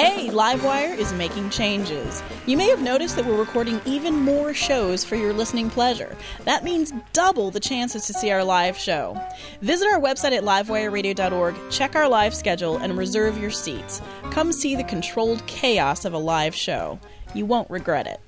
Hey, 0.00 0.28
Livewire 0.28 0.96
is 0.96 1.12
making 1.12 1.50
changes. 1.50 2.22
You 2.46 2.56
may 2.56 2.70
have 2.70 2.80
noticed 2.80 3.16
that 3.16 3.26
we're 3.26 3.36
recording 3.36 3.82
even 3.84 4.14
more 4.14 4.54
shows 4.54 5.04
for 5.04 5.14
your 5.14 5.34
listening 5.34 5.68
pleasure. 5.68 6.16
That 6.44 6.64
means 6.64 6.94
double 7.12 7.50
the 7.50 7.60
chances 7.60 8.06
to 8.06 8.14
see 8.14 8.30
our 8.30 8.42
live 8.42 8.78
show. 8.78 9.22
Visit 9.60 9.88
our 9.88 10.00
website 10.00 10.32
at 10.32 10.42
livewireradio.org, 10.42 11.54
check 11.70 11.96
our 11.96 12.08
live 12.08 12.34
schedule, 12.34 12.78
and 12.78 12.96
reserve 12.96 13.36
your 13.36 13.50
seats. 13.50 14.00
Come 14.30 14.52
see 14.52 14.74
the 14.74 14.84
controlled 14.84 15.46
chaos 15.46 16.06
of 16.06 16.14
a 16.14 16.18
live 16.18 16.54
show. 16.54 16.98
You 17.34 17.44
won't 17.44 17.68
regret 17.68 18.06
it. 18.06 18.22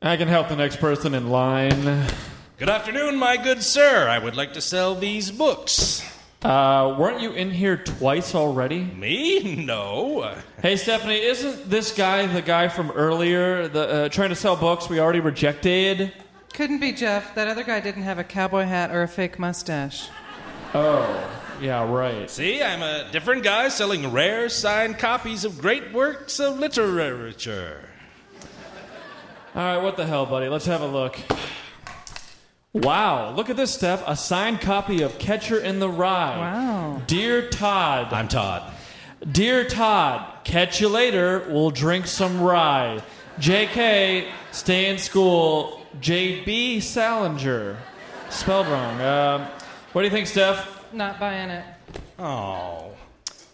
I 0.00 0.16
can 0.16 0.28
help 0.28 0.48
the 0.48 0.56
next 0.56 0.76
person 0.76 1.12
in 1.12 1.28
line. 1.28 2.06
Good 2.56 2.70
afternoon, 2.70 3.16
my 3.16 3.36
good 3.36 3.62
sir. 3.62 4.08
I 4.08 4.18
would 4.18 4.34
like 4.34 4.54
to 4.54 4.62
sell 4.62 4.94
these 4.94 5.30
books. 5.30 6.02
Uh, 6.46 6.94
weren't 6.96 7.20
you 7.20 7.32
in 7.32 7.50
here 7.50 7.76
twice 7.76 8.32
already? 8.32 8.78
Me? 8.78 9.56
No. 9.66 10.32
Hey, 10.62 10.76
Stephanie, 10.76 11.20
isn't 11.20 11.68
this 11.68 11.92
guy 11.92 12.24
the 12.26 12.40
guy 12.40 12.68
from 12.68 12.92
earlier, 12.92 13.66
the, 13.66 13.88
uh, 13.88 14.08
trying 14.10 14.28
to 14.28 14.36
sell 14.36 14.54
books 14.54 14.88
we 14.88 15.00
already 15.00 15.18
rejected? 15.18 16.12
Couldn't 16.52 16.78
be 16.78 16.92
Jeff. 16.92 17.34
That 17.34 17.48
other 17.48 17.64
guy 17.64 17.80
didn't 17.80 18.04
have 18.04 18.20
a 18.20 18.24
cowboy 18.24 18.62
hat 18.62 18.92
or 18.92 19.02
a 19.02 19.08
fake 19.08 19.40
mustache. 19.40 20.08
Oh, 20.72 21.28
yeah, 21.60 21.84
right. 21.92 22.30
See, 22.30 22.62
I'm 22.62 22.80
a 22.80 23.10
different 23.10 23.42
guy 23.42 23.68
selling 23.68 24.12
rare 24.12 24.48
signed 24.48 25.00
copies 25.00 25.44
of 25.44 25.60
great 25.60 25.92
works 25.92 26.38
of 26.38 26.60
literature. 26.60 27.80
All 29.52 29.62
right, 29.62 29.82
what 29.82 29.96
the 29.96 30.06
hell, 30.06 30.26
buddy? 30.26 30.48
Let's 30.48 30.66
have 30.66 30.82
a 30.82 30.86
look. 30.86 31.18
Wow, 32.76 33.32
look 33.34 33.48
at 33.48 33.56
this, 33.56 33.72
Steph. 33.72 34.04
A 34.06 34.14
signed 34.14 34.60
copy 34.60 35.00
of 35.00 35.18
Catcher 35.18 35.58
in 35.58 35.78
the 35.78 35.88
Rye. 35.88 36.36
Wow. 36.36 37.02
Dear 37.06 37.48
Todd. 37.48 38.12
I'm 38.12 38.28
Todd. 38.28 38.70
Dear 39.32 39.64
Todd, 39.64 40.44
catch 40.44 40.78
you 40.78 40.90
later. 40.90 41.46
We'll 41.48 41.70
drink 41.70 42.06
some 42.06 42.38
rye. 42.38 43.02
JK, 43.38 44.28
stay 44.52 44.90
in 44.90 44.98
school. 44.98 45.86
JB 46.02 46.82
Salinger. 46.82 47.78
Spelled 48.28 48.66
wrong. 48.66 49.00
Um, 49.00 49.46
what 49.94 50.02
do 50.02 50.08
you 50.08 50.12
think, 50.12 50.26
Steph? 50.26 50.92
Not 50.92 51.18
buying 51.18 51.48
it. 51.48 51.64
Oh. 52.18 52.92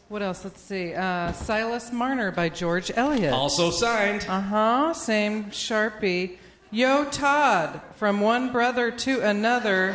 What 0.09 0.22
else? 0.22 0.43
Let's 0.43 0.60
see. 0.60 0.94
Uh, 0.94 1.31
Silas 1.31 1.93
Marner 1.93 2.33
by 2.33 2.49
George 2.49 2.91
Eliot. 2.97 3.33
Also 3.33 3.71
signed. 3.71 4.27
Uh 4.28 4.41
huh. 4.41 4.94
Same 4.94 5.44
Sharpie. 5.44 6.39
Yo, 6.75 7.05
Todd, 7.05 7.81
from 7.97 8.21
one 8.22 8.50
brother 8.50 8.91
to 8.91 9.21
another. 9.21 9.94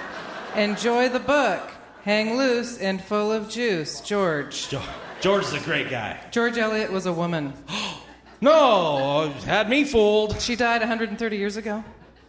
Enjoy 0.55 1.09
the 1.09 1.19
book. 1.19 1.71
Hang 2.03 2.38
loose 2.38 2.77
and 2.77 3.01
full 3.01 3.31
of 3.31 3.49
juice. 3.49 3.99
George. 4.01 4.69
Jo- 4.69 4.81
George 5.19 5.43
is 5.45 5.53
a 5.53 5.59
great 5.59 5.89
guy. 5.89 6.19
George 6.31 6.57
Eliot 6.57 6.91
was 6.91 7.05
a 7.05 7.13
woman. 7.13 7.53
No, 8.39 9.33
had 9.45 9.67
me 9.67 9.83
fooled. 9.83 10.39
She 10.39 10.55
died 10.55 10.81
130 10.81 11.38
years 11.38 11.57
ago. 11.57 11.83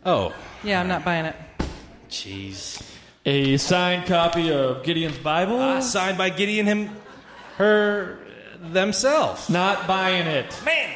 Oh, 0.07 0.35
Yeah, 0.65 0.81
I'm 0.81 0.89
not 0.89 1.05
buying 1.05 1.27
it. 1.27 1.37
jeez. 2.09 2.81
A 3.27 3.59
signed 3.59 4.07
copy 4.07 4.51
of 4.51 4.83
Gideon's 4.85 5.19
Bible? 5.19 5.61
Uh, 5.61 5.83
signed 5.83 6.17
by 6.17 6.31
Gideon 6.31 6.65
him, 6.65 6.97
her, 7.59 8.21
themselves. 8.59 9.51
Not 9.51 9.87
buying 9.87 10.27
it. 10.27 10.47
Man. 10.65 10.95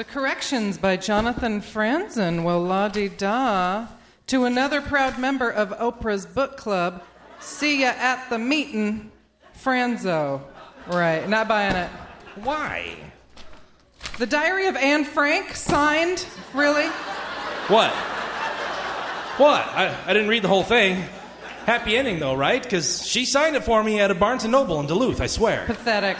The 0.00 0.04
Corrections 0.04 0.78
by 0.78 0.96
Jonathan 0.96 1.60
Franzen. 1.60 2.42
Well, 2.42 2.62
la 2.62 2.88
di 2.88 3.08
da. 3.10 3.86
To 4.28 4.46
another 4.46 4.80
proud 4.80 5.18
member 5.18 5.50
of 5.50 5.72
Oprah's 5.72 6.24
book 6.24 6.56
club, 6.56 7.02
see 7.38 7.82
ya 7.82 7.92
at 7.98 8.30
the 8.30 8.36
meetin', 8.38 9.10
Franzo. 9.62 10.40
Right, 10.86 11.28
not 11.28 11.48
buying 11.48 11.76
it. 11.76 11.90
Why? 12.36 12.96
The 14.16 14.24
Diary 14.24 14.68
of 14.68 14.76
Anne 14.76 15.04
Frank, 15.04 15.54
signed? 15.54 16.24
Really? 16.54 16.86
What? 17.68 17.90
What? 19.36 19.66
I, 19.66 19.94
I 20.06 20.14
didn't 20.14 20.30
read 20.30 20.44
the 20.44 20.48
whole 20.48 20.64
thing. 20.64 21.04
Happy 21.66 21.94
ending 21.94 22.20
though, 22.20 22.34
right? 22.34 22.62
Because 22.62 23.06
she 23.06 23.26
signed 23.26 23.54
it 23.54 23.64
for 23.64 23.84
me 23.84 24.00
at 24.00 24.10
a 24.10 24.14
Barnes 24.14 24.44
and 24.44 24.52
Noble 24.52 24.80
in 24.80 24.86
Duluth. 24.86 25.20
I 25.20 25.26
swear. 25.26 25.66
Pathetic. 25.66 26.16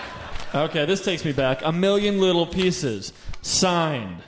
Okay, 0.55 0.85
this 0.85 1.03
takes 1.03 1.25
me 1.25 1.33
back. 1.33 1.63
A 1.65 1.73
million 1.73 2.21
little 2.21 2.47
pieces. 2.47 3.15
Signed. 3.43 4.23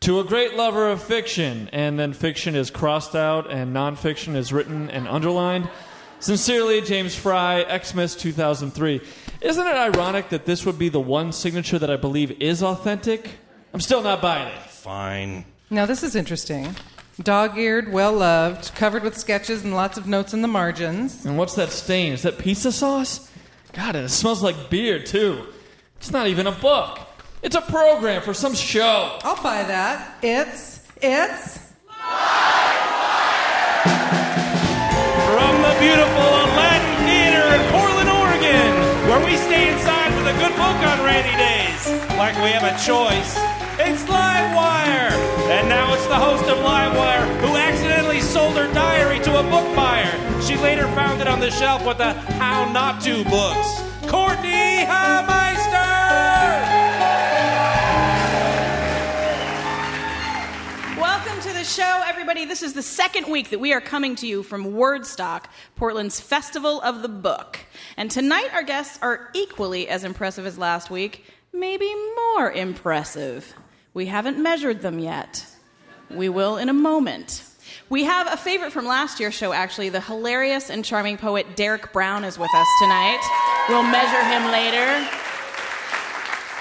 To 0.00 0.20
a 0.20 0.24
great 0.24 0.54
lover 0.54 0.90
of 0.90 1.02
fiction, 1.02 1.68
and 1.72 1.98
then 1.98 2.12
fiction 2.12 2.54
is 2.54 2.70
crossed 2.70 3.16
out 3.16 3.50
and 3.50 3.74
nonfiction 3.74 4.36
is 4.36 4.52
written 4.52 4.90
and 4.90 5.08
underlined. 5.08 5.68
Sincerely, 6.20 6.80
James 6.80 7.14
Frey, 7.14 7.66
Xmas 7.82 8.14
2003. 8.14 9.00
Isn't 9.40 9.66
it 9.66 9.74
ironic 9.74 10.30
that 10.30 10.46
this 10.46 10.64
would 10.64 10.78
be 10.78 10.88
the 10.88 11.00
one 11.00 11.32
signature 11.32 11.78
that 11.78 11.90
I 11.90 11.96
believe 11.96 12.40
is 12.40 12.62
authentic? 12.62 13.30
I'm 13.74 13.80
still 13.80 14.02
not 14.02 14.22
buying 14.22 14.48
it. 14.48 14.62
Fine. 14.70 15.44
Now, 15.68 15.84
this 15.84 16.02
is 16.02 16.14
interesting. 16.14 16.74
Dog 17.22 17.58
eared, 17.58 17.92
well 17.92 18.12
loved, 18.12 18.74
covered 18.74 19.02
with 19.02 19.16
sketches 19.16 19.64
and 19.64 19.74
lots 19.74 19.98
of 19.98 20.06
notes 20.06 20.32
in 20.32 20.42
the 20.42 20.48
margins. 20.48 21.24
And 21.24 21.36
what's 21.36 21.54
that 21.54 21.70
stain? 21.70 22.12
Is 22.12 22.22
that 22.22 22.38
pizza 22.38 22.72
sauce? 22.72 23.30
God, 23.72 23.96
and 23.96 24.06
it 24.06 24.10
smells 24.10 24.42
like 24.42 24.70
beer, 24.70 25.02
too. 25.02 25.46
It's 25.96 26.10
not 26.10 26.26
even 26.26 26.46
a 26.46 26.52
book. 26.52 26.98
It's 27.46 27.54
a 27.54 27.62
program 27.62 28.22
for 28.22 28.34
some 28.34 28.54
show. 28.54 29.20
I'll 29.22 29.40
buy 29.40 29.62
that. 29.62 30.18
It's, 30.20 30.82
it's. 30.98 31.62
From 35.30 35.54
the 35.62 35.74
beautiful 35.78 36.26
Aladdin 36.42 37.06
Theater 37.06 37.46
in 37.54 37.62
Portland, 37.70 38.10
Oregon, 38.10 38.74
where 39.06 39.22
we 39.22 39.38
stay 39.38 39.70
inside 39.70 40.10
with 40.18 40.26
a 40.26 40.34
good 40.42 40.58
book 40.58 40.74
on 40.90 41.06
rainy 41.06 41.38
days, 41.38 41.86
like 42.18 42.34
we 42.42 42.50
have 42.50 42.66
a 42.66 42.74
choice. 42.82 43.38
It's 43.78 44.02
Livewire! 44.10 45.14
And 45.46 45.68
now 45.68 45.94
it's 45.94 46.08
the 46.08 46.18
host 46.18 46.50
of 46.50 46.58
Livewire 46.66 47.30
who 47.46 47.54
accidentally 47.54 48.22
sold 48.22 48.56
her 48.56 48.66
diary 48.74 49.20
to 49.20 49.38
a 49.38 49.44
book 49.44 49.70
buyer. 49.76 50.10
She 50.42 50.56
later 50.56 50.88
found 50.98 51.20
it 51.20 51.28
on 51.28 51.38
the 51.38 51.52
shelf 51.52 51.86
with 51.86 51.98
the 51.98 52.12
How 52.42 52.72
Not 52.72 53.00
To 53.02 53.22
books. 53.22 53.86
Courtenay 54.10 54.84
Hameister! 54.84 55.65
Show, 61.76 62.02
everybody. 62.06 62.46
This 62.46 62.62
is 62.62 62.72
the 62.72 62.82
second 62.82 63.30
week 63.30 63.50
that 63.50 63.58
we 63.58 63.74
are 63.74 63.82
coming 63.82 64.16
to 64.16 64.26
you 64.26 64.42
from 64.42 64.72
Wordstock, 64.72 65.44
Portland's 65.74 66.18
Festival 66.18 66.80
of 66.80 67.02
the 67.02 67.08
Book. 67.08 67.58
And 67.98 68.10
tonight, 68.10 68.48
our 68.54 68.62
guests 68.62 68.98
are 69.02 69.28
equally 69.34 69.86
as 69.86 70.02
impressive 70.02 70.46
as 70.46 70.56
last 70.56 70.88
week, 70.88 71.26
maybe 71.52 71.94
more 72.32 72.50
impressive. 72.50 73.52
We 73.92 74.06
haven't 74.06 74.42
measured 74.42 74.80
them 74.80 74.98
yet. 74.98 75.44
We 76.08 76.30
will 76.30 76.56
in 76.56 76.70
a 76.70 76.72
moment. 76.72 77.42
We 77.90 78.04
have 78.04 78.32
a 78.32 78.38
favorite 78.38 78.72
from 78.72 78.86
last 78.86 79.20
year's 79.20 79.34
show, 79.34 79.52
actually. 79.52 79.90
The 79.90 80.00
hilarious 80.00 80.70
and 80.70 80.82
charming 80.82 81.18
poet 81.18 81.56
Derrick 81.56 81.92
Brown 81.92 82.24
is 82.24 82.38
with 82.38 82.54
us 82.54 82.68
tonight. 82.80 83.20
We'll 83.68 83.82
measure 83.82 84.24
him 84.24 84.50
later. 84.50 85.35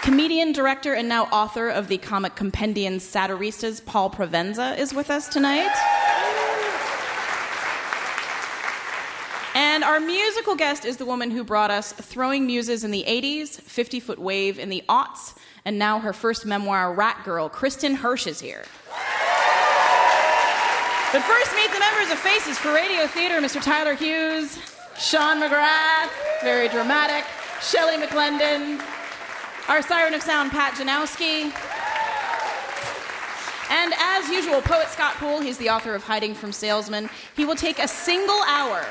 Comedian, 0.06 0.52
director, 0.52 0.94
and 0.94 1.10
now 1.10 1.24
author 1.32 1.68
of 1.68 1.88
the 1.88 1.98
comic 1.98 2.36
compendium 2.36 2.98
Satiristas, 2.98 3.84
Paul 3.84 4.12
Provenza, 4.12 4.78
is 4.78 4.94
with 4.94 5.10
us 5.10 5.28
tonight. 5.28 5.72
And 9.56 9.84
our 9.84 10.00
musical 10.00 10.54
guest 10.54 10.86
is 10.86 10.98
the 10.98 11.08
woman 11.08 11.32
who 11.32 11.44
brought 11.44 11.72
us 11.72 11.92
Throwing 11.92 12.46
Muses 12.46 12.84
in 12.84 12.92
the 12.92 13.04
80s, 13.08 13.60
50 13.60 14.00
Foot 14.00 14.20
Wave 14.20 14.60
in 14.60 14.70
the 14.70 14.84
aughts, 14.88 15.34
and 15.66 15.80
now 15.80 15.98
her 15.98 16.14
first 16.14 16.46
memoir, 16.46 16.94
Rat 16.94 17.24
Girl. 17.26 17.50
Kristin 17.50 17.98
Hersh 17.98 18.28
is 18.28 18.40
here. 18.40 18.64
But 21.14 21.24
first, 21.24 21.52
meet 21.56 21.72
the 21.74 21.80
members 21.80 22.12
of 22.12 22.20
Faces 22.20 22.60
for 22.60 22.72
Radio 22.72 23.08
Theater 23.08 23.42
Mr. 23.42 23.60
Tyler 23.60 23.96
Hughes, 23.96 24.60
Sean 25.00 25.42
McGrath, 25.42 26.12
very 26.44 26.68
dramatic, 26.68 27.26
Shelley 27.60 27.98
McLendon, 27.98 28.80
our 29.68 29.82
siren 29.82 30.14
of 30.14 30.22
sound, 30.22 30.52
Pat 30.52 30.76
Janowski. 30.76 31.52
And 33.72 33.94
as 33.98 34.30
usual, 34.30 34.62
poet 34.62 34.88
Scott 34.90 35.16
Poole, 35.16 35.42
he's 35.42 35.58
the 35.58 35.70
author 35.70 35.96
of 35.96 36.04
Hiding 36.04 36.36
from 36.36 36.52
Salesmen. 36.52 37.10
He 37.36 37.46
will 37.46 37.56
take 37.56 37.80
a 37.80 37.88
single 37.88 38.40
hour, 38.48 38.86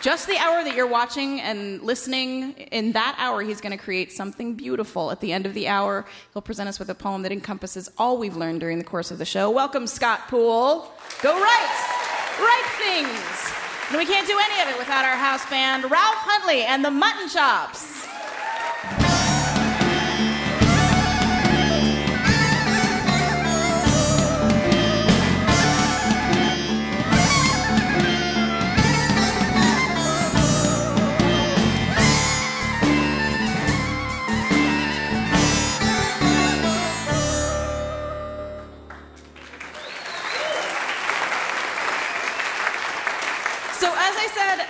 just 0.00 0.26
the 0.26 0.38
hour 0.38 0.64
that 0.64 0.74
you're 0.74 0.86
watching 0.86 1.42
and 1.42 1.82
listening. 1.82 2.52
In 2.52 2.92
that 2.92 3.16
hour, 3.18 3.42
he's 3.42 3.60
going 3.60 3.76
to 3.76 3.82
create 3.82 4.12
something 4.12 4.54
beautiful. 4.54 5.10
At 5.10 5.20
the 5.20 5.30
end 5.30 5.44
of 5.44 5.52
the 5.52 5.68
hour, 5.68 6.06
he'll 6.32 6.42
present 6.42 6.70
us 6.70 6.78
with 6.78 6.88
a 6.88 6.94
poem 6.94 7.20
that 7.22 7.32
encompasses 7.32 7.90
all 7.98 8.16
we've 8.16 8.36
learned 8.36 8.60
during 8.60 8.78
the 8.78 8.84
course 8.84 9.10
of 9.10 9.18
the 9.18 9.26
show. 9.26 9.50
Welcome, 9.50 9.86
Scott 9.86 10.28
Poole. 10.28 10.90
Go 11.20 11.38
write, 11.38 12.38
write 12.40 12.70
things. 12.78 13.52
And 13.90 13.98
we 13.98 14.06
can't 14.06 14.26
do 14.26 14.38
any 14.42 14.62
of 14.62 14.74
it 14.74 14.78
without 14.78 15.04
our 15.04 15.16
house 15.16 15.48
band, 15.50 15.84
Ralph 15.84 16.16
Huntley 16.16 16.62
and 16.62 16.82
the 16.82 16.90
Mutton 16.90 17.28
Chops. 17.28 18.03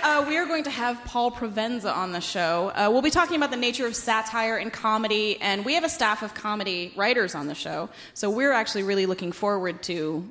Uh, 0.05 0.23
we 0.27 0.37
are 0.37 0.45
going 0.45 0.63
to 0.63 0.69
have 0.69 1.03
Paul 1.03 1.31
Provenza 1.31 1.91
on 1.91 2.11
the 2.11 2.21
show. 2.21 2.71
Uh, 2.75 2.89
we'll 2.91 3.01
be 3.01 3.09
talking 3.09 3.37
about 3.37 3.49
the 3.49 3.57
nature 3.57 3.87
of 3.87 3.95
satire 3.95 4.55
and 4.55 4.71
comedy, 4.71 5.41
and 5.41 5.65
we 5.65 5.73
have 5.73 5.83
a 5.83 5.89
staff 5.89 6.21
of 6.21 6.35
comedy 6.35 6.93
writers 6.95 7.33
on 7.33 7.47
the 7.47 7.55
show. 7.55 7.89
So, 8.13 8.29
we're 8.29 8.51
actually 8.51 8.83
really 8.83 9.07
looking 9.07 9.31
forward 9.31 9.81
to 9.83 10.29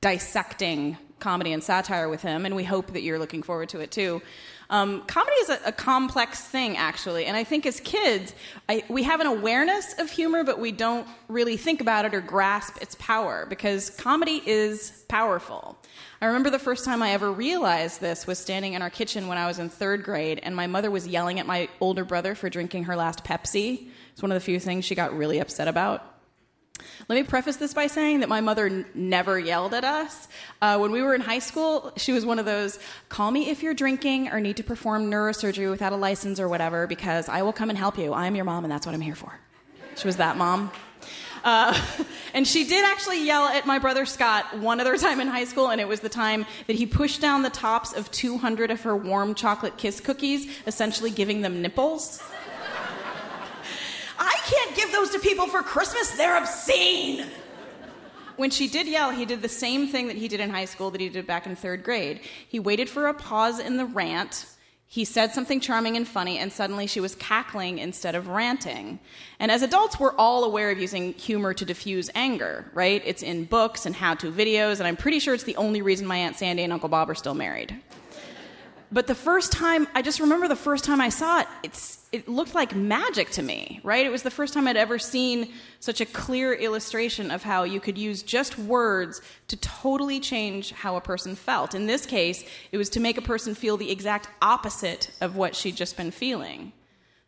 dissecting 0.00 0.96
comedy 1.18 1.52
and 1.52 1.62
satire 1.62 2.08
with 2.08 2.22
him, 2.22 2.46
and 2.46 2.56
we 2.56 2.64
hope 2.64 2.94
that 2.94 3.02
you're 3.02 3.18
looking 3.18 3.42
forward 3.42 3.68
to 3.68 3.80
it 3.80 3.90
too. 3.90 4.22
Um, 4.70 5.02
comedy 5.02 5.36
is 5.36 5.50
a, 5.50 5.58
a 5.66 5.72
complex 5.72 6.40
thing, 6.40 6.78
actually, 6.78 7.26
and 7.26 7.36
I 7.36 7.44
think 7.44 7.66
as 7.66 7.78
kids, 7.80 8.34
I, 8.70 8.84
we 8.88 9.02
have 9.02 9.20
an 9.20 9.26
awareness 9.26 9.98
of 9.98 10.10
humor, 10.10 10.44
but 10.44 10.58
we 10.58 10.72
don't 10.72 11.06
really 11.28 11.58
think 11.58 11.82
about 11.82 12.06
it 12.06 12.14
or 12.14 12.22
grasp 12.22 12.78
its 12.80 12.94
power 12.94 13.44
because 13.50 13.90
comedy 13.90 14.40
is 14.46 15.04
powerful. 15.08 15.76
I 16.22 16.26
remember 16.26 16.50
the 16.50 16.58
first 16.58 16.84
time 16.84 17.02
I 17.02 17.12
ever 17.12 17.32
realized 17.32 18.00
this 18.00 18.26
was 18.26 18.38
standing 18.38 18.74
in 18.74 18.82
our 18.82 18.90
kitchen 18.90 19.26
when 19.26 19.38
I 19.38 19.46
was 19.46 19.58
in 19.58 19.70
third 19.70 20.02
grade, 20.02 20.38
and 20.42 20.54
my 20.54 20.66
mother 20.66 20.90
was 20.90 21.06
yelling 21.06 21.40
at 21.40 21.46
my 21.46 21.70
older 21.80 22.04
brother 22.04 22.34
for 22.34 22.50
drinking 22.50 22.84
her 22.84 22.96
last 22.96 23.24
Pepsi. 23.24 23.88
It's 24.12 24.20
one 24.20 24.30
of 24.30 24.36
the 24.36 24.44
few 24.44 24.60
things 24.60 24.84
she 24.84 24.94
got 24.94 25.16
really 25.16 25.38
upset 25.38 25.66
about. 25.66 26.04
Let 27.08 27.16
me 27.16 27.22
preface 27.22 27.56
this 27.56 27.72
by 27.72 27.86
saying 27.86 28.20
that 28.20 28.28
my 28.28 28.42
mother 28.42 28.66
n- 28.66 28.84
never 28.94 29.38
yelled 29.38 29.72
at 29.72 29.84
us. 29.84 30.28
Uh, 30.60 30.76
when 30.76 30.92
we 30.92 31.02
were 31.02 31.14
in 31.14 31.22
high 31.22 31.38
school, 31.38 31.92
she 31.96 32.12
was 32.12 32.26
one 32.26 32.38
of 32.38 32.44
those 32.44 32.78
call 33.08 33.30
me 33.30 33.48
if 33.48 33.62
you're 33.62 33.74
drinking 33.74 34.28
or 34.28 34.40
need 34.40 34.58
to 34.58 34.62
perform 34.62 35.10
neurosurgery 35.10 35.70
without 35.70 35.94
a 35.94 35.96
license 35.96 36.38
or 36.38 36.50
whatever, 36.50 36.86
because 36.86 37.30
I 37.30 37.42
will 37.42 37.54
come 37.54 37.70
and 37.70 37.78
help 37.78 37.96
you. 37.96 38.12
I 38.12 38.26
am 38.26 38.36
your 38.36 38.44
mom, 38.44 38.64
and 38.64 38.70
that's 38.70 38.84
what 38.84 38.94
I'm 38.94 39.00
here 39.00 39.14
for. 39.14 39.38
She 39.96 40.06
was 40.06 40.18
that 40.18 40.36
mom. 40.36 40.70
Uh, 41.44 41.78
and 42.34 42.46
she 42.46 42.64
did 42.64 42.84
actually 42.84 43.24
yell 43.24 43.46
at 43.46 43.66
my 43.66 43.78
brother 43.78 44.06
Scott 44.06 44.58
one 44.58 44.80
other 44.80 44.96
time 44.96 45.20
in 45.20 45.28
high 45.28 45.44
school, 45.44 45.68
and 45.68 45.80
it 45.80 45.88
was 45.88 46.00
the 46.00 46.08
time 46.08 46.46
that 46.66 46.76
he 46.76 46.86
pushed 46.86 47.20
down 47.20 47.42
the 47.42 47.50
tops 47.50 47.92
of 47.92 48.10
200 48.10 48.70
of 48.70 48.82
her 48.82 48.96
warm 48.96 49.34
chocolate 49.34 49.76
kiss 49.76 50.00
cookies, 50.00 50.50
essentially 50.66 51.10
giving 51.10 51.42
them 51.42 51.62
nipples. 51.62 52.22
I 54.18 54.36
can't 54.44 54.76
give 54.76 54.92
those 54.92 55.10
to 55.10 55.18
people 55.18 55.46
for 55.46 55.62
Christmas, 55.62 56.16
they're 56.16 56.36
obscene. 56.36 57.26
When 58.36 58.50
she 58.50 58.68
did 58.68 58.86
yell, 58.86 59.10
he 59.10 59.26
did 59.26 59.42
the 59.42 59.50
same 59.50 59.86
thing 59.88 60.08
that 60.08 60.16
he 60.16 60.26
did 60.26 60.40
in 60.40 60.48
high 60.48 60.64
school 60.64 60.90
that 60.92 61.00
he 61.00 61.10
did 61.10 61.26
back 61.26 61.44
in 61.44 61.56
third 61.56 61.84
grade. 61.84 62.20
He 62.48 62.58
waited 62.58 62.88
for 62.88 63.06
a 63.06 63.12
pause 63.12 63.58
in 63.58 63.76
the 63.76 63.84
rant. 63.84 64.46
He 64.92 65.04
said 65.04 65.32
something 65.32 65.60
charming 65.60 65.96
and 65.96 66.06
funny, 66.06 66.38
and 66.38 66.52
suddenly 66.52 66.88
she 66.88 66.98
was 66.98 67.14
cackling 67.14 67.78
instead 67.78 68.16
of 68.16 68.26
ranting. 68.26 68.98
And 69.38 69.52
as 69.52 69.62
adults, 69.62 70.00
we're 70.00 70.16
all 70.16 70.42
aware 70.42 70.72
of 70.72 70.80
using 70.80 71.12
humor 71.12 71.54
to 71.54 71.64
diffuse 71.64 72.10
anger, 72.16 72.68
right? 72.74 73.00
It's 73.06 73.22
in 73.22 73.44
books 73.44 73.86
and 73.86 73.94
how 73.94 74.14
to 74.14 74.32
videos, 74.32 74.80
and 74.80 74.88
I'm 74.88 74.96
pretty 74.96 75.20
sure 75.20 75.32
it's 75.32 75.44
the 75.44 75.54
only 75.54 75.80
reason 75.80 76.08
my 76.08 76.16
Aunt 76.16 76.36
Sandy 76.36 76.64
and 76.64 76.72
Uncle 76.72 76.88
Bob 76.88 77.08
are 77.08 77.14
still 77.14 77.34
married. 77.34 77.80
But 78.90 79.06
the 79.06 79.14
first 79.14 79.52
time, 79.52 79.86
I 79.94 80.02
just 80.02 80.18
remember 80.18 80.48
the 80.48 80.56
first 80.56 80.82
time 80.82 81.00
I 81.00 81.10
saw 81.10 81.38
it, 81.42 81.46
it's, 81.62 81.99
it 82.12 82.28
looked 82.28 82.54
like 82.54 82.74
magic 82.74 83.30
to 83.30 83.42
me, 83.42 83.80
right? 83.84 84.04
It 84.04 84.10
was 84.10 84.22
the 84.24 84.30
first 84.30 84.52
time 84.52 84.66
I'd 84.66 84.76
ever 84.76 84.98
seen 84.98 85.52
such 85.78 86.00
a 86.00 86.06
clear 86.06 86.52
illustration 86.52 87.30
of 87.30 87.44
how 87.44 87.62
you 87.62 87.78
could 87.78 87.96
use 87.96 88.22
just 88.22 88.58
words 88.58 89.20
to 89.48 89.56
totally 89.56 90.18
change 90.18 90.72
how 90.72 90.96
a 90.96 91.00
person 91.00 91.36
felt. 91.36 91.74
In 91.74 91.86
this 91.86 92.06
case, 92.06 92.44
it 92.72 92.78
was 92.78 92.90
to 92.90 93.00
make 93.00 93.16
a 93.16 93.22
person 93.22 93.54
feel 93.54 93.76
the 93.76 93.92
exact 93.92 94.28
opposite 94.42 95.10
of 95.20 95.36
what 95.36 95.54
she'd 95.54 95.76
just 95.76 95.96
been 95.96 96.10
feeling. 96.10 96.72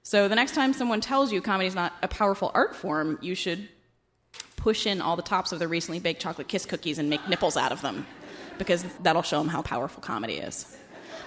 So 0.02 0.26
the 0.26 0.34
next 0.34 0.54
time 0.54 0.72
someone 0.72 1.00
tells 1.00 1.32
you 1.32 1.40
comedy 1.40 1.68
is 1.68 1.76
not 1.76 1.92
a 2.02 2.08
powerful 2.08 2.50
art 2.52 2.74
form, 2.74 3.18
you 3.22 3.36
should 3.36 3.68
push 4.56 4.84
in 4.86 5.00
all 5.00 5.14
the 5.14 5.22
tops 5.22 5.52
of 5.52 5.60
the 5.60 5.68
recently 5.68 6.00
baked 6.00 6.20
chocolate 6.20 6.48
kiss 6.48 6.66
cookies 6.66 6.98
and 6.98 7.08
make 7.08 7.28
nipples 7.28 7.56
out 7.56 7.70
of 7.70 7.82
them, 7.82 8.04
because 8.58 8.84
that'll 9.02 9.22
show 9.22 9.38
them 9.38 9.48
how 9.48 9.62
powerful 9.62 10.02
comedy 10.02 10.34
is. 10.34 10.76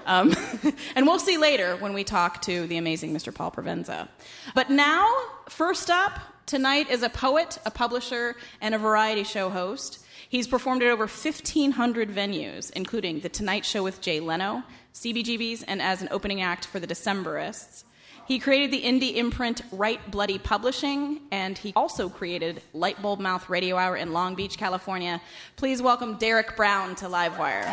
Um, 0.06 0.36
and 0.96 1.06
we'll 1.06 1.20
see 1.20 1.38
later 1.38 1.76
when 1.78 1.94
we 1.94 2.04
talk 2.04 2.42
to 2.44 2.68
the 2.68 2.78
amazing 2.78 3.14
Mr. 3.14 3.34
Paul 3.34 3.52
Provenza. 3.52 4.08
But 4.54 4.70
now, 4.70 5.12
first 5.50 5.90
up 5.90 6.20
tonight 6.46 6.90
is 6.90 7.04
a 7.04 7.10
poet, 7.10 7.58
a 7.66 7.72
publisher, 7.72 8.36
and 8.62 8.76
a 8.76 8.78
variety 8.78 9.24
show 9.24 9.50
host. 9.50 10.06
He's 10.28 10.48
performed 10.48 10.84
at 10.84 10.90
over 10.90 11.06
1,500 11.06 12.10
venues, 12.10 12.70
including 12.72 13.22
The 13.22 13.30
Tonight 13.30 13.66
Show 13.66 13.84
with 13.84 14.02
Jay 14.02 14.20
Leno, 14.20 14.64
CBGB's, 14.94 15.64
and 15.64 15.82
as 15.82 16.02
an 16.02 16.10
opening 16.12 16.42
act 16.42 16.66
for 16.66 16.80
the 16.80 16.88
Decemberists. 16.88 17.85
He 18.28 18.40
created 18.40 18.72
the 18.72 18.82
indie 18.82 19.16
imprint 19.18 19.62
Write 19.72 20.10
Bloody 20.10 20.40
Publishing, 20.40 21.22
and 21.32 21.56
he 21.56 21.74
also 21.76 22.10
created 22.10 22.64
Lightbulb 22.74 23.20
Mouth 23.20 23.50
Radio 23.50 23.78
Hour 23.78 23.98
in 23.98 24.14
Long 24.14 24.34
Beach, 24.34 24.58
California. 24.58 25.22
Please 25.58 25.80
welcome 25.80 26.18
Derrick 26.18 26.56
Brown 26.56 26.96
to 26.96 27.06
Livewire. 27.06 27.66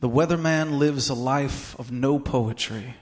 The 0.00 0.08
weatherman 0.08 0.78
lives 0.78 1.10
a 1.10 1.14
life 1.14 1.78
of 1.78 1.92
no 1.92 2.18
poetry. 2.18 2.94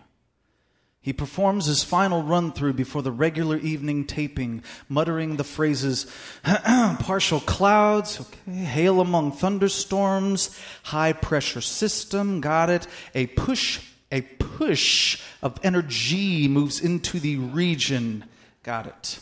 He 1.00 1.12
performs 1.12 1.66
his 1.66 1.84
final 1.84 2.24
run 2.24 2.50
through 2.50 2.72
before 2.72 3.02
the 3.02 3.12
regular 3.12 3.56
evening 3.56 4.04
taping, 4.04 4.64
muttering 4.88 5.36
the 5.36 5.44
phrases 5.44 6.06
partial 6.44 7.38
clouds, 7.40 8.20
okay, 8.20 8.64
hail 8.64 9.00
among 9.00 9.30
thunderstorms, 9.30 10.58
high 10.82 11.12
pressure 11.12 11.60
system, 11.60 12.40
got 12.40 12.68
it, 12.68 12.88
a 13.14 13.26
push, 13.28 13.80
a 14.10 14.22
push 14.22 15.22
of 15.40 15.58
energy 15.62 16.48
moves 16.48 16.80
into 16.80 17.20
the 17.20 17.36
region, 17.36 18.24
got 18.64 18.86
it. 18.86 19.20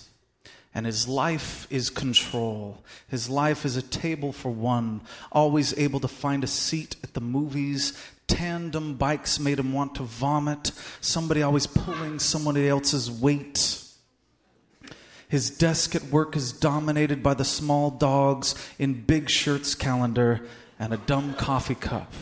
And 0.77 0.85
his 0.85 1.09
life 1.09 1.67
is 1.71 1.89
control. 1.89 2.85
His 3.09 3.31
life 3.31 3.65
is 3.65 3.77
a 3.77 3.83
table 3.83 4.31
for 4.31 4.51
one, 4.51 5.01
always 5.33 5.77
able 5.79 6.01
to 6.01 6.09
find 6.09 6.45
a 6.45 6.47
seat 6.47 6.97
at 7.03 7.15
the 7.15 7.21
movies, 7.23 7.99
Tandem 8.27 8.97
bikes 8.97 9.39
made 9.39 9.59
him 9.59 9.73
want 9.73 9.95
to 9.97 10.03
vomit. 10.03 10.73
Somebody 11.01 11.43
always 11.43 11.67
pulling 11.67 12.19
somebody 12.19 12.69
else's 12.69 13.11
weight. 13.11 13.83
His 15.29 15.51
desk 15.51 15.95
at 15.95 16.05
work 16.05 16.37
is 16.37 16.53
dominated 16.53 17.23
by 17.23 17.35
the 17.35 17.45
small 17.45 17.91
dogs 17.91 18.55
in 18.79 19.05
Big 19.05 19.31
Shirt's 19.31 19.75
calendar 19.75 20.47
and 20.79 20.93
a 20.93 20.99
dumb 20.99 21.35
coffee 21.35 21.75
cup. 21.75 22.13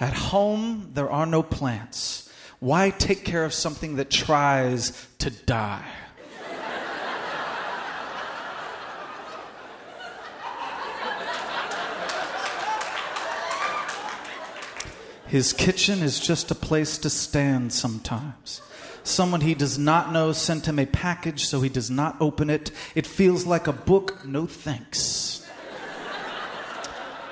At 0.00 0.14
home, 0.14 0.90
there 0.94 1.10
are 1.10 1.26
no 1.26 1.42
plants. 1.42 2.32
Why 2.60 2.90
take 2.90 3.24
care 3.24 3.44
of 3.44 3.54
something 3.54 3.96
that 3.96 4.10
tries 4.10 5.06
to 5.18 5.30
die? 5.30 5.84
His 15.34 15.52
kitchen 15.52 16.00
is 16.00 16.20
just 16.20 16.52
a 16.52 16.54
place 16.54 16.96
to 16.98 17.10
stand 17.10 17.72
sometimes. 17.72 18.62
Someone 19.02 19.40
he 19.40 19.56
does 19.56 19.76
not 19.76 20.12
know 20.12 20.30
sent 20.30 20.68
him 20.68 20.78
a 20.78 20.86
package, 20.86 21.44
so 21.44 21.60
he 21.60 21.68
does 21.68 21.90
not 21.90 22.16
open 22.20 22.48
it. 22.48 22.70
It 22.94 23.04
feels 23.04 23.44
like 23.44 23.66
a 23.66 23.72
book, 23.72 24.24
no 24.24 24.46
thanks. 24.46 25.44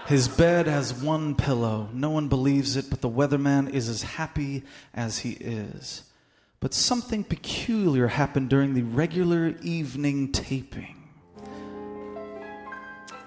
His 0.08 0.26
bed 0.26 0.66
has 0.66 0.92
one 0.92 1.36
pillow. 1.36 1.90
No 1.92 2.10
one 2.10 2.26
believes 2.26 2.74
it, 2.74 2.90
but 2.90 3.02
the 3.02 3.08
weatherman 3.08 3.72
is 3.72 3.88
as 3.88 4.02
happy 4.02 4.64
as 4.92 5.20
he 5.20 5.34
is. 5.34 6.02
But 6.58 6.74
something 6.74 7.22
peculiar 7.22 8.08
happened 8.08 8.50
during 8.50 8.74
the 8.74 8.82
regular 8.82 9.54
evening 9.62 10.32
taping. 10.32 11.01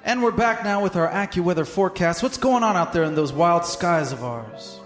And 0.06 0.22
we're 0.22 0.30
back 0.30 0.64
now 0.64 0.84
with 0.84 0.96
our 0.98 1.10
AccuWeather 1.10 1.66
forecast. 1.66 2.22
What's 2.22 2.38
going 2.38 2.62
on 2.62 2.76
out 2.76 2.94
there 2.94 3.06
in 3.06 3.16
those 3.16 3.34
wild 3.34 3.66
skies 3.66 4.12
of 4.12 4.24
ours? 4.24 4.80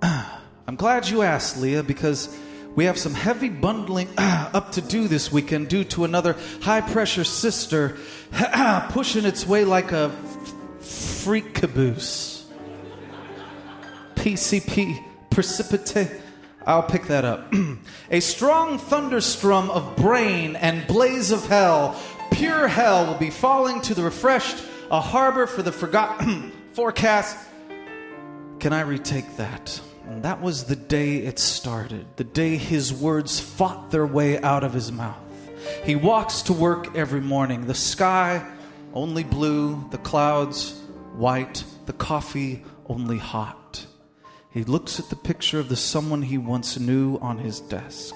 I'm 0.02 0.76
glad 0.76 1.10
you 1.10 1.20
asked, 1.20 1.58
Leah, 1.58 1.82
because 1.82 2.34
we 2.74 2.86
have 2.86 2.96
some 2.96 3.12
heavy 3.12 3.50
bundling 3.50 4.08
up 4.18 4.72
to 4.72 4.80
do 4.80 5.08
this 5.08 5.30
weekend 5.30 5.68
due 5.68 5.84
to 5.84 6.04
another 6.04 6.36
high 6.62 6.80
pressure 6.80 7.22
sister 7.22 7.98
pushing 8.92 9.26
its 9.26 9.46
way 9.46 9.66
like 9.66 9.92
a 9.92 10.08
freak 10.80 11.52
caboose. 11.52 12.46
PCP, 14.14 15.04
precipitate. 15.28 16.12
I'll 16.66 16.82
pick 16.82 17.08
that 17.08 17.26
up. 17.26 17.52
a 18.10 18.20
strong 18.20 18.78
thunderstorm 18.78 19.68
of 19.68 19.96
brain 19.96 20.56
and 20.56 20.86
blaze 20.86 21.30
of 21.30 21.46
hell, 21.46 22.00
pure 22.30 22.68
hell, 22.68 23.06
will 23.06 23.18
be 23.18 23.30
falling 23.30 23.80
to 23.82 23.94
the 23.94 24.02
refreshed, 24.02 24.62
a 24.90 25.00
harbor 25.00 25.46
for 25.46 25.62
the 25.62 25.72
forgotten 25.72 26.52
forecast. 26.72 27.36
Can 28.60 28.72
I 28.72 28.80
retake 28.80 29.36
that? 29.36 29.80
And 30.06 30.22
that 30.22 30.40
was 30.40 30.64
the 30.64 30.76
day 30.76 31.18
it 31.18 31.38
started, 31.38 32.06
the 32.16 32.24
day 32.24 32.56
his 32.56 32.92
words 32.92 33.38
fought 33.40 33.90
their 33.90 34.06
way 34.06 34.40
out 34.40 34.64
of 34.64 34.72
his 34.72 34.90
mouth. 34.90 35.16
He 35.84 35.96
walks 35.96 36.42
to 36.42 36.52
work 36.52 36.96
every 36.96 37.20
morning. 37.20 37.66
The 37.66 37.74
sky 37.74 38.46
only 38.94 39.22
blue, 39.22 39.84
the 39.90 39.98
clouds 39.98 40.80
white, 41.14 41.64
the 41.86 41.92
coffee 41.92 42.64
only 42.86 43.18
hot. 43.18 43.86
He 44.50 44.64
looks 44.64 44.98
at 44.98 45.10
the 45.10 45.16
picture 45.16 45.58
of 45.58 45.68
the 45.68 45.76
someone 45.76 46.22
he 46.22 46.38
once 46.38 46.78
knew 46.78 47.18
on 47.18 47.38
his 47.38 47.60
desk. 47.60 48.14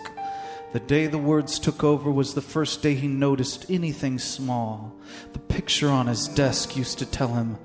The 0.72 0.80
day 0.80 1.06
the 1.06 1.18
words 1.18 1.58
took 1.58 1.84
over 1.84 2.10
was 2.10 2.32
the 2.32 2.40
first 2.40 2.82
day 2.82 2.94
he 2.94 3.06
noticed 3.06 3.70
anything 3.70 4.18
small. 4.18 4.96
The 5.34 5.38
picture 5.38 5.90
on 5.90 6.06
his 6.06 6.28
desk 6.28 6.78
used 6.78 6.98
to 7.00 7.06
tell 7.06 7.28
him, 7.28 7.58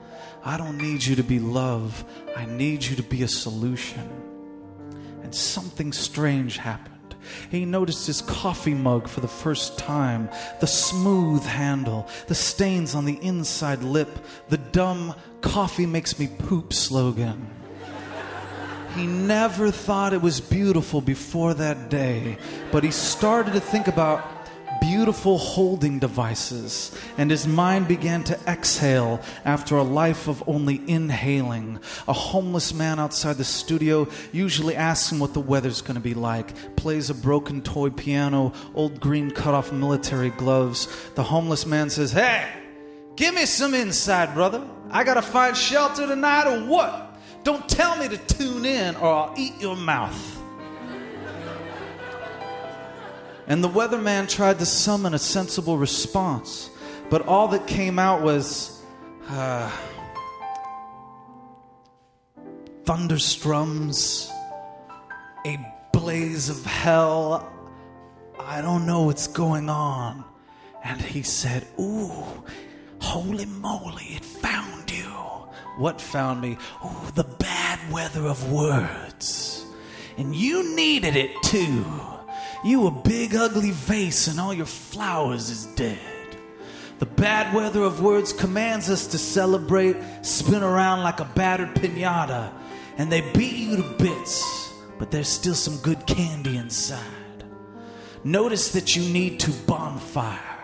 I 0.43 0.57
don't 0.57 0.77
need 0.77 1.05
you 1.05 1.15
to 1.15 1.23
be 1.23 1.39
love, 1.39 2.03
I 2.35 2.45
need 2.45 2.83
you 2.83 2.97
to 2.97 3.03
be 3.03 3.23
a 3.23 3.27
solution. 3.29 4.09
And 5.23 5.33
something 5.33 5.93
strange 5.93 6.57
happened. 6.57 7.15
He 7.49 7.63
noticed 7.63 8.07
his 8.07 8.21
coffee 8.21 8.73
mug 8.73 9.07
for 9.07 9.21
the 9.21 9.27
first 9.27 9.77
time, 9.77 10.29
the 10.59 10.67
smooth 10.67 11.43
handle, 11.43 12.09
the 12.27 12.35
stains 12.35 12.93
on 12.93 13.05
the 13.05 13.19
inside 13.21 13.83
lip, 13.83 14.09
the 14.49 14.57
dumb 14.57 15.15
coffee 15.39 15.85
makes 15.85 16.19
me 16.19 16.27
poop 16.27 16.73
slogan. 16.73 17.56
He 18.95 19.05
never 19.05 19.71
thought 19.71 20.13
it 20.13 20.21
was 20.21 20.39
beautiful 20.39 21.01
before 21.01 21.53
that 21.55 21.89
day, 21.89 22.37
but 22.71 22.83
he 22.83 22.91
started 22.91 23.53
to 23.53 23.59
think 23.59 23.87
about 23.87 24.37
beautiful 24.79 25.37
holding 25.37 25.99
devices, 25.99 26.95
and 27.17 27.31
his 27.31 27.47
mind 27.47 27.87
began 27.87 28.23
to 28.25 28.39
exhale 28.47 29.21
after 29.45 29.75
a 29.75 29.83
life 29.83 30.27
of 30.27 30.43
only 30.47 30.81
inhaling. 30.87 31.79
A 32.07 32.13
homeless 32.13 32.73
man 32.73 32.99
outside 32.99 33.37
the 33.37 33.43
studio 33.43 34.07
usually 34.31 34.75
asks 34.75 35.11
him 35.11 35.19
what 35.19 35.33
the 35.33 35.39
weather's 35.39 35.81
going 35.81 35.95
to 35.95 36.01
be 36.01 36.13
like, 36.13 36.75
plays 36.75 37.09
a 37.09 37.15
broken 37.15 37.61
toy 37.61 37.89
piano, 37.89 38.53
old 38.73 38.99
green 38.99 39.31
cut 39.31 39.53
off 39.53 39.71
military 39.71 40.29
gloves. 40.31 40.87
The 41.15 41.23
homeless 41.23 41.65
man 41.65 41.89
says, 41.89 42.11
Hey, 42.11 42.47
give 43.15 43.33
me 43.33 43.45
some 43.45 43.73
inside, 43.73 44.33
brother. 44.33 44.65
I 44.89 45.03
got 45.03 45.15
to 45.15 45.21
find 45.21 45.55
shelter 45.55 46.07
tonight 46.07 46.47
or 46.47 46.65
what? 46.65 47.06
Don't 47.47 47.69
tell 47.69 47.95
me 47.95 48.09
to 48.09 48.17
tune 48.17 48.65
in 48.65 48.97
or 48.97 49.07
I'll 49.07 49.33
eat 49.37 49.53
your 49.61 49.77
mouth. 49.77 50.37
And 53.47 53.63
the 53.63 53.69
weatherman 53.69 54.27
tried 54.27 54.59
to 54.59 54.65
summon 54.65 55.13
a 55.13 55.17
sensible 55.17 55.77
response, 55.77 56.69
but 57.09 57.25
all 57.25 57.47
that 57.47 57.65
came 57.65 57.99
out 57.99 58.21
was 58.21 58.83
uh, 59.29 59.71
thunderstrums, 62.83 64.29
a 65.45 65.57
blaze 65.93 66.49
of 66.49 66.65
hell. 66.65 67.49
I 68.37 68.59
don't 68.59 68.85
know 68.85 69.03
what's 69.03 69.27
going 69.27 69.69
on. 69.69 70.25
And 70.83 71.01
he 71.01 71.21
said, 71.21 71.65
Ooh, 71.79 72.25
holy 72.99 73.45
moly, 73.45 74.03
it 74.03 74.25
found 74.25 74.91
you. 74.91 75.26
What 75.77 76.01
found 76.01 76.41
me? 76.41 76.57
Ooh, 76.83 77.11
the 77.13 77.23
bad 77.23 77.79
weather 77.91 78.25
of 78.25 78.51
words. 78.51 79.65
And 80.17 80.35
you 80.35 80.75
needed 80.75 81.15
it 81.15 81.31
too. 81.43 81.85
You 82.63 82.87
a 82.87 82.91
big 82.91 83.35
ugly 83.35 83.71
vase 83.71 84.27
and 84.27 84.39
all 84.39 84.53
your 84.53 84.65
flowers 84.65 85.49
is 85.49 85.65
dead. 85.75 85.99
The 86.99 87.05
bad 87.05 87.53
weather 87.53 87.83
of 87.83 88.01
words 88.01 88.33
commands 88.33 88.89
us 88.89 89.05
to 89.07 89.19
celebrate, 89.19 89.97
spin 90.23 90.63
around 90.63 91.03
like 91.03 91.19
a 91.19 91.25
battered 91.35 91.75
pinata, 91.75 92.51
and 92.97 93.11
they 93.11 93.21
beat 93.33 93.53
you 93.53 93.77
to 93.77 93.83
bits, 93.99 94.73
but 94.97 95.11
there's 95.11 95.27
still 95.27 95.53
some 95.53 95.77
good 95.83 96.07
candy 96.07 96.57
inside. 96.57 97.03
Notice 98.23 98.71
that 98.71 98.95
you 98.95 99.13
need 99.13 99.39
to 99.41 99.51
bonfire. 99.67 100.56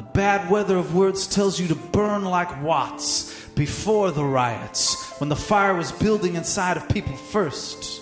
The 0.00 0.06
bad 0.06 0.48
weather 0.50 0.78
of 0.78 0.94
words 0.94 1.26
tells 1.26 1.60
you 1.60 1.68
to 1.68 1.74
burn 1.74 2.24
like 2.24 2.62
Watts 2.62 3.46
before 3.48 4.10
the 4.10 4.24
riots, 4.24 5.20
when 5.20 5.28
the 5.28 5.36
fire 5.36 5.74
was 5.74 5.92
building 5.92 6.36
inside 6.36 6.78
of 6.78 6.88
people 6.88 7.14
first. 7.14 8.00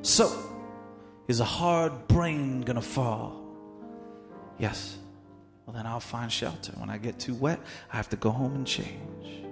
So, 0.00 0.32
is 1.28 1.40
a 1.40 1.44
hard 1.44 2.08
brain 2.08 2.62
gonna 2.62 2.80
fall? 2.80 3.44
Yes. 4.56 4.96
Well, 5.66 5.76
then 5.76 5.84
I'll 5.84 6.00
find 6.00 6.32
shelter. 6.32 6.72
When 6.78 6.88
I 6.88 6.96
get 6.96 7.18
too 7.18 7.34
wet, 7.34 7.60
I 7.92 7.96
have 7.96 8.08
to 8.08 8.16
go 8.16 8.30
home 8.30 8.54
and 8.54 8.66
change. 8.66 9.47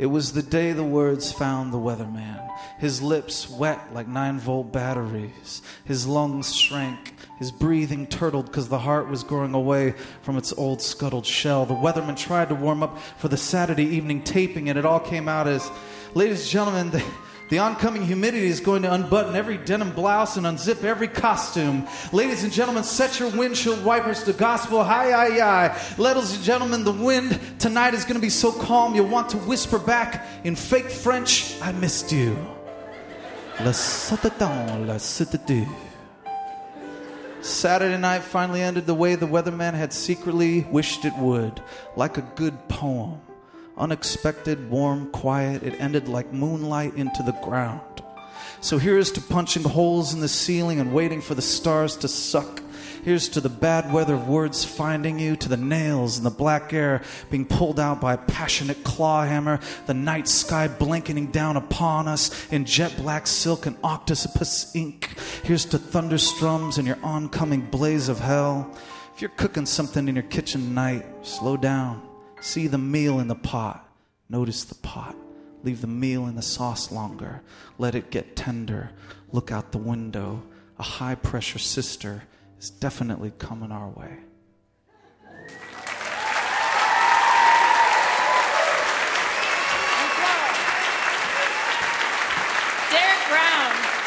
It 0.00 0.06
was 0.06 0.32
the 0.32 0.42
day 0.42 0.72
the 0.72 0.82
words 0.82 1.30
found 1.30 1.74
the 1.74 1.78
weatherman. 1.78 2.50
His 2.78 3.02
lips 3.02 3.50
wet 3.50 3.92
like 3.92 4.08
nine 4.08 4.38
volt 4.38 4.72
batteries. 4.72 5.60
His 5.84 6.06
lungs 6.06 6.56
shrank. 6.56 7.14
His 7.38 7.52
breathing 7.52 8.06
turtled 8.06 8.46
because 8.46 8.70
the 8.70 8.78
heart 8.78 9.10
was 9.10 9.22
growing 9.22 9.52
away 9.52 9.92
from 10.22 10.38
its 10.38 10.54
old 10.54 10.80
scuttled 10.80 11.26
shell. 11.26 11.66
The 11.66 11.74
weatherman 11.74 12.16
tried 12.16 12.48
to 12.48 12.54
warm 12.54 12.82
up 12.82 12.98
for 13.18 13.28
the 13.28 13.36
Saturday 13.36 13.84
evening 13.84 14.22
taping, 14.22 14.70
and 14.70 14.78
it 14.78 14.86
all 14.86 15.00
came 15.00 15.28
out 15.28 15.46
as 15.46 15.70
Ladies 16.12 16.40
and 16.40 16.48
gentlemen, 16.48 16.90
the, 16.90 17.04
the 17.50 17.58
oncoming 17.58 18.02
humidity 18.02 18.46
is 18.46 18.60
going 18.60 18.82
to 18.82 18.92
unbutton 18.92 19.36
every 19.36 19.58
denim 19.58 19.90
blouse 19.90 20.36
and 20.36 20.46
unzip 20.46 20.84
every 20.84 21.08
costume. 21.08 21.86
Ladies 22.12 22.44
and 22.44 22.52
gentlemen, 22.52 22.84
set 22.84 23.18
your 23.18 23.28
windshield 23.30 23.84
wipers 23.84 24.22
to 24.24 24.32
gospel. 24.32 24.82
Hi, 24.84 25.10
hi, 25.10 25.38
hi. 25.38 25.94
Ladies 25.98 26.34
and 26.34 26.44
gentlemen, 26.44 26.84
the 26.84 26.92
wind 26.92 27.38
tonight 27.58 27.92
is 27.92 28.04
going 28.04 28.14
to 28.14 28.20
be 28.20 28.30
so 28.30 28.52
calm 28.52 28.94
you'll 28.94 29.08
want 29.08 29.28
to 29.30 29.36
whisper 29.36 29.78
back 29.78 30.26
in 30.44 30.54
fake 30.54 30.90
French, 30.90 31.60
I 31.60 31.72
missed 31.72 32.12
you. 32.12 32.36
Sataton, 33.58 34.86
le 34.86 34.94
satatu. 34.94 35.68
Saturday 37.42 37.98
night 37.98 38.22
finally 38.22 38.62
ended 38.62 38.86
the 38.86 38.94
way 38.94 39.16
the 39.16 39.26
weatherman 39.26 39.74
had 39.74 39.92
secretly 39.92 40.66
wished 40.70 41.04
it 41.04 41.14
would, 41.16 41.60
like 41.96 42.16
a 42.16 42.22
good 42.36 42.68
poem. 42.68 43.20
Unexpected, 43.80 44.68
warm, 44.68 45.10
quiet, 45.10 45.62
it 45.62 45.80
ended 45.80 46.06
like 46.06 46.34
moonlight 46.34 46.94
into 46.96 47.22
the 47.22 47.32
ground. 47.42 47.80
So 48.60 48.76
here's 48.76 49.10
to 49.12 49.22
punching 49.22 49.62
holes 49.62 50.12
in 50.12 50.20
the 50.20 50.28
ceiling 50.28 50.80
and 50.80 50.92
waiting 50.92 51.22
for 51.22 51.34
the 51.34 51.40
stars 51.40 51.96
to 51.96 52.08
suck. 52.08 52.62
Here's 53.04 53.30
to 53.30 53.40
the 53.40 53.48
bad 53.48 53.90
weather 53.90 54.16
of 54.16 54.28
words 54.28 54.66
finding 54.66 55.18
you, 55.18 55.34
to 55.36 55.48
the 55.48 55.56
nails 55.56 56.18
in 56.18 56.24
the 56.24 56.30
black 56.30 56.74
air 56.74 57.00
being 57.30 57.46
pulled 57.46 57.80
out 57.80 58.02
by 58.02 58.12
a 58.12 58.18
passionate 58.18 58.84
claw 58.84 59.24
hammer, 59.24 59.60
the 59.86 59.94
night 59.94 60.28
sky 60.28 60.68
blanketing 60.68 61.28
down 61.28 61.56
upon 61.56 62.06
us 62.06 62.52
in 62.52 62.66
jet 62.66 62.94
black 62.98 63.26
silk 63.26 63.64
and 63.64 63.78
octopus 63.82 64.76
ink. 64.76 65.08
Here's 65.42 65.64
to 65.66 65.78
thunderstrums 65.78 66.76
and 66.76 66.86
your 66.86 66.98
oncoming 67.02 67.62
blaze 67.62 68.10
of 68.10 68.18
hell. 68.18 68.76
If 69.14 69.22
you're 69.22 69.30
cooking 69.30 69.64
something 69.64 70.06
in 70.06 70.16
your 70.16 70.24
kitchen 70.24 70.60
tonight, 70.64 71.06
slow 71.22 71.56
down. 71.56 72.09
See 72.40 72.66
the 72.66 72.78
meal 72.78 73.20
in 73.20 73.28
the 73.28 73.34
pot. 73.34 73.86
Notice 74.28 74.64
the 74.64 74.74
pot. 74.74 75.14
Leave 75.62 75.82
the 75.82 75.86
meal 75.86 76.26
in 76.26 76.36
the 76.36 76.42
sauce 76.42 76.90
longer. 76.90 77.42
Let 77.78 77.94
it 77.94 78.10
get 78.10 78.34
tender. 78.34 78.90
Look 79.30 79.52
out 79.52 79.72
the 79.72 79.78
window. 79.78 80.42
A 80.78 80.82
high 80.82 81.14
pressure 81.14 81.58
sister 81.58 82.22
is 82.58 82.70
definitely 82.70 83.32
coming 83.38 83.70
our 83.70 83.88
way. 83.90 84.18
Derrick 92.90 93.28
Brown. 93.28 93.99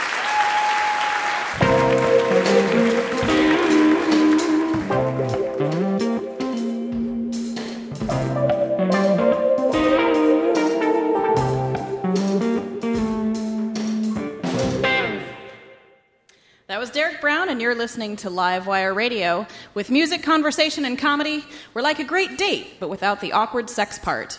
Was 16.84 16.92
Derrick 16.92 17.22
Brown, 17.22 17.48
and 17.48 17.62
you're 17.62 17.76
listening 17.76 18.18
to 18.18 18.30
Livewire 18.30 18.94
Radio. 18.94 19.48
With 19.74 19.90
music, 19.90 20.22
conversation, 20.22 20.84
and 20.84 21.00
comedy, 21.00 21.46
we're 21.74 21.82
like 21.82 22.00
a 22.00 22.04
great 22.04 22.38
date, 22.38 22.74
but 22.82 22.90
without 22.90 23.22
the 23.22 23.32
awkward 23.32 23.70
sex 23.70 23.98
part. 23.98 24.38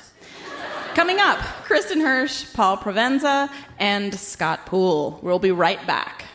Coming 0.94 1.20
up, 1.20 1.38
Kristin 1.64 2.02
Hersh, 2.02 2.52
Paul 2.52 2.76
Provenza, 2.76 3.50
and 3.78 4.14
Scott 4.14 4.66
Poole. 4.66 5.18
We'll 5.22 5.38
be 5.38 5.52
right 5.52 5.80
back. 5.86 6.26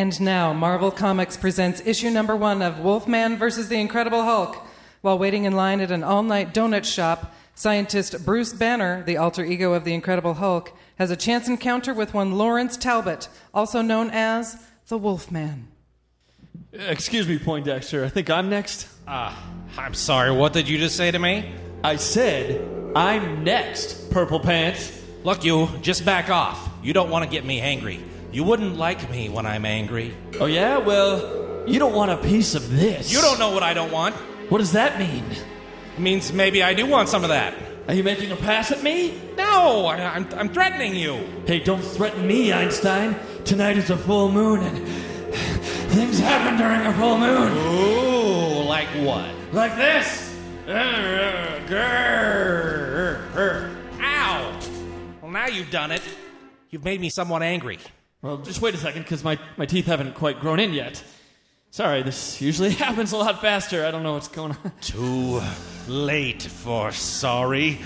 And 0.00 0.18
now, 0.18 0.54
Marvel 0.54 0.90
Comics 0.90 1.36
presents 1.36 1.82
issue 1.84 2.08
number 2.08 2.34
one 2.34 2.62
of 2.62 2.80
Wolfman 2.80 3.36
versus 3.36 3.68
the 3.68 3.78
Incredible 3.78 4.22
Hulk. 4.22 4.56
While 5.02 5.18
waiting 5.18 5.44
in 5.44 5.52
line 5.52 5.82
at 5.82 5.90
an 5.90 6.02
all 6.02 6.22
night 6.22 6.54
donut 6.54 6.86
shop, 6.86 7.34
scientist 7.54 8.24
Bruce 8.24 8.54
Banner, 8.54 9.02
the 9.02 9.18
alter 9.18 9.44
ego 9.44 9.74
of 9.74 9.84
the 9.84 9.92
Incredible 9.92 10.32
Hulk, 10.32 10.72
has 10.96 11.10
a 11.10 11.16
chance 11.16 11.48
encounter 11.48 11.92
with 11.92 12.14
one 12.14 12.38
Lawrence 12.38 12.78
Talbot, 12.78 13.28
also 13.52 13.82
known 13.82 14.08
as 14.10 14.56
the 14.88 14.96
Wolfman. 14.96 15.68
Excuse 16.72 17.28
me, 17.28 17.38
Poindexter. 17.38 18.02
I 18.02 18.08
think 18.08 18.30
I'm 18.30 18.48
next. 18.48 18.88
Ah, 19.06 19.38
I'm 19.76 19.92
sorry. 19.92 20.32
What 20.32 20.54
did 20.54 20.66
you 20.66 20.78
just 20.78 20.96
say 20.96 21.10
to 21.10 21.18
me? 21.18 21.52
I 21.84 21.96
said 21.96 22.66
I'm 22.96 23.44
next, 23.44 24.10
Purple 24.10 24.40
Pants. 24.40 24.98
Look, 25.24 25.44
you, 25.44 25.68
just 25.82 26.06
back 26.06 26.30
off. 26.30 26.70
You 26.82 26.94
don't 26.94 27.10
want 27.10 27.26
to 27.26 27.30
get 27.30 27.44
me 27.44 27.60
angry. 27.60 28.02
You 28.32 28.44
wouldn't 28.44 28.76
like 28.76 29.10
me 29.10 29.28
when 29.28 29.44
I'm 29.44 29.64
angry. 29.64 30.14
Oh, 30.38 30.46
yeah? 30.46 30.78
Well, 30.78 31.64
you 31.66 31.80
don't 31.80 31.94
want 31.94 32.12
a 32.12 32.16
piece 32.16 32.54
of 32.54 32.70
this. 32.70 33.12
You 33.12 33.20
don't 33.20 33.38
know 33.40 33.50
what 33.50 33.62
I 33.64 33.74
don't 33.74 33.90
want. 33.90 34.14
What 34.50 34.58
does 34.58 34.72
that 34.72 34.98
mean? 34.98 35.24
It 35.96 36.00
means 36.00 36.32
maybe 36.32 36.62
I 36.62 36.74
do 36.74 36.86
want 36.86 37.08
some 37.08 37.24
of 37.24 37.30
that. 37.30 37.54
Are 37.88 37.94
you 37.94 38.04
making 38.04 38.30
a 38.30 38.36
pass 38.36 38.70
at 38.70 38.84
me? 38.84 39.20
No, 39.36 39.86
I, 39.86 39.96
I'm, 40.14 40.28
I'm 40.34 40.48
threatening 40.48 40.94
you. 40.94 41.26
Hey, 41.44 41.58
don't 41.58 41.82
threaten 41.82 42.24
me, 42.24 42.52
Einstein. 42.52 43.16
Tonight 43.44 43.76
is 43.76 43.90
a 43.90 43.96
full 43.96 44.30
moon, 44.30 44.60
and 44.60 44.86
things 45.90 46.20
happen 46.20 46.56
during 46.56 46.86
a 46.86 46.94
full 46.94 47.18
moon. 47.18 47.52
Ooh, 47.52 48.62
like 48.62 48.86
what? 49.04 49.28
Like 49.52 49.74
this. 49.76 50.36
Ow! 54.02 54.60
Well, 55.20 55.30
now 55.32 55.46
you've 55.48 55.70
done 55.70 55.90
it. 55.90 56.02
You've 56.70 56.84
made 56.84 57.00
me 57.00 57.08
somewhat 57.08 57.42
angry. 57.42 57.80
Well, 58.22 58.38
just 58.38 58.60
wait 58.60 58.74
a 58.74 58.78
second, 58.78 59.02
because 59.02 59.24
my, 59.24 59.38
my 59.56 59.64
teeth 59.66 59.86
haven't 59.86 60.14
quite 60.14 60.40
grown 60.40 60.60
in 60.60 60.72
yet. 60.74 61.02
Sorry, 61.70 62.02
this 62.02 62.40
usually 62.40 62.70
happens 62.86 63.12
a 63.12 63.16
lot 63.16 63.40
faster. 63.40 63.86
I 63.86 63.90
don't 63.90 64.02
know 64.02 64.12
what's 64.14 64.28
going 64.28 64.52
on. 64.52 64.72
Too 64.80 65.40
late 65.88 66.42
for 66.42 66.92
sorry. 66.92 67.78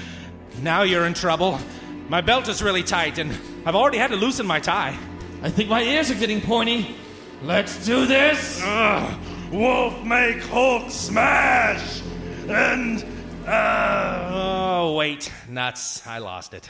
Now 0.63 0.83
you're 0.83 1.07
in 1.07 1.15
trouble. 1.15 1.59
My 2.09 2.21
belt 2.21 2.49
is 2.49 2.63
really 2.63 2.83
tight, 2.83 3.19
and 3.19 3.33
I've 3.65 3.75
already 3.77 3.99
had 3.99 4.11
to 4.11 4.17
loosen 4.17 4.47
my 4.47 4.61
tie. 4.61 4.99
I 5.43 5.51
think 5.51 5.69
my 5.69 5.83
ears 5.83 6.11
are 6.11 6.15
getting 6.15 6.41
pointy. 6.41 6.97
Let's 7.43 7.85
do 7.85 8.07
this. 8.07 8.61
Ugh. 8.65 9.21
Wolf 9.53 10.03
make 10.03 10.43
Hulk 10.45 10.91
smash! 10.91 12.03
And. 12.49 13.05
Uh, 13.47 14.31
Oh, 14.33 14.95
wait. 14.97 15.31
Nuts. 15.49 16.07
I 16.07 16.19
lost 16.19 16.55
it. 16.55 16.69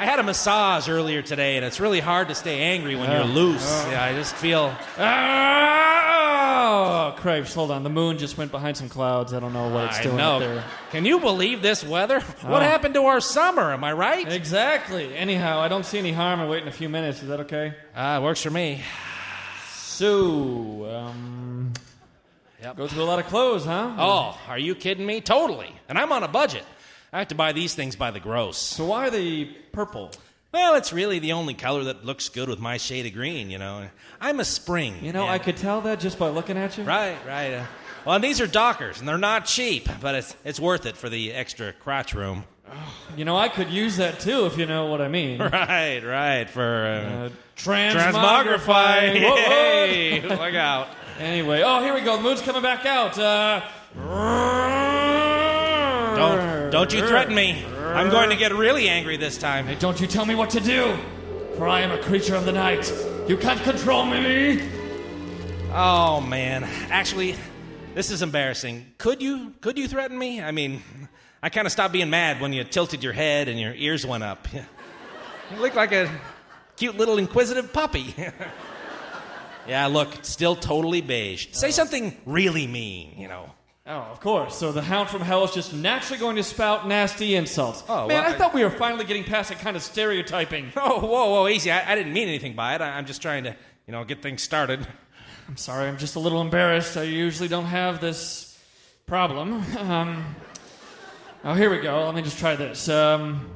I 0.00 0.06
had 0.06 0.18
a 0.18 0.22
massage 0.22 0.88
earlier 0.88 1.20
today, 1.20 1.56
and 1.58 1.64
it's 1.66 1.78
really 1.78 2.00
hard 2.00 2.28
to 2.28 2.34
stay 2.34 2.58
angry 2.60 2.96
when 2.96 3.10
you're 3.10 3.20
Oh. 3.20 3.24
loose. 3.26 3.62
Oh. 3.86 3.90
Yeah, 3.90 4.02
I 4.02 4.14
just 4.14 4.34
feel. 4.34 4.74
Oh, 6.62 7.14
cripes, 7.18 7.52
hold 7.52 7.70
on. 7.70 7.82
The 7.82 7.90
moon 7.90 8.16
just 8.16 8.38
went 8.38 8.50
behind 8.50 8.78
some 8.78 8.88
clouds. 8.88 9.34
I 9.34 9.40
don't 9.40 9.52
know 9.52 9.68
what 9.68 9.84
it's 9.84 9.98
I 9.98 10.02
doing 10.04 10.16
know. 10.16 10.36
up 10.36 10.40
there. 10.40 10.64
Can 10.90 11.04
you 11.04 11.20
believe 11.20 11.60
this 11.60 11.84
weather? 11.84 12.20
What 12.42 12.62
Oh. 12.62 12.64
happened 12.64 12.94
to 12.94 13.04
our 13.04 13.20
summer? 13.20 13.72
Am 13.74 13.84
I 13.84 13.92
right? 13.92 14.26
Exactly. 14.32 15.14
Anyhow, 15.14 15.60
I 15.60 15.68
don't 15.68 15.84
see 15.84 15.98
any 15.98 16.12
harm 16.12 16.40
in 16.40 16.48
waiting 16.48 16.68
a 16.68 16.72
few 16.72 16.88
minutes. 16.88 17.20
Is 17.22 17.28
that 17.28 17.40
okay? 17.40 17.74
Ah, 17.94 18.16
it 18.16 18.22
works 18.22 18.40
for 18.42 18.50
me. 18.50 18.82
So, 19.74 20.86
um. 20.90 21.74
Yep. 22.62 22.76
Go 22.76 22.86
through 22.88 23.02
a 23.02 23.04
lot 23.04 23.18
of 23.18 23.26
clothes, 23.26 23.66
huh? 23.66 23.90
Oh, 23.98 24.38
are 24.48 24.58
you 24.58 24.74
kidding 24.74 25.04
me? 25.04 25.20
Totally. 25.20 25.70
And 25.90 25.98
I'm 25.98 26.10
on 26.10 26.22
a 26.22 26.28
budget. 26.28 26.64
I 27.12 27.18
have 27.18 27.28
to 27.28 27.34
buy 27.34 27.52
these 27.52 27.74
things 27.74 27.96
by 27.96 28.10
the 28.10 28.20
gross. 28.20 28.56
So 28.58 28.86
why 28.86 29.06
are 29.06 29.10
they 29.10 29.44
purple? 29.72 30.10
Well, 30.52 30.74
it's 30.74 30.92
really 30.92 31.18
the 31.20 31.32
only 31.32 31.54
color 31.54 31.84
that 31.84 32.04
looks 32.04 32.28
good 32.28 32.48
with 32.48 32.58
my 32.60 32.76
shade 32.76 33.06
of 33.06 33.12
green, 33.12 33.50
you 33.50 33.58
know. 33.58 33.88
I'm 34.20 34.40
a 34.40 34.44
spring. 34.44 34.96
You 35.02 35.12
know, 35.12 35.26
I 35.26 35.38
could 35.38 35.56
tell 35.56 35.80
that 35.82 36.00
just 36.00 36.18
by 36.18 36.28
looking 36.28 36.56
at 36.56 36.76
you. 36.76 36.84
Right, 36.84 37.16
right. 37.26 37.52
Uh, 37.54 37.64
well, 38.04 38.14
and 38.16 38.24
these 38.24 38.40
are 38.40 38.46
Dockers, 38.46 38.98
and 38.98 39.08
they're 39.08 39.18
not 39.18 39.44
cheap, 39.44 39.88
but 40.00 40.14
it's, 40.16 40.34
it's 40.44 40.58
worth 40.58 40.86
it 40.86 40.96
for 40.96 41.08
the 41.08 41.32
extra 41.32 41.72
crotch 41.72 42.14
room. 42.14 42.44
You 43.16 43.24
know, 43.24 43.36
I 43.36 43.48
could 43.48 43.68
use 43.70 43.96
that 43.96 44.20
too, 44.20 44.46
if 44.46 44.56
you 44.56 44.66
know 44.66 44.86
what 44.86 45.00
I 45.00 45.08
mean. 45.08 45.38
Right, 45.52 46.00
right. 46.04 46.48
For 46.48 46.62
uh, 46.86 47.26
Uh, 47.26 47.28
transmogrify. 47.56 48.12
transmogrify. 48.12 49.20
Whoa, 49.22 49.30
whoa. 49.30 49.36
Hey, 49.36 50.20
look 50.28 50.54
out. 50.54 50.88
Anyway, 51.18 51.62
oh, 51.64 51.80
here 51.82 51.94
we 51.94 52.00
go. 52.00 52.16
The 52.16 52.22
moon's 52.22 52.40
coming 52.42 52.62
back 52.62 52.86
out. 52.86 53.18
Uh, 53.18 53.60
Don't, 56.70 56.92
you 56.92 57.04
threaten 57.04 57.34
me. 57.34 57.64
I'm 57.66 58.10
going 58.10 58.30
to 58.30 58.36
get 58.36 58.54
really 58.54 58.88
angry 58.88 59.16
this 59.16 59.36
time. 59.36 59.66
Hey, 59.66 59.74
don't 59.74 60.00
you 60.00 60.06
tell 60.06 60.24
me 60.24 60.36
what 60.36 60.50
to 60.50 60.60
do, 60.60 60.96
for 61.56 61.66
I 61.66 61.80
am 61.80 61.90
a 61.90 62.00
creature 62.00 62.36
of 62.36 62.44
the 62.44 62.52
night. 62.52 62.92
You 63.26 63.36
can't 63.36 63.60
control 63.62 64.06
me. 64.06 64.62
Oh, 65.72 66.20
man. 66.20 66.62
Actually, 66.88 67.34
this 67.94 68.12
is 68.12 68.22
embarrassing. 68.22 68.86
Could 68.98 69.20
you 69.20 69.52
could 69.60 69.78
you 69.78 69.88
threaten 69.88 70.16
me? 70.16 70.40
I 70.40 70.52
mean, 70.52 70.80
I 71.42 71.48
kind 71.48 71.66
of 71.66 71.72
stopped 71.72 71.92
being 71.92 72.08
mad 72.08 72.40
when 72.40 72.52
you 72.52 72.62
tilted 72.62 73.02
your 73.02 73.14
head 73.14 73.48
and 73.48 73.58
your 73.58 73.74
ears 73.74 74.06
went 74.06 74.22
up. 74.22 74.46
You 74.52 75.60
look 75.60 75.74
like 75.74 75.90
a 75.90 76.08
cute 76.76 76.96
little 76.96 77.18
inquisitive 77.18 77.72
puppy. 77.72 78.14
yeah, 79.66 79.86
look, 79.86 80.24
still 80.24 80.54
totally 80.54 81.00
beige. 81.00 81.48
Say 81.50 81.70
uh. 81.70 81.72
something 81.72 82.16
really 82.26 82.68
mean, 82.68 83.18
you 83.18 83.26
know. 83.26 83.50
Oh, 83.90 84.06
of 84.12 84.20
course. 84.20 84.54
So 84.56 84.70
the 84.70 84.82
hound 84.82 85.08
from 85.08 85.20
hell 85.20 85.42
is 85.44 85.50
just 85.50 85.74
naturally 85.74 86.20
going 86.20 86.36
to 86.36 86.44
spout 86.44 86.86
nasty 86.86 87.34
insults. 87.34 87.82
Oh, 87.88 88.06
man, 88.06 88.22
well, 88.22 88.22
I 88.22 88.34
I- 88.34 88.38
thought 88.38 88.54
we 88.54 88.62
were 88.62 88.70
finally 88.70 89.04
getting 89.04 89.24
past 89.24 89.48
that 89.48 89.58
kind 89.58 89.76
of 89.76 89.82
stereotyping. 89.82 90.72
Oh, 90.76 91.00
whoa, 91.00 91.30
whoa, 91.30 91.48
easy. 91.48 91.72
I, 91.72 91.92
I 91.92 91.96
didn't 91.96 92.12
mean 92.12 92.28
anything 92.28 92.54
by 92.54 92.76
it. 92.76 92.80
I, 92.80 92.96
I'm 92.96 93.04
just 93.04 93.20
trying 93.20 93.44
to, 93.44 93.56
you 93.86 93.92
know, 93.92 94.04
get 94.04 94.22
things 94.22 94.42
started. 94.42 94.86
I'm 95.48 95.56
sorry, 95.56 95.88
I'm 95.88 95.98
just 95.98 96.14
a 96.14 96.20
little 96.20 96.40
embarrassed. 96.40 96.96
I 96.96 97.02
usually 97.02 97.48
don't 97.48 97.64
have 97.64 98.00
this 98.00 98.56
problem. 99.06 99.64
Um, 99.78 100.24
oh, 101.42 101.54
here 101.54 101.68
we 101.70 101.80
go. 101.80 102.04
Let 102.04 102.14
me 102.14 102.22
just 102.22 102.38
try 102.38 102.54
this. 102.54 102.88
Um, 102.88 103.50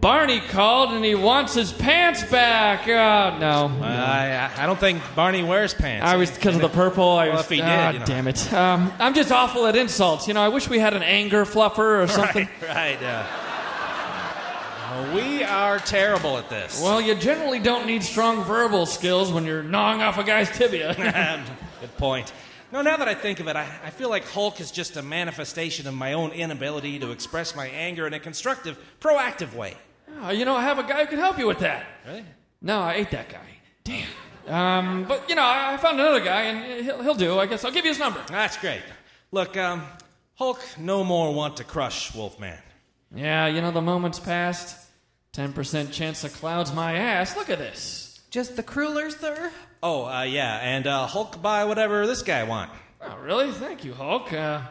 Barney 0.00 0.40
called 0.40 0.92
and 0.92 1.04
he 1.04 1.14
wants 1.14 1.52
his 1.54 1.72
pants 1.72 2.24
back. 2.24 2.88
Oh, 2.88 3.38
no. 3.38 3.66
Uh, 3.84 3.86
I, 3.86 4.50
I 4.56 4.66
don't 4.66 4.80
think 4.80 5.02
Barney 5.14 5.42
wears 5.42 5.74
pants. 5.74 6.06
I 6.06 6.16
was 6.16 6.30
because 6.30 6.56
of 6.56 6.62
the 6.62 6.70
purple. 6.70 7.10
I 7.10 7.26
Well, 7.28 7.36
was, 7.36 7.44
if 7.44 7.50
he 7.50 7.56
did, 7.56 7.64
ah, 7.66 7.90
you 7.90 7.98
know. 7.98 8.06
damn 8.06 8.26
it. 8.26 8.50
Um, 8.52 8.90
I'm 8.98 9.12
just 9.12 9.30
awful 9.30 9.66
at 9.66 9.76
insults. 9.76 10.26
You 10.26 10.32
know, 10.34 10.40
I 10.42 10.48
wish 10.48 10.68
we 10.70 10.78
had 10.78 10.94
an 10.94 11.02
anger 11.02 11.44
fluffer 11.44 12.02
or 12.02 12.08
something. 12.08 12.48
Right, 12.62 12.98
right. 13.00 13.02
Uh, 13.02 13.26
we 15.14 15.44
are 15.44 15.78
terrible 15.78 16.38
at 16.38 16.48
this. 16.48 16.80
Well, 16.82 17.00
you 17.00 17.14
generally 17.14 17.58
don't 17.58 17.86
need 17.86 18.02
strong 18.02 18.42
verbal 18.44 18.86
skills 18.86 19.30
when 19.30 19.44
you're 19.44 19.62
gnawing 19.62 20.02
off 20.02 20.18
a 20.18 20.24
guy's 20.24 20.50
tibia. 20.50 20.94
Good 21.80 21.96
point. 21.96 22.32
No, 22.72 22.82
now 22.82 22.96
that 22.96 23.08
I 23.08 23.14
think 23.14 23.40
of 23.40 23.48
it, 23.48 23.56
I, 23.56 23.66
I 23.84 23.90
feel 23.90 24.08
like 24.08 24.24
Hulk 24.28 24.60
is 24.60 24.70
just 24.70 24.96
a 24.96 25.02
manifestation 25.02 25.86
of 25.86 25.94
my 25.94 26.12
own 26.14 26.30
inability 26.30 26.98
to 27.00 27.10
express 27.10 27.54
my 27.54 27.66
anger 27.68 28.06
in 28.06 28.14
a 28.14 28.20
constructive, 28.20 28.78
proactive 29.00 29.54
way. 29.54 29.76
Oh, 30.22 30.30
you 30.30 30.44
know, 30.44 30.54
I 30.54 30.62
have 30.62 30.78
a 30.78 30.82
guy 30.82 31.04
who 31.04 31.06
can 31.06 31.18
help 31.18 31.38
you 31.38 31.46
with 31.46 31.60
that. 31.60 31.84
Really? 32.06 32.24
No, 32.60 32.80
I 32.80 32.94
ate 32.94 33.10
that 33.10 33.28
guy. 33.28 33.46
Damn. 33.84 34.06
Um, 34.46 35.04
but 35.04 35.28
you 35.28 35.34
know, 35.34 35.42
I 35.42 35.74
I 35.74 35.76
found 35.76 36.00
another 36.00 36.20
guy, 36.20 36.42
and 36.42 36.84
he'll, 36.84 37.02
he'll 37.02 37.14
do. 37.14 37.38
I 37.38 37.46
guess 37.46 37.64
I'll 37.64 37.72
give 37.72 37.84
you 37.84 37.90
his 37.90 37.98
number. 37.98 38.22
That's 38.28 38.56
great. 38.56 38.82
Look, 39.32 39.56
um, 39.56 39.82
Hulk 40.34 40.60
no 40.78 41.04
more 41.04 41.32
want 41.32 41.56
to 41.58 41.64
crush 41.64 42.14
Wolfman. 42.14 42.58
Yeah, 43.14 43.46
you 43.46 43.60
know, 43.60 43.70
the 43.70 43.80
moment's 43.80 44.18
passed. 44.18 44.76
Ten 45.32 45.52
percent 45.52 45.92
chance 45.92 46.24
of 46.24 46.32
clouds 46.32 46.72
my 46.74 46.94
ass. 46.94 47.36
Look 47.36 47.50
at 47.50 47.58
this. 47.58 48.20
Just 48.30 48.56
the 48.56 48.62
crullers, 48.62 49.16
sir? 49.16 49.50
Oh, 49.82 50.04
uh, 50.04 50.22
yeah, 50.22 50.58
and 50.58 50.86
uh, 50.86 51.06
Hulk 51.06 51.40
buy 51.40 51.64
whatever 51.64 52.06
this 52.06 52.22
guy 52.22 52.44
want. 52.44 52.70
Oh, 53.00 53.16
really? 53.18 53.50
Thank 53.50 53.84
you, 53.84 53.94
Hulk. 53.94 54.32
Uh, 54.32 54.62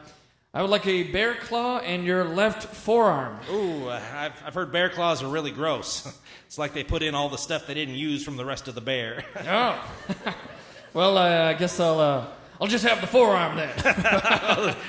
I 0.51 0.63
would 0.63 0.71
like 0.71 0.87
a 0.87 1.03
bear 1.03 1.35
claw 1.35 1.77
and 1.77 2.03
your 2.03 2.23
left 2.23 2.63
forearm. 2.63 3.37
Ooh, 3.51 3.87
uh, 3.87 4.01
I've, 4.15 4.43
I've 4.43 4.53
heard 4.55 4.71
bear 4.71 4.89
claws 4.89 5.21
are 5.21 5.27
really 5.27 5.51
gross. 5.51 6.11
it's 6.47 6.57
like 6.57 6.73
they 6.73 6.83
put 6.83 7.03
in 7.03 7.13
all 7.13 7.29
the 7.29 7.37
stuff 7.37 7.67
they 7.67 7.75
didn't 7.75 7.93
use 7.95 8.23
from 8.23 8.35
the 8.35 8.45
rest 8.45 8.67
of 8.67 8.73
the 8.73 8.81
bear. 8.81 9.23
Oh. 9.47 9.91
well, 10.93 11.17
uh, 11.19 11.49
I 11.49 11.53
guess 11.53 11.79
I'll 11.79 11.99
uh, 11.99 12.25
I'll 12.59 12.67
just 12.67 12.83
have 12.83 12.99
the 12.99 13.05
forearm 13.07 13.57
then. 13.57 13.69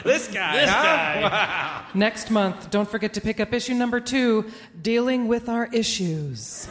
this 0.03 0.29
guy, 0.29 0.57
This 0.57 0.71
huh? 0.71 0.83
guy. 0.83 1.21
Wow. 1.23 1.87
Next 1.93 2.31
month, 2.31 2.71
don't 2.71 2.89
forget 2.89 3.13
to 3.15 3.21
pick 3.21 3.39
up 3.39 3.53
issue 3.53 3.75
number 3.75 4.01
two 4.01 4.51
Dealing 4.81 5.29
with 5.29 5.49
Our 5.51 5.67
Issues. 5.67 6.69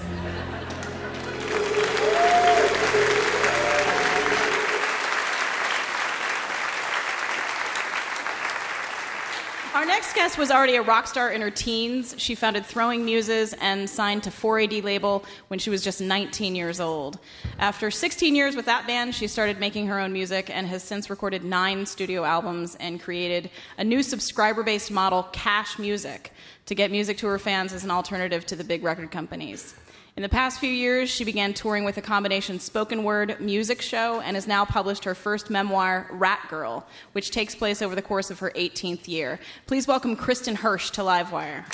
Our 9.79 9.85
next 9.85 10.13
guest 10.13 10.37
was 10.37 10.51
already 10.51 10.75
a 10.75 10.81
rock 10.81 11.07
star 11.07 11.31
in 11.31 11.39
her 11.39 11.49
teens. 11.49 12.13
She 12.17 12.35
founded 12.35 12.65
Throwing 12.65 13.05
Muses 13.05 13.53
and 13.61 13.89
signed 13.89 14.23
to 14.23 14.29
4AD 14.29 14.83
label 14.83 15.23
when 15.47 15.57
she 15.57 15.69
was 15.69 15.81
just 15.81 16.01
19 16.01 16.53
years 16.53 16.81
old. 16.81 17.17
After 17.59 17.89
16 17.89 18.35
years 18.35 18.57
with 18.57 18.65
that 18.65 18.87
band, 18.87 19.15
she 19.15 19.25
started 19.25 19.57
making 19.57 19.87
her 19.87 19.97
own 19.97 20.11
music 20.11 20.49
and 20.53 20.67
has 20.67 20.83
since 20.83 21.09
recorded 21.09 21.45
nine 21.45 21.85
studio 21.85 22.25
albums 22.25 22.75
and 22.81 22.99
created 22.99 23.51
a 23.77 23.83
new 23.85 24.03
subscriber 24.03 24.63
based 24.63 24.91
model, 24.91 25.23
Cash 25.31 25.79
Music, 25.79 26.33
to 26.65 26.75
get 26.75 26.91
music 26.91 27.17
to 27.19 27.27
her 27.27 27.39
fans 27.39 27.71
as 27.71 27.85
an 27.85 27.89
alternative 27.89 28.45
to 28.47 28.57
the 28.57 28.65
big 28.65 28.83
record 28.83 29.11
companies. 29.11 29.75
In 30.15 30.23
the 30.23 30.29
past 30.29 30.59
few 30.59 30.71
years, 30.71 31.09
she 31.09 31.23
began 31.23 31.53
touring 31.53 31.83
with 31.83 31.97
a 31.97 32.01
combination 32.01 32.59
spoken 32.59 33.03
word 33.03 33.39
music 33.39 33.81
show 33.81 34.19
and 34.21 34.35
has 34.35 34.47
now 34.47 34.65
published 34.65 35.05
her 35.05 35.13
first 35.13 35.49
memoir, 35.49 36.07
Rat 36.09 36.47
Girl, 36.49 36.85
which 37.11 37.31
takes 37.31 37.55
place 37.55 37.81
over 37.81 37.95
the 37.95 38.01
course 38.01 38.31
of 38.31 38.39
her 38.39 38.51
18th 38.55 39.07
year. 39.07 39.39
Please 39.67 39.87
welcome 39.87 40.15
Kristin 40.17 40.55
Hersh 40.55 40.91
to 40.91 41.01
Livewire. 41.01 41.65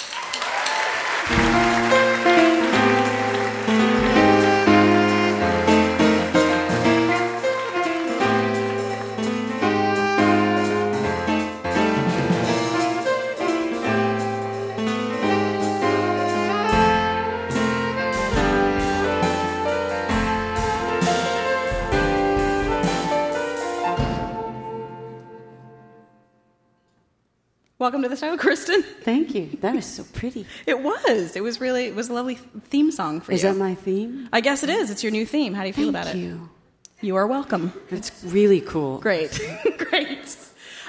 Welcome 27.77 28.03
to 28.03 28.09
the 28.09 28.15
show, 28.15 28.37
Kristin. 28.45 28.83
Thank 29.01 29.35
you. 29.35 29.49
That 29.59 29.75
was 29.75 29.85
so 29.85 30.05
pretty. 30.13 30.45
It 30.65 30.79
was. 30.81 31.35
It 31.35 31.43
was 31.43 31.59
really. 31.59 31.85
It 31.87 31.95
was 31.95 32.09
a 32.09 32.13
lovely 32.13 32.35
theme 32.35 32.89
song 32.91 33.19
for 33.19 33.33
Is 33.33 33.43
you. 33.43 33.49
Is 33.49 33.55
that 33.55 33.59
my 33.61 33.75
theme? 33.75 34.29
I 34.31 34.39
guess 34.41 34.63
it 34.63 34.69
is. 34.69 34.89
It's 34.89 35.03
your 35.03 35.11
new 35.11 35.25
theme. 35.25 35.53
How 35.53 35.61
do 35.63 35.67
you 35.67 35.73
feel 35.73 35.91
Thank 35.91 36.05
about 36.05 36.15
it? 36.15 36.19
you. 36.19 36.49
You 37.01 37.17
are 37.17 37.27
welcome. 37.27 37.73
It's 37.91 38.23
really 38.23 38.61
cool. 38.61 38.99
Great, 38.99 39.37
great. 39.77 40.37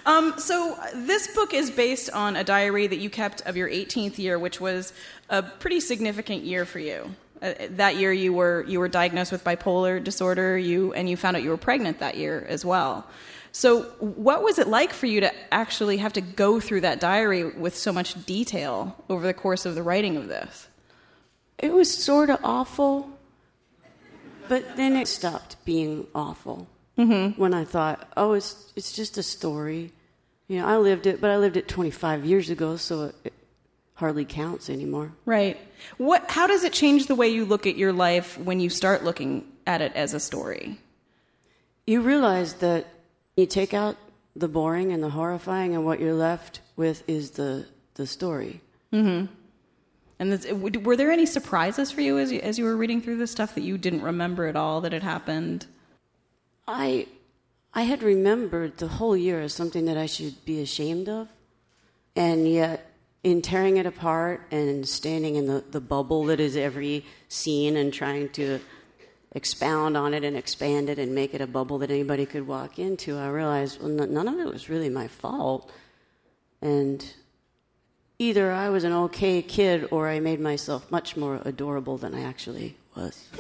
Um, 0.07 0.35
so 0.39 0.79
this 0.95 1.35
book 1.35 1.53
is 1.53 1.71
based 1.73 2.11
on 2.11 2.37
a 2.37 2.45
diary 2.45 2.87
that 2.87 2.99
you 2.99 3.11
kept 3.11 3.41
of 3.43 3.57
your 3.57 3.69
18th 3.69 4.17
year, 4.19 4.39
which 4.39 4.61
was 4.61 4.93
a 5.29 5.43
pretty 5.43 5.81
significant 5.81 6.45
year 6.45 6.65
for 6.65 6.79
you. 6.79 7.13
Uh, 7.43 7.55
that 7.71 7.97
year, 7.97 8.13
you 8.13 8.33
were 8.33 8.65
you 8.69 8.79
were 8.79 8.89
diagnosed 8.89 9.33
with 9.33 9.43
bipolar 9.43 10.03
disorder. 10.03 10.57
You 10.57 10.93
and 10.93 11.11
you 11.11 11.17
found 11.17 11.37
out 11.37 11.43
you 11.43 11.51
were 11.51 11.57
pregnant 11.57 11.99
that 11.99 12.17
year 12.17 12.47
as 12.49 12.65
well. 12.65 13.09
So, 13.57 13.85
what 14.01 14.43
was 14.43 14.59
it 14.59 14.69
like 14.69 14.93
for 14.93 15.07
you 15.07 15.23
to 15.23 15.33
actually 15.51 15.97
have 15.97 16.13
to 16.13 16.21
go 16.21 16.61
through 16.61 16.83
that 16.83 17.01
diary 17.01 17.43
with 17.43 17.75
so 17.75 17.91
much 17.91 18.27
detail 18.27 19.03
over 19.09 19.27
the 19.27 19.33
course 19.33 19.65
of 19.65 19.75
the 19.75 19.83
writing 19.83 20.19
of 20.19 20.29
this? 20.29 20.69
It 21.57 21.73
was 21.73 21.91
sort 21.91 22.29
of 22.29 22.39
awful, 22.45 23.09
but 24.47 24.77
then 24.77 24.95
it 24.95 25.09
stopped 25.09 25.57
being 25.65 26.07
awful 26.15 26.69
Mm-hmm. 26.99 27.41
when 27.41 27.55
I 27.55 27.65
thought, 27.65 28.07
oh, 28.15 28.35
it's 28.35 28.75
it's 28.77 28.93
just 28.93 29.17
a 29.17 29.23
story. 29.23 29.91
You 30.49 30.61
know, 30.61 30.67
I 30.67 30.77
lived 30.77 31.07
it, 31.07 31.23
but 31.23 31.31
I 31.31 31.39
lived 31.39 31.57
it 31.57 31.67
25 31.67 32.27
years 32.27 32.51
ago, 32.51 32.77
so 32.77 33.05
it, 33.05 33.15
it 33.25 33.33
hardly 33.95 34.27
counts 34.27 34.69
anymore. 34.69 35.13
Right. 35.25 35.57
What? 35.97 36.31
How 36.31 36.47
does 36.47 36.63
it 36.63 36.75
change 36.75 37.07
the 37.07 37.15
way 37.15 37.29
you 37.31 37.47
look 37.47 37.67
at 37.67 37.77
your 37.77 37.95
life 37.95 38.37
when 38.37 38.61
you 38.61 38.69
start 38.69 39.03
looking 39.03 39.51
at 39.67 39.81
it 39.81 39.93
as 39.95 40.13
a 40.13 40.21
story? 40.21 40.79
You 41.87 42.03
realize 42.03 42.53
that 42.61 42.87
you 43.37 43.47
take 43.47 43.75
out 43.75 43.97
the 44.35 44.49
boring 44.49 44.93
and 44.93 45.03
the 45.03 45.11
horrifying, 45.11 45.75
and 45.75 45.85
what 45.85 46.01
you're 46.01 46.15
left 46.15 46.61
with 46.77 47.03
is 47.09 47.33
the 47.33 47.67
the 47.95 48.07
story. 48.07 48.61
Mm-hmm. 48.93 49.33
And 50.19 50.33
this, 50.33 50.51
were 50.51 50.97
there 50.97 51.11
any 51.11 51.27
surprises 51.27 51.91
for 51.91 52.01
you 52.01 52.19
as 52.19 52.33
you, 52.33 52.41
as 52.41 52.59
you 52.59 52.65
were 52.65 52.77
reading 52.77 53.03
through 53.03 53.19
this 53.19 53.31
stuff 53.31 53.55
that 53.55 53.61
you 53.61 53.77
didn't 53.77 54.01
remember 54.01 54.47
at 54.47 54.57
all 54.57 54.81
that 54.81 54.93
had 54.93 55.03
happened? 55.03 55.67
I 56.67 57.07
I 57.75 57.83
had 57.83 58.03
remembered 58.03 58.79
the 58.79 58.89
whole 58.89 59.17
year 59.17 59.41
as 59.43 59.53
something 59.53 59.85
that 59.85 59.99
I 59.99 60.07
should 60.07 60.45
be 60.47 60.61
ashamed 60.63 61.09
of, 61.09 61.29
and 62.15 62.49
yet 62.49 62.91
in 63.23 63.43
tearing 63.43 63.77
it 63.77 63.87
apart 63.87 64.41
and 64.51 64.87
standing 64.87 65.35
in 65.35 65.47
the, 65.47 65.65
the 65.71 65.81
bubble 65.81 66.25
that 66.25 66.41
is 66.41 66.57
every 66.57 67.05
scene 67.29 67.77
and 67.77 67.93
trying 67.93 68.29
to 68.31 68.61
expound 69.37 69.99
on 69.99 70.15
it 70.15 70.25
and 70.25 70.35
expand 70.35 70.89
it 70.89 70.99
and 70.99 71.15
make 71.15 71.35
it 71.35 71.43
a 71.43 71.47
bubble 71.47 71.79
that 71.79 71.91
anybody 71.91 72.25
could 72.25 72.47
walk 72.47 72.79
into, 72.79 73.19
I 73.19 73.29
realized 73.29 73.83
well, 73.83 74.01
n- 74.01 74.13
none 74.13 74.27
of 74.27 74.39
it 74.39 74.47
was 74.47 74.71
really 74.71 74.89
my 74.89 75.09
fault, 75.09 75.71
and 76.63 77.05
either 78.19 78.51
I 78.51 78.71
was 78.71 78.83
an 78.83 78.93
okay 78.93 79.43
kid 79.43 79.89
or 79.91 80.09
I 80.09 80.21
made 80.21 80.41
myself 80.41 80.91
much 80.91 81.19
more 81.19 81.43
adorable 81.45 81.99
than 81.99 82.15
I 82.15 82.23
actually 82.23 82.79
was. 82.97 83.29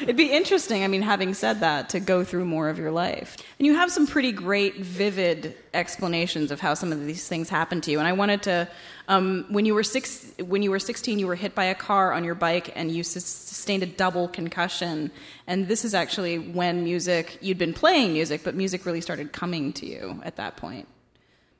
It'd 0.00 0.16
be 0.16 0.30
interesting, 0.30 0.84
I 0.84 0.86
mean, 0.86 1.02
having 1.02 1.34
said 1.34 1.60
that, 1.60 1.88
to 1.90 2.00
go 2.00 2.22
through 2.22 2.44
more 2.44 2.68
of 2.68 2.78
your 2.78 2.92
life. 2.92 3.36
And 3.58 3.66
you 3.66 3.74
have 3.74 3.90
some 3.90 4.06
pretty 4.06 4.30
great, 4.30 4.76
vivid 4.76 5.56
explanations 5.74 6.52
of 6.52 6.60
how 6.60 6.74
some 6.74 6.92
of 6.92 7.04
these 7.04 7.26
things 7.26 7.48
happen 7.48 7.80
to 7.80 7.90
you. 7.90 7.98
And 7.98 8.06
I 8.06 8.12
wanted 8.12 8.42
to 8.44 8.68
Um, 9.08 9.46
when 9.48 9.64
you 9.64 9.74
were 9.74 9.82
six, 9.82 10.32
when 10.38 10.62
you 10.62 10.70
were 10.70 10.78
16, 10.78 11.18
you 11.18 11.26
were 11.26 11.34
hit 11.34 11.54
by 11.54 11.64
a 11.64 11.74
car 11.74 12.12
on 12.12 12.24
your 12.24 12.34
bike, 12.34 12.72
and 12.76 12.90
you 12.90 13.02
sus- 13.02 13.24
sustained 13.24 13.82
a 13.82 13.86
double 13.86 14.28
concussion. 14.28 15.10
And 15.46 15.66
this 15.66 15.84
is 15.84 15.94
actually 15.94 16.38
when 16.38 16.84
music 16.84 17.38
you'd 17.40 17.56
been 17.56 17.72
playing 17.72 18.12
music, 18.12 18.42
but 18.44 18.54
music 18.54 18.84
really 18.84 19.00
started 19.00 19.32
coming 19.32 19.72
to 19.74 19.86
you 19.86 20.20
at 20.24 20.36
that 20.36 20.56
point. 20.56 20.86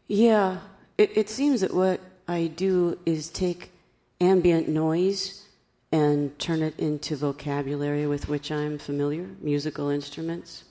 Yeah, 0.06 0.58
it, 0.98 1.16
it 1.16 1.30
seems 1.30 1.62
that 1.62 1.72
what 1.72 2.00
I 2.28 2.48
do 2.48 2.98
is 3.06 3.30
take 3.30 3.72
ambient 4.20 4.68
noise 4.68 5.46
and 5.90 6.38
turn 6.38 6.60
it 6.60 6.78
into 6.78 7.16
vocabulary 7.16 8.06
with 8.06 8.28
which 8.28 8.52
I'm 8.52 8.76
familiar, 8.76 9.26
musical 9.40 9.88
instruments. 9.88 10.64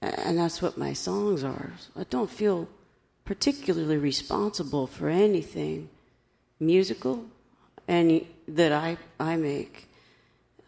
And 0.00 0.38
that's 0.38 0.62
what 0.62 0.78
my 0.78 0.94
songs 0.94 1.44
are. 1.44 1.72
I 1.94 2.04
don't 2.04 2.30
feel 2.30 2.68
particularly 3.24 3.96
responsible 3.96 4.86
for 4.86 5.08
anything 5.08 5.88
musical 6.58 7.24
any 7.88 8.28
that 8.48 8.72
I, 8.72 8.96
I 9.18 9.36
make. 9.36 9.88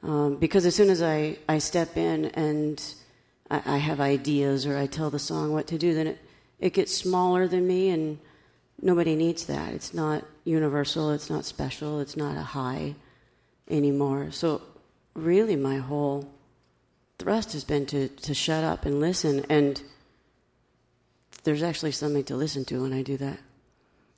Um, 0.02 0.36
because 0.36 0.66
as 0.66 0.74
soon 0.74 0.90
as 0.90 1.02
I, 1.02 1.38
I 1.48 1.58
step 1.58 1.96
in 1.96 2.26
and 2.26 2.82
I, 3.50 3.62
I 3.64 3.76
have 3.78 4.00
ideas 4.00 4.66
or 4.66 4.76
I 4.76 4.86
tell 4.86 5.10
the 5.10 5.18
song 5.18 5.52
what 5.52 5.66
to 5.68 5.78
do, 5.78 5.94
then 5.94 6.08
it, 6.08 6.18
it 6.60 6.74
gets 6.74 6.94
smaller 6.94 7.48
than 7.48 7.66
me, 7.66 7.90
and 7.90 8.18
nobody 8.80 9.16
needs 9.16 9.46
that. 9.46 9.72
It's 9.72 9.94
not 9.94 10.24
universal, 10.44 11.10
it's 11.10 11.30
not 11.30 11.44
special, 11.44 12.00
it's 12.00 12.16
not 12.16 12.36
a 12.36 12.42
high 12.42 12.94
anymore. 13.68 14.30
So, 14.30 14.62
really, 15.14 15.56
my 15.56 15.78
whole 15.78 16.30
thrust 17.18 17.52
has 17.52 17.64
been 17.64 17.86
to, 17.86 18.08
to 18.08 18.34
shut 18.34 18.64
up 18.64 18.84
and 18.84 19.00
listen, 19.00 19.44
and 19.48 19.82
there's 21.44 21.62
actually 21.62 21.92
something 21.92 22.24
to 22.24 22.36
listen 22.36 22.64
to 22.66 22.82
when 22.82 22.92
I 22.92 23.02
do 23.02 23.16
that. 23.18 23.38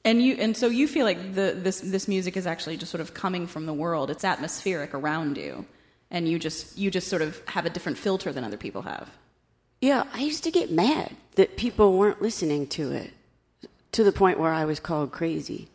And 0.05 0.23
you, 0.23 0.37
and 0.39 0.57
so 0.57 0.69
you 0.69 0.87
feel 0.87 1.05
like 1.05 1.35
the, 1.35 1.53
this 1.57 1.81
this 1.81 2.07
music 2.07 2.37
is 2.37 2.47
actually 2.47 2.77
just 2.77 2.93
sort 2.93 3.01
of 3.01 3.13
coming 3.13 3.49
from 3.49 3.67
the 3.67 3.75
world. 3.75 4.09
It's 4.09 4.25
atmospheric 4.25 4.95
around 4.95 5.37
you, 5.37 5.67
and 6.13 6.29
you 6.29 6.39
just 6.39 6.79
you 6.79 6.91
just 6.91 7.09
sort 7.09 7.23
of 7.23 7.43
have 7.49 7.67
a 7.67 7.71
different 7.71 7.99
filter 7.99 8.33
than 8.33 8.45
other 8.45 8.57
people 8.57 8.83
have. 8.83 9.11
Yeah, 9.81 10.05
I 10.15 10.21
used 10.21 10.45
to 10.45 10.51
get 10.51 10.71
mad 10.71 11.15
that 11.35 11.57
people 11.57 11.99
weren't 11.99 12.23
listening 12.23 12.67
to 12.69 12.93
it 12.93 13.13
to 13.93 14.05
the 14.05 14.13
point 14.13 14.39
where 14.39 14.53
I 14.53 14.65
was 14.65 14.81
called 14.81 15.13
crazy. 15.13 15.69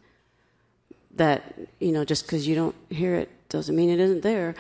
That, 1.16 1.54
you 1.80 1.92
know, 1.92 2.06
just 2.06 2.26
because 2.26 2.48
you 2.48 2.56
don't 2.56 2.76
hear 2.90 3.16
it 3.16 3.30
doesn't 3.50 3.76
mean 3.76 3.90
it 3.90 4.00
isn't 4.00 4.22
there. 4.22 4.56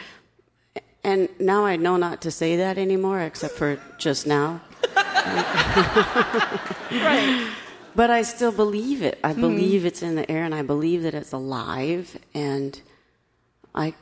And 1.03 1.29
now 1.39 1.65
I 1.65 1.77
know 1.77 1.97
not 1.97 2.21
to 2.21 2.31
say 2.31 2.57
that 2.57 2.77
anymore, 2.77 3.21
except 3.21 3.55
for 3.55 3.79
just 3.97 4.27
now. 4.27 4.61
right. 6.91 7.47
But 7.95 8.09
I 8.09 8.21
still 8.21 8.51
believe 8.51 9.01
it. 9.01 9.19
I 9.23 9.33
Mhm. 9.33 9.41
believe 9.41 9.85
it's 9.85 10.01
in 10.01 10.15
the 10.15 10.29
air 10.31 10.43
and 10.43 10.53
I 10.55 10.61
believe 10.61 11.03
that 11.03 11.13
it's 11.13 11.31
alive 11.31 12.17
and 12.33 12.79
I 13.75 13.93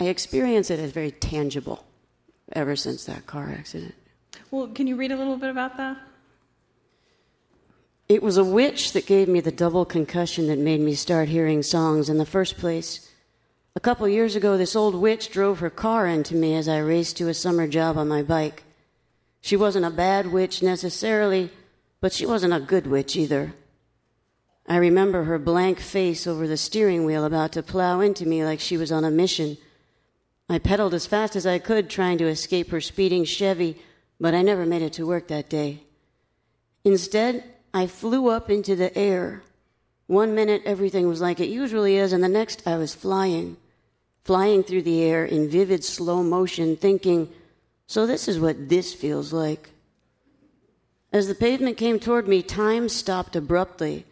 I 0.00 0.04
experience 0.04 0.70
it 0.70 0.78
as 0.78 0.92
very 0.92 1.10
tangible 1.10 1.84
ever 2.52 2.76
since 2.76 3.04
that 3.06 3.26
car 3.26 3.52
accident. 3.58 3.94
Well, 4.52 4.68
can 4.68 4.86
you 4.86 4.94
read 4.94 5.10
a 5.10 5.16
little 5.16 5.36
bit 5.36 5.50
about 5.50 5.76
that? 5.76 5.96
It 8.08 8.22
was 8.22 8.36
a 8.36 8.44
witch 8.44 8.92
that 8.92 9.06
gave 9.06 9.26
me 9.28 9.40
the 9.40 9.50
double 9.50 9.84
concussion 9.84 10.46
that 10.46 10.58
made 10.58 10.80
me 10.80 10.94
start 10.94 11.28
hearing 11.28 11.62
songs 11.64 12.08
in 12.08 12.16
the 12.18 12.24
first 12.24 12.56
place. 12.58 13.07
A 13.78 13.80
couple 13.80 14.08
years 14.08 14.34
ago, 14.34 14.58
this 14.58 14.74
old 14.74 14.96
witch 14.96 15.30
drove 15.30 15.60
her 15.60 15.70
car 15.70 16.08
into 16.08 16.34
me 16.34 16.56
as 16.56 16.68
I 16.68 16.78
raced 16.78 17.16
to 17.18 17.28
a 17.28 17.32
summer 17.32 17.68
job 17.68 17.96
on 17.96 18.08
my 18.08 18.24
bike. 18.24 18.64
She 19.40 19.56
wasn't 19.56 19.84
a 19.84 19.90
bad 19.90 20.32
witch 20.32 20.64
necessarily, 20.64 21.50
but 22.00 22.12
she 22.12 22.26
wasn't 22.26 22.54
a 22.54 22.58
good 22.58 22.88
witch 22.88 23.14
either. 23.14 23.54
I 24.66 24.78
remember 24.78 25.22
her 25.22 25.38
blank 25.38 25.78
face 25.78 26.26
over 26.26 26.48
the 26.48 26.56
steering 26.56 27.04
wheel 27.04 27.24
about 27.24 27.52
to 27.52 27.62
plow 27.62 28.00
into 28.00 28.26
me 28.26 28.44
like 28.44 28.58
she 28.58 28.76
was 28.76 28.90
on 28.90 29.04
a 29.04 29.12
mission. 29.12 29.56
I 30.48 30.58
pedaled 30.58 30.92
as 30.92 31.06
fast 31.06 31.36
as 31.36 31.46
I 31.46 31.60
could, 31.60 31.88
trying 31.88 32.18
to 32.18 32.26
escape 32.26 32.72
her 32.72 32.80
speeding 32.80 33.24
Chevy, 33.24 33.80
but 34.18 34.34
I 34.34 34.42
never 34.42 34.66
made 34.66 34.82
it 34.82 34.94
to 34.94 35.06
work 35.06 35.28
that 35.28 35.48
day. 35.48 35.84
Instead, 36.82 37.44
I 37.72 37.86
flew 37.86 38.28
up 38.28 38.50
into 38.50 38.74
the 38.74 38.98
air. 38.98 39.44
One 40.08 40.34
minute, 40.34 40.62
everything 40.64 41.06
was 41.06 41.20
like 41.20 41.38
it 41.38 41.48
usually 41.48 41.94
is, 41.96 42.12
and 42.12 42.24
the 42.24 42.28
next, 42.28 42.66
I 42.66 42.76
was 42.76 42.92
flying. 42.92 43.56
Flying 44.28 44.62
through 44.62 44.82
the 44.82 45.02
air 45.04 45.24
in 45.24 45.48
vivid 45.48 45.82
slow 45.82 46.22
motion, 46.22 46.76
thinking, 46.76 47.30
so 47.86 48.04
this 48.04 48.28
is 48.28 48.38
what 48.38 48.68
this 48.68 48.92
feels 48.92 49.32
like. 49.32 49.70
As 51.10 51.28
the 51.28 51.34
pavement 51.34 51.78
came 51.78 51.98
toward 51.98 52.28
me, 52.28 52.42
time 52.42 52.90
stopped 52.90 53.36
abruptly. 53.36 54.04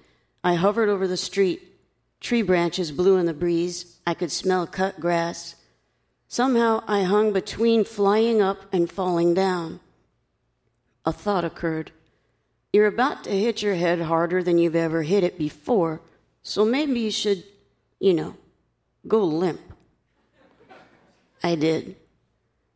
I 0.43 0.55
hovered 0.55 0.89
over 0.89 1.07
the 1.07 1.19
street. 1.19 1.61
Tree 2.19 2.41
branches 2.41 2.93
blew 2.93 3.19
in 3.19 3.27
the 3.27 3.35
breeze. 3.35 3.99
I 4.07 4.15
could 4.15 4.33
smell 4.33 4.67
cut 4.67 5.01
grass. 5.01 5.55
Somehow 6.29 6.83
I 6.89 7.03
hung 7.03 7.35
between 7.35 7.85
flying 7.85 8.41
up 8.41 8.63
and 8.73 8.91
falling 8.91 9.35
down. 9.35 9.81
A 11.05 11.13
thought 11.13 11.45
occurred. 11.45 11.93
You're 12.73 12.87
about 12.87 13.23
to 13.25 13.39
hit 13.39 13.61
your 13.61 13.75
head 13.75 14.01
harder 14.01 14.43
than 14.43 14.57
you've 14.57 14.77
ever 14.77 15.03
hit 15.03 15.25
it 15.25 15.37
before, 15.37 16.01
so 16.43 16.65
maybe 16.65 17.01
you 17.01 17.11
should, 17.11 17.45
you 18.01 18.15
know, 18.15 18.35
go 19.07 19.23
limp. 19.23 19.61
I 21.43 21.55
did. 21.55 21.97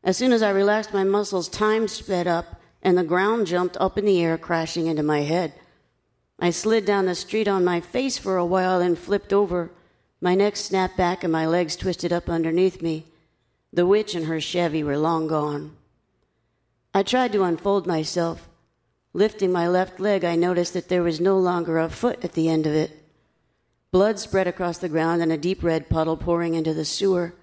As 0.02 0.16
soon 0.16 0.32
as 0.32 0.42
I 0.42 0.50
relaxed 0.50 0.94
my 0.94 1.04
muscles, 1.04 1.48
time 1.48 1.88
sped 1.88 2.26
up 2.26 2.60
and 2.82 2.96
the 2.96 3.04
ground 3.04 3.46
jumped 3.46 3.76
up 3.78 3.98
in 3.98 4.04
the 4.04 4.22
air, 4.22 4.38
crashing 4.38 4.86
into 4.86 5.02
my 5.02 5.20
head. 5.20 5.52
I 6.38 6.50
slid 6.50 6.86
down 6.86 7.06
the 7.06 7.14
street 7.14 7.48
on 7.48 7.64
my 7.64 7.80
face 7.80 8.16
for 8.16 8.38
a 8.38 8.46
while, 8.46 8.80
and 8.80 8.98
flipped 8.98 9.32
over. 9.32 9.70
My 10.20 10.34
neck 10.34 10.56
snapped 10.56 10.96
back 10.96 11.22
and 11.22 11.32
my 11.32 11.46
legs 11.46 11.76
twisted 11.76 12.12
up 12.12 12.28
underneath 12.28 12.80
me. 12.80 13.06
The 13.72 13.86
witch 13.86 14.14
and 14.14 14.26
her 14.26 14.40
Chevy 14.40 14.82
were 14.82 14.96
long 14.96 15.28
gone. 15.28 15.76
I 16.94 17.02
tried 17.02 17.32
to 17.32 17.44
unfold 17.44 17.86
myself. 17.86 18.48
Lifting 19.12 19.52
my 19.52 19.68
left 19.68 20.00
leg, 20.00 20.24
I 20.24 20.36
noticed 20.36 20.72
that 20.74 20.88
there 20.88 21.02
was 21.02 21.20
no 21.20 21.38
longer 21.38 21.78
a 21.78 21.88
foot 21.88 22.24
at 22.24 22.32
the 22.32 22.48
end 22.48 22.66
of 22.66 22.72
it. 22.72 22.96
Blood 23.92 24.18
spread 24.18 24.46
across 24.46 24.78
the 24.78 24.88
ground 24.88 25.20
and 25.20 25.32
a 25.32 25.36
deep 25.36 25.62
red 25.62 25.88
puddle 25.88 26.16
pouring 26.16 26.54
into 26.54 26.72
the 26.72 26.84
sewer. 26.84 27.34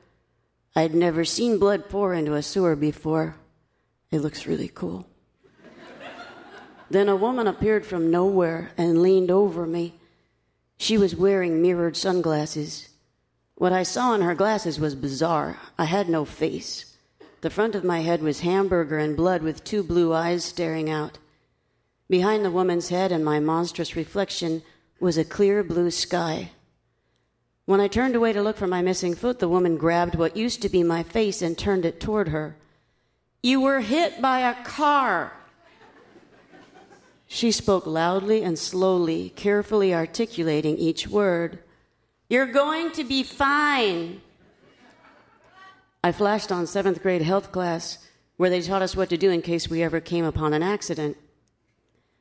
I'd 0.78 0.94
never 0.94 1.26
seen 1.26 1.58
blood 1.58 1.90
pour 1.90 2.13
into 2.13 2.36
a 2.36 2.44
sewer 2.44 2.76
before. 2.76 3.36
It 4.12 4.20
looks 4.20 4.46
really 4.46 4.68
cool. 4.68 5.08
then 6.92 7.10
a 7.10 7.16
woman 7.16 7.48
appeared 7.48 7.84
from 7.84 8.12
nowhere 8.12 8.70
and 8.78 9.02
leaned 9.02 9.32
over 9.32 9.66
me. 9.66 9.96
She 10.78 10.96
was 10.96 11.16
wearing 11.16 11.63
mirrored 11.63 11.98
sunglasses. 11.98 12.90
What 13.56 13.74
I 13.74 13.82
saw 13.82 14.13
in 14.13 14.22
her 14.22 14.36
glasses 14.36 14.80
was 14.80 14.94
bizarre. 14.94 15.58
I 15.80 15.86
had 15.86 16.10
no 16.10 16.26
face. 16.26 16.96
The 17.42 17.50
front 17.50 17.74
of 17.74 17.84
my 17.84 18.02
head 18.02 18.22
was 18.22 18.42
hamburger 18.42 19.00
and 19.00 19.18
blood 19.18 19.42
with 19.42 19.63
two 19.63 19.82
blue 19.82 20.13
eyes 20.13 20.46
staring 20.46 20.92
out. 20.92 21.18
Behind 22.08 22.46
the 22.46 22.52
woman's 22.52 22.90
head 22.90 23.12
and 23.12 23.26
my 23.26 23.40
monstrous 23.40 23.96
reflection 23.96 24.62
was 25.00 25.18
a 25.18 25.26
clear 25.26 25.63
blue 25.63 25.90
sky. 25.90 26.52
When 27.67 27.82
I 27.82 27.89
turned 27.89 28.15
away 28.15 28.32
to 28.32 28.41
look 28.41 28.56
for 28.56 28.65
my 28.65 28.82
missing 28.82 29.13
foot, 29.13 29.39
the 29.39 29.49
woman 29.49 29.75
grabbed 29.75 30.15
what 30.15 30.38
used 30.38 30.62
to 30.62 30.69
be 30.69 30.84
my 30.84 31.03
face 31.03 31.41
and 31.41 31.58
turned 31.58 31.84
it 31.84 31.99
toward 31.99 32.30
her. 32.30 32.56
You 33.43 33.60
were 33.60 33.82
hit 33.82 34.21
by 34.21 34.39
a 34.39 34.63
car. 34.63 35.34
She 37.27 37.51
spoke 37.51 37.86
loudly 37.86 38.41
and 38.41 38.58
slowly, 38.58 39.34
carefully 39.36 39.93
articulating 39.93 40.77
each 40.77 41.10
word. 41.10 41.60
You're 42.30 42.45
going 42.45 42.93
to 42.93 43.03
be 43.03 43.21
fine. 43.23 44.21
I 46.01 46.13
flashed 46.13 46.53
on 46.53 46.67
seventh 46.67 47.03
grade 47.03 47.21
health 47.21 47.51
class, 47.51 47.97
where 48.38 48.49
they 48.49 48.62
taught 48.62 48.82
us 48.82 48.95
what 48.95 49.10
to 49.10 49.17
do 49.17 49.30
in 49.30 49.41
case 49.41 49.69
we 49.69 49.84
ever 49.84 49.99
came 49.99 50.23
upon 50.23 50.53
an 50.53 50.63
accident. 50.63 51.17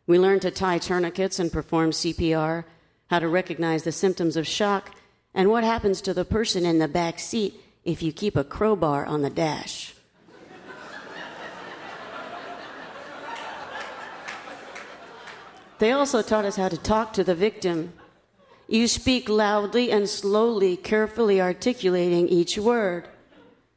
We 0.08 0.18
learned 0.18 0.42
to 0.42 0.50
tie 0.50 0.78
tourniquets 0.78 1.38
and 1.38 1.52
perform 1.52 1.92
CPR, 1.92 2.64
how 3.10 3.20
to 3.20 3.28
recognize 3.28 3.84
the 3.84 3.92
symptoms 3.92 4.36
of 4.36 4.44
shock, 4.44 4.92
and 5.36 5.50
what 5.50 5.62
happens 5.62 6.00
to 6.00 6.14
the 6.14 6.24
person 6.24 6.64
in 6.64 6.78
the 6.78 6.88
back 6.88 7.18
seat 7.18 7.60
if 7.84 8.02
you 8.02 8.10
keep 8.10 8.36
a 8.36 8.42
crowbar 8.42 9.04
on 9.04 9.20
the 9.20 9.30
dash. 9.30 9.92
They 15.78 15.92
also 15.92 16.22
taught 16.22 16.46
us 16.46 16.56
how 16.56 16.70
to 16.70 16.78
talk 16.78 17.12
to 17.12 17.22
the 17.22 17.34
victim. 17.34 17.92
You 18.66 18.88
speak 18.88 19.28
loudly 19.28 19.92
and 19.92 20.08
slowly, 20.08 20.74
carefully 20.74 21.38
articulating 21.38 22.28
each 22.28 22.56
word. 22.56 23.06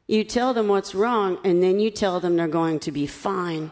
You 0.06 0.24
tell 0.24 0.54
them 0.54 0.66
what's 0.66 0.94
wrong, 0.94 1.38
and 1.44 1.62
then 1.62 1.78
you 1.78 1.90
tell 1.90 2.18
them 2.20 2.36
they're 2.36 2.48
going 2.48 2.80
to 2.80 2.90
be 2.90 3.06
fine. 3.06 3.70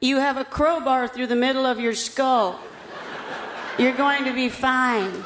You 0.00 0.18
have 0.18 0.36
a 0.36 0.44
crowbar 0.44 1.08
through 1.08 1.26
the 1.26 1.36
middle 1.36 1.66
of 1.66 1.80
your 1.80 1.94
skull. 1.94 2.60
You're 3.76 3.96
going 3.96 4.24
to 4.24 4.32
be 4.32 4.48
fine. 4.48 5.24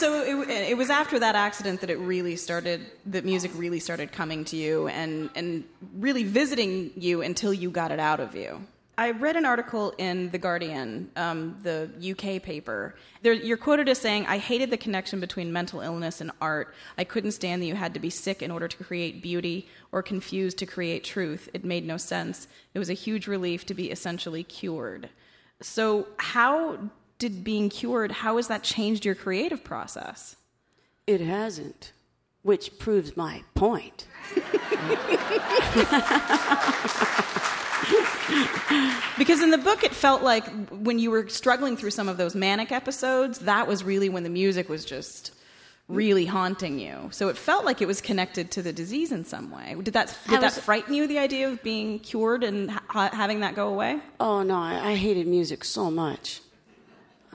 So 0.00 0.22
it, 0.22 0.48
it 0.70 0.76
was 0.76 0.88
after 0.88 1.18
that 1.18 1.34
accident 1.34 1.80
that 1.82 1.90
it 1.90 1.98
really 1.98 2.34
started 2.34 2.80
that 3.06 3.24
music 3.24 3.50
really 3.54 3.78
started 3.78 4.10
coming 4.10 4.44
to 4.46 4.56
you 4.56 4.88
and 4.88 5.28
and 5.34 5.64
really 5.98 6.24
visiting 6.24 6.90
you 6.96 7.20
until 7.20 7.52
you 7.52 7.70
got 7.70 7.92
it 7.92 8.00
out 8.00 8.18
of 8.18 8.34
you 8.34 8.60
I 8.98 9.12
read 9.12 9.36
an 9.36 9.46
article 9.46 9.94
in 9.96 10.28
The 10.28 10.36
Guardian, 10.36 11.10
um, 11.16 11.56
the 11.62 11.88
UK 12.10 12.42
paper. 12.42 12.96
There, 13.22 13.32
you're 13.32 13.56
quoted 13.56 13.88
as 13.88 13.96
saying, 13.96 14.26
I 14.26 14.36
hated 14.36 14.68
the 14.68 14.76
connection 14.76 15.20
between 15.20 15.50
mental 15.50 15.80
illness 15.80 16.20
and 16.20 16.30
art. 16.38 16.74
I 16.98 17.04
couldn't 17.04 17.32
stand 17.32 17.62
that 17.62 17.66
you 17.66 17.74
had 17.74 17.94
to 17.94 18.00
be 18.00 18.10
sick 18.10 18.42
in 18.42 18.50
order 18.50 18.68
to 18.68 18.84
create 18.84 19.22
beauty 19.22 19.70
or 19.90 20.02
confused 20.02 20.58
to 20.58 20.66
create 20.66 21.02
truth. 21.02 21.48
It 21.54 21.64
made 21.64 21.86
no 21.86 21.96
sense. 21.96 22.46
It 22.74 22.78
was 22.78 22.90
a 22.90 22.94
huge 22.94 23.26
relief 23.26 23.64
to 23.66 23.74
be 23.74 23.90
essentially 23.90 24.42
cured. 24.42 25.08
So, 25.62 26.06
how 26.18 26.90
did 27.20 27.44
being 27.44 27.68
cured, 27.68 28.10
how 28.10 28.36
has 28.38 28.48
that 28.48 28.64
changed 28.64 29.04
your 29.04 29.14
creative 29.14 29.62
process? 29.62 30.34
It 31.06 31.20
hasn't, 31.20 31.92
which 32.42 32.76
proves 32.78 33.16
my 33.16 33.44
point. 33.54 34.06
because 39.18 39.42
in 39.42 39.50
the 39.50 39.58
book 39.58 39.84
it 39.84 39.94
felt 39.94 40.22
like 40.22 40.46
when 40.70 40.98
you 40.98 41.10
were 41.10 41.28
struggling 41.28 41.76
through 41.76 41.90
some 41.90 42.08
of 42.08 42.16
those 42.16 42.34
manic 42.34 42.72
episodes 42.72 43.40
that 43.40 43.66
was 43.66 43.84
really 43.84 44.08
when 44.08 44.22
the 44.22 44.30
music 44.30 44.68
was 44.68 44.84
just 44.84 45.32
really 45.88 46.24
haunting 46.24 46.78
you. 46.78 47.08
So 47.10 47.28
it 47.28 47.36
felt 47.36 47.64
like 47.64 47.82
it 47.82 47.88
was 47.88 48.00
connected 48.00 48.52
to 48.52 48.62
the 48.62 48.72
disease 48.72 49.10
in 49.10 49.24
some 49.24 49.50
way. 49.50 49.76
Did 49.82 49.94
that 49.94 50.16
did 50.28 50.40
was, 50.40 50.54
that 50.54 50.62
frighten 50.62 50.94
you 50.94 51.06
the 51.06 51.18
idea 51.18 51.50
of 51.50 51.62
being 51.62 51.98
cured 51.98 52.44
and 52.44 52.70
ha- 52.70 53.10
having 53.12 53.40
that 53.40 53.54
go 53.54 53.68
away? 53.68 54.00
Oh 54.20 54.42
no 54.42 54.54
I, 54.56 54.92
I 54.92 54.94
hated 54.94 55.26
music 55.26 55.64
so 55.64 55.90
much 55.90 56.40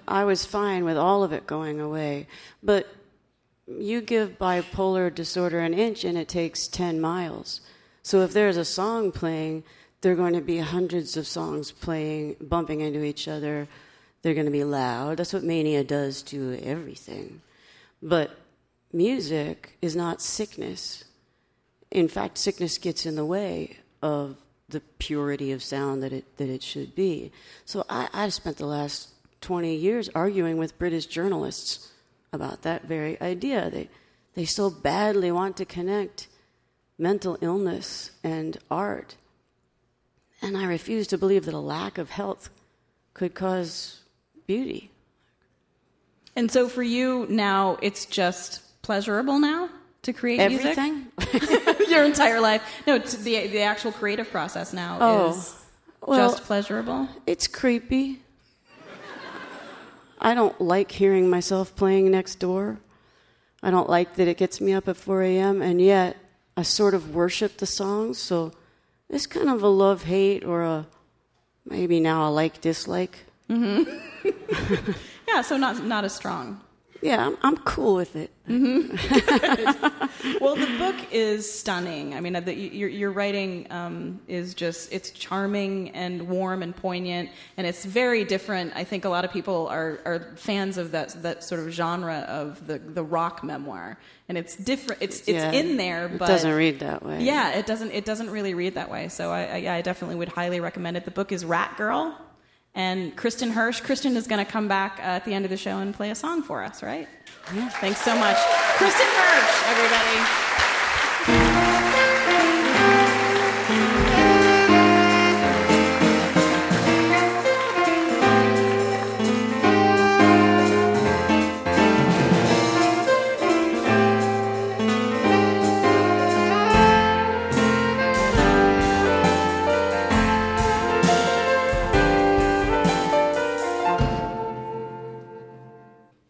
i 0.07 0.23
was 0.23 0.45
fine 0.45 0.83
with 0.83 0.97
all 0.97 1.23
of 1.23 1.31
it 1.31 1.47
going 1.47 1.79
away 1.79 2.27
but 2.63 2.87
you 3.67 3.99
give 4.01 4.37
bipolar 4.37 5.13
disorder 5.13 5.59
an 5.59 5.73
inch 5.73 6.03
and 6.03 6.17
it 6.17 6.27
takes 6.27 6.67
10 6.67 7.01
miles 7.01 7.61
so 8.03 8.21
if 8.21 8.33
there's 8.33 8.57
a 8.57 8.65
song 8.65 9.11
playing 9.11 9.63
there 10.05 10.13
are 10.13 10.15
going 10.15 10.33
to 10.35 10.41
be 10.41 10.59
hundreds 10.59 11.17
of 11.17 11.25
songs 11.25 11.71
playing, 11.71 12.35
bumping 12.39 12.81
into 12.81 13.03
each 13.03 13.27
other. 13.27 13.67
They're 14.21 14.35
going 14.35 14.45
to 14.45 14.51
be 14.51 14.63
loud. 14.63 15.17
That's 15.17 15.33
what 15.33 15.43
mania 15.43 15.83
does 15.83 16.21
to 16.23 16.59
everything. 16.61 17.41
But 18.03 18.29
music 18.93 19.79
is 19.81 19.95
not 19.95 20.21
sickness. 20.21 21.05
In 21.89 22.07
fact, 22.07 22.37
sickness 22.37 22.77
gets 22.77 23.07
in 23.07 23.15
the 23.15 23.25
way 23.25 23.77
of 24.03 24.37
the 24.69 24.81
purity 24.99 25.51
of 25.51 25.63
sound 25.63 26.03
that 26.03 26.13
it, 26.13 26.37
that 26.37 26.49
it 26.49 26.61
should 26.61 26.93
be. 26.93 27.31
So 27.65 27.83
I, 27.89 28.07
I've 28.13 28.33
spent 28.35 28.57
the 28.57 28.67
last 28.67 29.09
20 29.45 29.75
years 29.75 30.10
arguing 30.15 30.58
with 30.58 30.77
British 30.79 31.05
journalists 31.05 31.91
about 32.34 32.63
that 32.63 32.86
very 32.86 33.21
idea. 33.21 33.69
They, 33.69 33.89
they 34.34 34.43
so 34.43 34.71
badly 34.71 35.31
want 35.31 35.55
to 35.58 35.65
connect 35.65 36.27
mental 36.97 37.38
illness 37.41 38.10
and 38.23 38.58
art. 38.71 39.15
And 40.41 40.58
I 40.58 40.65
refuse 40.65 41.05
to 41.08 41.17
believe 41.17 41.45
that 41.45 41.53
a 41.53 41.60
lack 41.60 41.99
of 41.99 42.10
health 42.10 42.49
could 43.13 43.36
cause 43.36 44.01
beauty. 44.47 44.89
And 46.36 46.51
so 46.51 46.67
for 46.67 46.84
you 46.84 47.27
now, 47.29 47.77
it's 47.84 48.05
just 48.05 48.81
pleasurable 48.81 49.38
now 49.38 49.69
to 50.01 50.12
create 50.12 50.39
Everything? 50.39 51.08
music? 51.31 51.88
Your 51.89 52.03
entire 52.03 52.41
life? 52.41 52.63
No, 52.88 52.97
the, 52.97 53.47
the 53.47 53.62
actual 53.62 53.91
creative 53.91 54.31
process 54.31 54.73
now 54.73 54.97
oh, 54.99 55.29
is 55.29 55.55
well, 56.01 56.31
just 56.31 56.43
pleasurable? 56.45 57.08
It's 57.27 57.47
creepy. 57.47 58.21
I 60.25 60.33
don't 60.33 60.59
like 60.59 60.91
hearing 60.91 61.29
myself 61.29 61.75
playing 61.75 62.09
next 62.09 62.39
door. 62.39 62.79
I 63.61 63.69
don't 63.69 63.88
like 63.88 64.15
that 64.15 64.27
it 64.27 64.38
gets 64.38 64.59
me 64.59 64.73
up 64.73 64.88
at 64.88 64.97
4 64.97 65.21
a.m., 65.21 65.61
and 65.61 65.79
yet 65.79 66.17
I 66.57 66.63
sort 66.63 66.95
of 66.95 67.13
worship 67.13 67.57
the 67.57 67.67
songs, 67.67 68.17
so 68.17 68.51
it's 69.07 69.27
kind 69.27 69.49
of 69.49 69.61
a 69.61 69.67
love 69.67 70.05
hate 70.05 70.43
or 70.43 70.63
a 70.63 70.88
maybe 71.63 71.99
now 71.99 72.27
a 72.27 72.31
like 72.31 72.59
dislike. 72.59 73.19
Mm-hmm. 73.51 74.91
yeah, 75.27 75.43
so 75.43 75.57
not 75.57 75.85
not 75.85 76.03
as 76.05 76.15
strong. 76.15 76.59
Yeah, 77.05 77.27
I'm, 77.27 77.37
I'm 77.41 77.57
cool 77.57 77.95
with 77.95 78.15
it. 78.15 78.31
Mm-hmm. 78.47 80.37
well, 80.43 80.55
the 80.55 80.77
book 80.77 80.95
is 81.11 81.51
stunning. 81.51 82.13
I 82.13 82.19
mean, 82.19 82.33
the, 82.33 82.53
your, 82.53 82.89
your 82.89 83.11
writing 83.11 83.67
um, 83.71 84.19
is 84.27 84.53
just, 84.53 84.93
it's 84.93 85.11
charming 85.11 85.89
and 85.91 86.27
warm 86.27 86.61
and 86.61 86.75
poignant, 86.75 87.29
and 87.57 87.65
it's 87.65 87.85
very 87.85 88.23
different. 88.23 88.73
I 88.75 88.83
think 88.83 89.05
a 89.05 89.09
lot 89.09 89.25
of 89.25 89.31
people 89.31 89.67
are, 89.67 89.99
are 90.05 90.35
fans 90.35 90.77
of 90.77 90.91
that, 90.91 91.21
that 91.23 91.43
sort 91.43 91.61
of 91.61 91.69
genre 91.71 92.19
of 92.27 92.65
the, 92.67 92.79
the 92.79 93.03
rock 93.03 93.43
memoir. 93.43 93.97
And 94.27 94.37
it's 94.39 94.55
different. 94.55 95.03
It's 95.03 95.19
it's 95.19 95.29
yeah, 95.29 95.51
in 95.51 95.77
there, 95.77 96.07
but 96.07 96.27
it 96.27 96.33
doesn't 96.33 96.53
read 96.53 96.79
that 96.79 97.03
way. 97.03 97.21
Yeah, 97.21 97.51
it 97.51 97.67
doesn't. 97.67 97.91
It 97.91 98.05
doesn't 98.05 98.31
really 98.31 98.55
read 98.55 98.73
that 98.73 98.89
way. 98.89 99.07
So 99.07 99.29
I, 99.29 99.43
I, 99.43 99.57
yeah, 99.57 99.73
I 99.75 99.81
definitely 99.83 100.15
would 100.15 100.29
highly 100.29 100.59
recommend 100.59 100.97
it. 100.97 101.05
The 101.05 101.11
book 101.11 101.31
is 101.31 101.45
Rat 101.45 101.77
Girl 101.77 102.17
and 102.75 103.15
Kristin 103.15 103.51
Hersh, 103.51 103.81
Kristin 103.81 104.15
is 104.15 104.27
going 104.27 104.45
to 104.45 104.51
come 104.51 104.67
back 104.67 104.99
uh, 104.99 105.03
at 105.03 105.25
the 105.25 105.33
end 105.33 105.45
of 105.45 105.51
the 105.51 105.57
show 105.57 105.79
and 105.79 105.93
play 105.93 106.11
a 106.11 106.15
song 106.15 106.43
for 106.43 106.63
us, 106.63 106.83
right? 106.83 107.07
Yeah. 107.53 107.69
Thanks 107.69 108.01
so 108.01 108.15
much. 108.15 108.38
Kristin 108.77 109.09
Hersh, 109.15 109.71
everybody. 109.71 110.54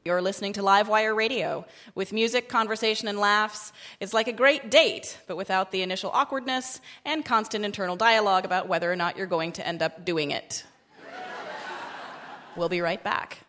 You're 0.08 0.22
listening 0.22 0.54
to 0.54 0.62
Livewire 0.62 1.16
Radio. 1.16 1.66
With 1.96 2.14
music, 2.14 2.48
conversation, 2.48 3.08
and 3.08 3.18
laughs, 3.18 3.74
it's 4.00 4.14
like 4.14 4.28
a 4.28 4.34
great 4.34 4.70
date, 4.70 5.18
but 5.26 5.36
without 5.36 5.72
the 5.72 5.82
initial 5.82 6.12
awkwardness 6.12 6.80
and 7.06 7.26
constant 7.26 7.66
internal 7.66 7.96
dialogue 7.96 8.46
about 8.46 8.68
whether 8.68 8.92
or 8.92 8.96
not 8.96 9.18
you're 9.18 9.26
going 9.26 9.54
to 9.54 9.68
end 9.68 9.82
up 9.82 10.06
doing 10.06 10.30
it. 10.30 10.64
we'll 12.56 12.70
be 12.70 12.82
right 12.82 13.04
back. 13.04 13.45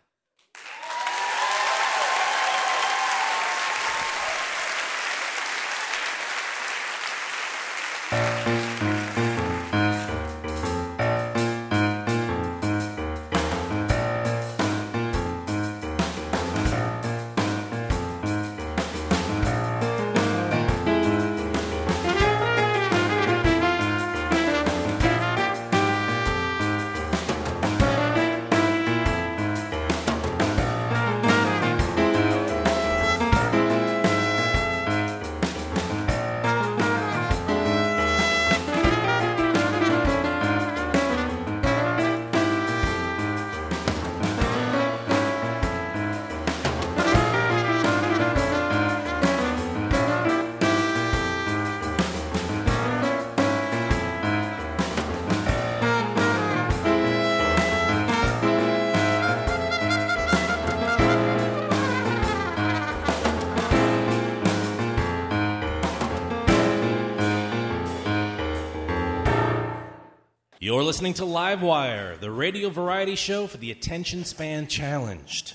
Listening 70.87 71.13
to 71.13 71.23
Livewire, 71.23 72.17
the 72.21 72.31
radio 72.31 72.69
variety 72.69 73.15
show 73.15 73.45
for 73.45 73.57
the 73.57 73.71
attention 73.71 74.23
span 74.23 74.67
challenged. 74.67 75.53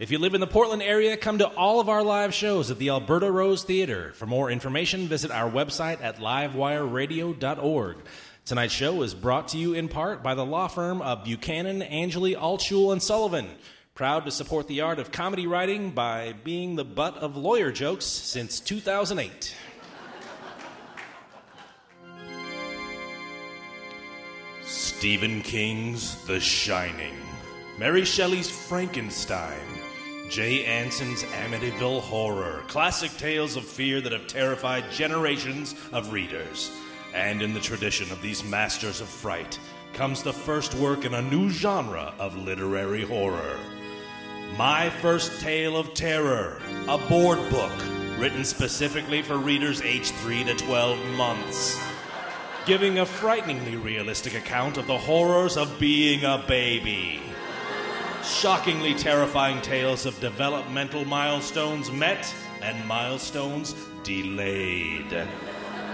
If 0.00 0.10
you 0.10 0.18
live 0.18 0.34
in 0.34 0.40
the 0.40 0.48
Portland 0.48 0.82
area, 0.82 1.16
come 1.16 1.38
to 1.38 1.46
all 1.46 1.78
of 1.78 1.88
our 1.88 2.02
live 2.02 2.34
shows 2.34 2.72
at 2.72 2.80
the 2.80 2.88
Alberta 2.88 3.30
Rose 3.30 3.62
Theater. 3.62 4.12
For 4.14 4.26
more 4.26 4.50
information, 4.50 5.06
visit 5.06 5.30
our 5.30 5.48
website 5.48 6.02
at 6.02 6.16
livewireradio.org. 6.16 7.98
Tonight's 8.46 8.74
show 8.74 9.02
is 9.02 9.14
brought 9.14 9.46
to 9.50 9.58
you 9.58 9.74
in 9.74 9.86
part 9.86 10.24
by 10.24 10.34
the 10.34 10.44
law 10.44 10.66
firm 10.66 11.00
of 11.02 11.22
Buchanan, 11.22 11.80
Angeli, 11.80 12.34
Altschul, 12.34 12.90
and 12.90 13.00
Sullivan, 13.00 13.46
Proud 13.94 14.24
to 14.24 14.32
support 14.32 14.66
the 14.66 14.80
art 14.80 14.98
of 14.98 15.12
comedy 15.12 15.46
writing 15.46 15.92
by 15.92 16.34
being 16.42 16.74
the 16.74 16.84
butt 16.84 17.16
of 17.18 17.36
lawyer 17.36 17.70
jokes 17.70 18.06
since 18.06 18.58
2008. 18.58 19.54
Stephen 25.04 25.42
King's 25.42 26.24
The 26.24 26.40
Shining, 26.40 27.14
Mary 27.78 28.06
Shelley's 28.06 28.48
Frankenstein, 28.48 29.60
Jay 30.30 30.64
Anson's 30.64 31.24
Amityville 31.24 32.00
Horror, 32.00 32.64
classic 32.68 33.10
tales 33.18 33.56
of 33.56 33.66
fear 33.66 34.00
that 34.00 34.12
have 34.12 34.26
terrified 34.26 34.90
generations 34.90 35.74
of 35.92 36.10
readers. 36.10 36.70
And 37.14 37.42
in 37.42 37.52
the 37.52 37.60
tradition 37.60 38.10
of 38.12 38.22
these 38.22 38.42
masters 38.44 39.02
of 39.02 39.08
fright 39.08 39.58
comes 39.92 40.22
the 40.22 40.32
first 40.32 40.74
work 40.76 41.04
in 41.04 41.12
a 41.12 41.20
new 41.20 41.50
genre 41.50 42.14
of 42.18 42.38
literary 42.38 43.04
horror. 43.04 43.58
My 44.56 44.88
First 44.88 45.38
Tale 45.38 45.76
of 45.76 45.92
Terror, 45.92 46.62
a 46.88 46.96
board 46.96 47.50
book 47.50 47.78
written 48.18 48.42
specifically 48.42 49.20
for 49.20 49.36
readers 49.36 49.82
aged 49.82 50.14
3 50.14 50.44
to 50.44 50.54
12 50.54 50.98
months 51.10 51.78
giving 52.66 52.98
a 52.98 53.06
frighteningly 53.06 53.76
realistic 53.76 54.34
account 54.34 54.78
of 54.78 54.86
the 54.86 54.96
horrors 54.96 55.56
of 55.58 55.78
being 55.78 56.24
a 56.24 56.42
baby. 56.48 57.20
Shockingly 58.22 58.94
terrifying 58.94 59.60
tales 59.60 60.06
of 60.06 60.18
developmental 60.20 61.04
milestones 61.04 61.92
met 61.92 62.32
and 62.62 62.88
milestones 62.88 63.74
delayed. 64.02 65.12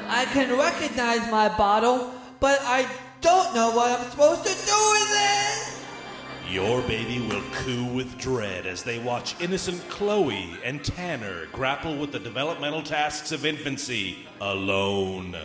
I 0.06 0.24
can 0.26 0.56
recognize 0.56 1.28
my 1.30 1.48
bottle, 1.56 2.14
but 2.38 2.60
I 2.62 2.88
don't 3.20 3.52
know 3.52 3.72
what 3.72 3.98
I'm 3.98 4.08
supposed 4.08 4.42
to 4.42 4.66
do 4.66 4.90
with 4.92 5.10
it. 5.10 6.52
Your 6.52 6.82
baby 6.82 7.20
will 7.20 7.42
coo 7.52 7.84
with 7.86 8.16
dread 8.18 8.66
as 8.66 8.84
they 8.84 9.00
watch 9.00 9.40
innocent 9.40 9.88
Chloe 9.88 10.56
and 10.64 10.84
Tanner 10.84 11.46
grapple 11.52 11.96
with 11.96 12.12
the 12.12 12.18
developmental 12.20 12.82
tasks 12.82 13.32
of 13.32 13.44
infancy 13.44 14.26
alone. 14.40 15.36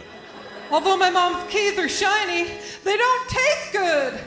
Although 0.72 0.98
my 0.98 1.10
mom's 1.10 1.50
keys 1.52 1.78
are 1.78 1.90
shiny, 1.90 2.50
they 2.84 2.98
don't 2.98 3.30
taste 3.30 3.72
good. 3.72 4.20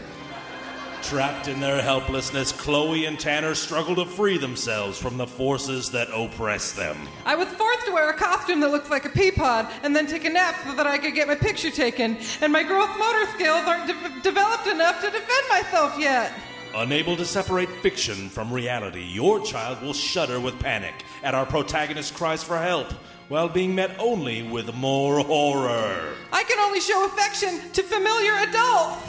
Trapped 1.02 1.48
in 1.48 1.58
their 1.60 1.80
helplessness, 1.80 2.52
Chloe 2.52 3.06
and 3.06 3.18
Tanner 3.18 3.54
struggle 3.54 3.94
to 3.96 4.04
free 4.04 4.36
themselves 4.36 4.98
from 4.98 5.16
the 5.16 5.26
forces 5.26 5.90
that 5.92 6.08
oppress 6.12 6.72
them. 6.72 6.96
I 7.24 7.34
was 7.34 7.48
forced 7.48 7.86
to 7.86 7.92
wear 7.92 8.10
a 8.10 8.14
costume 8.14 8.60
that 8.60 8.70
looks 8.70 8.90
like 8.90 9.04
a 9.04 9.08
pea 9.08 9.30
pod 9.30 9.68
and 9.82 9.96
then 9.96 10.06
take 10.06 10.24
a 10.24 10.28
nap 10.28 10.56
so 10.66 10.74
that 10.74 10.86
I 10.86 10.98
could 10.98 11.14
get 11.14 11.26
my 11.26 11.34
picture 11.34 11.70
taken. 11.70 12.18
And 12.40 12.52
my 12.52 12.62
growth 12.62 12.90
motor 12.98 13.26
skills 13.32 13.66
aren't 13.66 13.86
de- 13.86 14.20
developed 14.22 14.66
enough 14.66 15.00
to 15.00 15.10
defend 15.10 15.48
myself 15.48 15.98
yet. 15.98 16.32
Unable 16.74 17.16
to 17.16 17.24
separate 17.24 17.70
fiction 17.80 18.28
from 18.28 18.52
reality, 18.52 19.02
your 19.02 19.40
child 19.40 19.80
will 19.80 19.94
shudder 19.94 20.38
with 20.38 20.58
panic 20.60 20.94
at 21.22 21.34
our 21.34 21.46
protagonist's 21.46 22.14
cries 22.14 22.44
for 22.44 22.58
help, 22.58 22.92
while 23.28 23.48
being 23.48 23.74
met 23.74 23.94
only 23.98 24.42
with 24.42 24.74
more 24.74 25.20
horror. 25.20 26.14
I 26.32 26.42
can 26.44 26.58
only 26.60 26.80
show 26.80 27.04
affection 27.04 27.60
to 27.72 27.82
familiar 27.82 28.32
adults. 28.48 29.04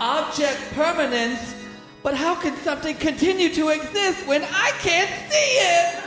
Object 0.00 0.60
permanence? 0.74 1.54
But 2.02 2.14
how 2.14 2.34
can 2.34 2.56
something 2.58 2.96
continue 2.96 3.48
to 3.54 3.70
exist 3.70 4.26
when 4.26 4.44
I 4.44 4.70
can't 4.78 5.10
see 5.30 5.50
it? 5.58 6.02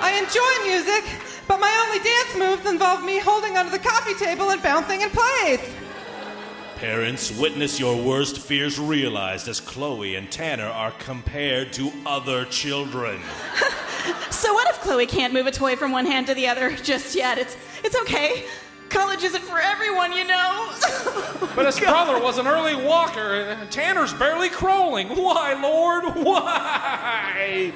I 0.00 0.18
enjoy 0.18 0.70
music, 0.70 1.04
but 1.48 1.58
my 1.60 1.72
only 1.86 1.98
dance 2.04 2.36
moves 2.36 2.70
involve 2.70 3.04
me 3.04 3.18
holding 3.18 3.56
onto 3.56 3.70
the 3.70 3.78
coffee 3.78 4.14
table 4.14 4.50
and 4.50 4.62
bouncing 4.62 5.00
in 5.00 5.10
place. 5.10 5.74
Parents, 6.80 7.30
witness 7.38 7.78
your 7.78 7.94
worst 7.94 8.38
fears 8.38 8.78
realized 8.78 9.48
as 9.48 9.60
Chloe 9.60 10.14
and 10.14 10.32
Tanner 10.32 10.64
are 10.64 10.92
compared 10.92 11.74
to 11.74 11.92
other 12.06 12.46
children. 12.46 13.20
So 14.30 14.54
what 14.54 14.66
if 14.70 14.80
Chloe 14.80 15.04
can't 15.04 15.34
move 15.34 15.46
a 15.46 15.50
toy 15.50 15.76
from 15.76 15.92
one 15.92 16.06
hand 16.06 16.26
to 16.28 16.34
the 16.34 16.48
other 16.48 16.74
just 16.74 17.14
yet? 17.14 17.36
It's 17.36 17.54
it's 17.84 17.94
okay. 18.00 18.44
College 18.88 19.22
isn't 19.22 19.42
for 19.42 19.58
everyone, 19.58 20.12
you 20.12 20.26
know. 20.26 20.72
But 21.54 21.66
his 21.66 21.78
brother 21.78 22.18
was 22.18 22.38
an 22.38 22.46
early 22.46 22.74
walker, 22.74 23.34
and 23.34 23.70
Tanner's 23.70 24.14
barely 24.14 24.48
crawling. 24.48 25.08
Why, 25.08 25.52
Lord? 25.60 26.04
Why? 26.24 27.72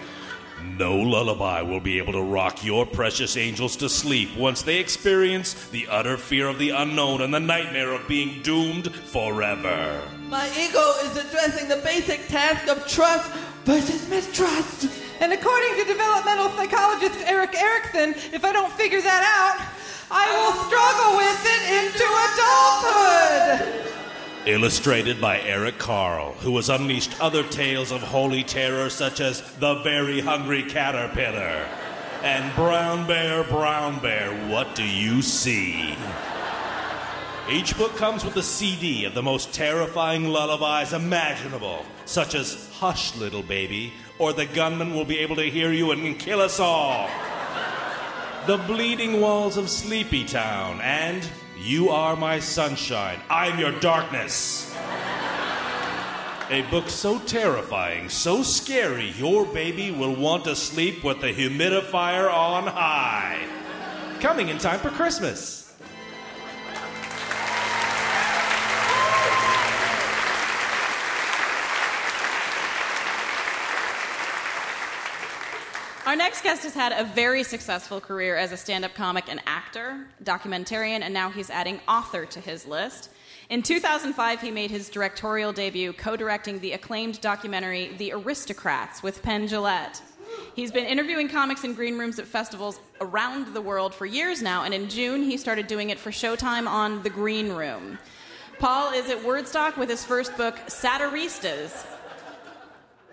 No 0.78 0.96
lullaby 0.96 1.62
will 1.62 1.78
be 1.78 1.98
able 1.98 2.14
to 2.14 2.22
rock 2.22 2.64
your 2.64 2.84
precious 2.84 3.36
angels 3.36 3.76
to 3.76 3.88
sleep 3.88 4.36
once 4.36 4.62
they 4.62 4.78
experience 4.78 5.54
the 5.68 5.86
utter 5.88 6.16
fear 6.16 6.48
of 6.48 6.58
the 6.58 6.70
unknown 6.70 7.22
and 7.22 7.32
the 7.32 7.38
nightmare 7.38 7.92
of 7.92 8.08
being 8.08 8.42
doomed 8.42 8.92
forever. 8.92 10.02
My 10.26 10.48
ego 10.58 10.82
is 11.04 11.16
addressing 11.16 11.68
the 11.68 11.76
basic 11.76 12.26
task 12.26 12.66
of 12.66 12.88
trust 12.88 13.30
versus 13.64 14.08
mistrust. 14.08 14.90
And 15.20 15.32
according 15.32 15.76
to 15.76 15.84
developmental 15.84 16.48
psychologist 16.50 17.20
Erik 17.20 17.54
Erikson, 17.54 18.14
if 18.34 18.44
I 18.44 18.52
don't 18.52 18.72
figure 18.72 19.00
that 19.00 19.22
out, 19.22 19.64
I 20.10 20.26
will 20.34 20.54
struggle 20.66 21.16
with 21.22 21.40
it 21.54 21.62
into 21.70 22.04
adulthood. 22.26 24.03
Illustrated 24.46 25.22
by 25.22 25.40
Eric 25.40 25.78
Carle, 25.78 26.32
who 26.32 26.54
has 26.56 26.68
unleashed 26.68 27.18
other 27.18 27.42
tales 27.44 27.90
of 27.90 28.02
holy 28.02 28.42
terror 28.42 28.90
such 28.90 29.20
as 29.20 29.40
The 29.54 29.76
Very 29.76 30.20
Hungry 30.20 30.62
Caterpillar 30.64 31.66
and 32.22 32.54
Brown 32.54 33.06
Bear, 33.06 33.42
Brown 33.44 34.00
Bear, 34.00 34.32
What 34.50 34.74
Do 34.74 34.84
You 34.84 35.22
See? 35.22 35.96
Each 37.50 37.74
book 37.78 37.96
comes 37.96 38.22
with 38.22 38.36
a 38.36 38.42
CD 38.42 39.06
of 39.06 39.14
the 39.14 39.22
most 39.22 39.54
terrifying 39.54 40.28
lullabies 40.28 40.92
imaginable, 40.92 41.84
such 42.04 42.34
as 42.34 42.70
Hush, 42.74 43.16
Little 43.16 43.42
Baby, 43.42 43.94
or 44.18 44.34
The 44.34 44.46
Gunman 44.46 44.92
Will 44.92 45.06
Be 45.06 45.20
Able 45.20 45.36
to 45.36 45.50
Hear 45.50 45.72
You 45.72 45.90
and 45.90 46.18
Kill 46.18 46.42
Us 46.42 46.60
All. 46.60 47.08
The 48.46 48.58
Bleeding 48.58 49.22
Walls 49.22 49.56
of 49.56 49.70
Sleepy 49.70 50.24
Town, 50.24 50.82
and 50.82 51.26
You 51.64 51.88
Are 51.88 52.14
My 52.14 52.40
Sunshine, 52.40 53.18
I'm 53.30 53.58
Your 53.58 53.72
Darkness. 53.80 54.70
A 56.50 56.60
book 56.70 56.90
so 56.90 57.18
terrifying, 57.20 58.10
so 58.10 58.42
scary, 58.42 59.12
your 59.12 59.46
baby 59.46 59.90
will 59.90 60.14
want 60.14 60.44
to 60.44 60.56
sleep 60.56 61.02
with 61.02 61.22
the 61.22 61.32
humidifier 61.32 62.30
on 62.30 62.66
high. 62.66 63.38
Coming 64.20 64.50
in 64.50 64.58
time 64.58 64.78
for 64.78 64.90
Christmas. 64.90 65.63
Our 76.14 76.18
next 76.18 76.44
guest 76.44 76.62
has 76.62 76.74
had 76.74 76.92
a 76.92 77.02
very 77.02 77.42
successful 77.42 78.00
career 78.00 78.36
as 78.36 78.52
a 78.52 78.56
stand 78.56 78.84
up 78.84 78.94
comic 78.94 79.24
and 79.28 79.42
actor, 79.48 80.06
documentarian, 80.22 81.00
and 81.00 81.12
now 81.12 81.28
he's 81.28 81.50
adding 81.50 81.80
author 81.88 82.24
to 82.24 82.38
his 82.38 82.68
list. 82.68 83.10
In 83.50 83.64
2005, 83.64 84.40
he 84.40 84.52
made 84.52 84.70
his 84.70 84.88
directorial 84.88 85.52
debut 85.52 85.92
co 85.92 86.16
directing 86.16 86.60
the 86.60 86.70
acclaimed 86.70 87.20
documentary 87.20 87.96
The 87.98 88.12
Aristocrats 88.12 89.02
with 89.02 89.24
Penn 89.24 89.48
Jillette. 89.48 90.02
He's 90.54 90.70
been 90.70 90.84
interviewing 90.84 91.28
comics 91.28 91.64
in 91.64 91.74
green 91.74 91.98
rooms 91.98 92.20
at 92.20 92.26
festivals 92.26 92.78
around 93.00 93.52
the 93.52 93.60
world 93.60 93.92
for 93.92 94.06
years 94.06 94.40
now, 94.40 94.62
and 94.62 94.72
in 94.72 94.88
June, 94.88 95.24
he 95.24 95.36
started 95.36 95.66
doing 95.66 95.90
it 95.90 95.98
for 95.98 96.12
Showtime 96.12 96.68
on 96.68 97.02
The 97.02 97.10
Green 97.10 97.50
Room. 97.50 97.98
Paul 98.60 98.92
is 98.92 99.10
at 99.10 99.18
Wordstock 99.24 99.76
with 99.76 99.90
his 99.90 100.04
first 100.04 100.36
book, 100.36 100.54
Satiristas 100.68 101.84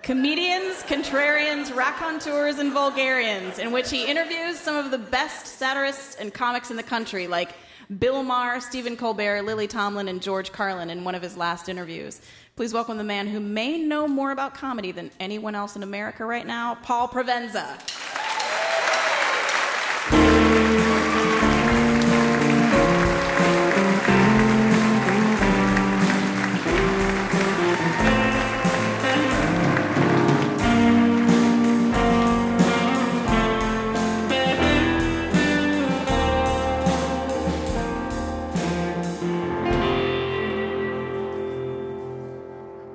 Comedians, 0.03 0.81
Contrarians, 0.83 1.75
Raconteurs, 1.75 2.57
and 2.57 2.73
Vulgarians, 2.73 3.59
in 3.59 3.71
which 3.71 3.91
he 3.91 4.03
interviews 4.09 4.57
some 4.57 4.75
of 4.75 4.89
the 4.89 4.97
best 4.97 5.45
satirists 5.45 6.15
and 6.15 6.33
comics 6.33 6.71
in 6.71 6.75
the 6.77 6.81
country, 6.81 7.27
like 7.27 7.53
Bill 7.99 8.23
Maher, 8.23 8.59
Stephen 8.61 8.97
Colbert, 8.97 9.43
Lily 9.43 9.67
Tomlin, 9.67 10.07
and 10.07 10.19
George 10.19 10.51
Carlin 10.51 10.89
in 10.89 11.03
one 11.03 11.13
of 11.13 11.21
his 11.21 11.37
last 11.37 11.69
interviews. 11.69 12.19
Please 12.55 12.73
welcome 12.73 12.97
the 12.97 13.03
man 13.03 13.27
who 13.27 13.39
may 13.39 13.77
know 13.77 14.07
more 14.07 14.31
about 14.31 14.55
comedy 14.55 14.91
than 14.91 15.11
anyone 15.19 15.53
else 15.53 15.75
in 15.75 15.83
America 15.83 16.25
right 16.25 16.47
now, 16.47 16.75
Paul 16.81 17.07
Provenza. 17.07 18.30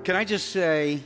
Can 0.06 0.14
I 0.14 0.22
just 0.22 0.50
say 0.50 1.00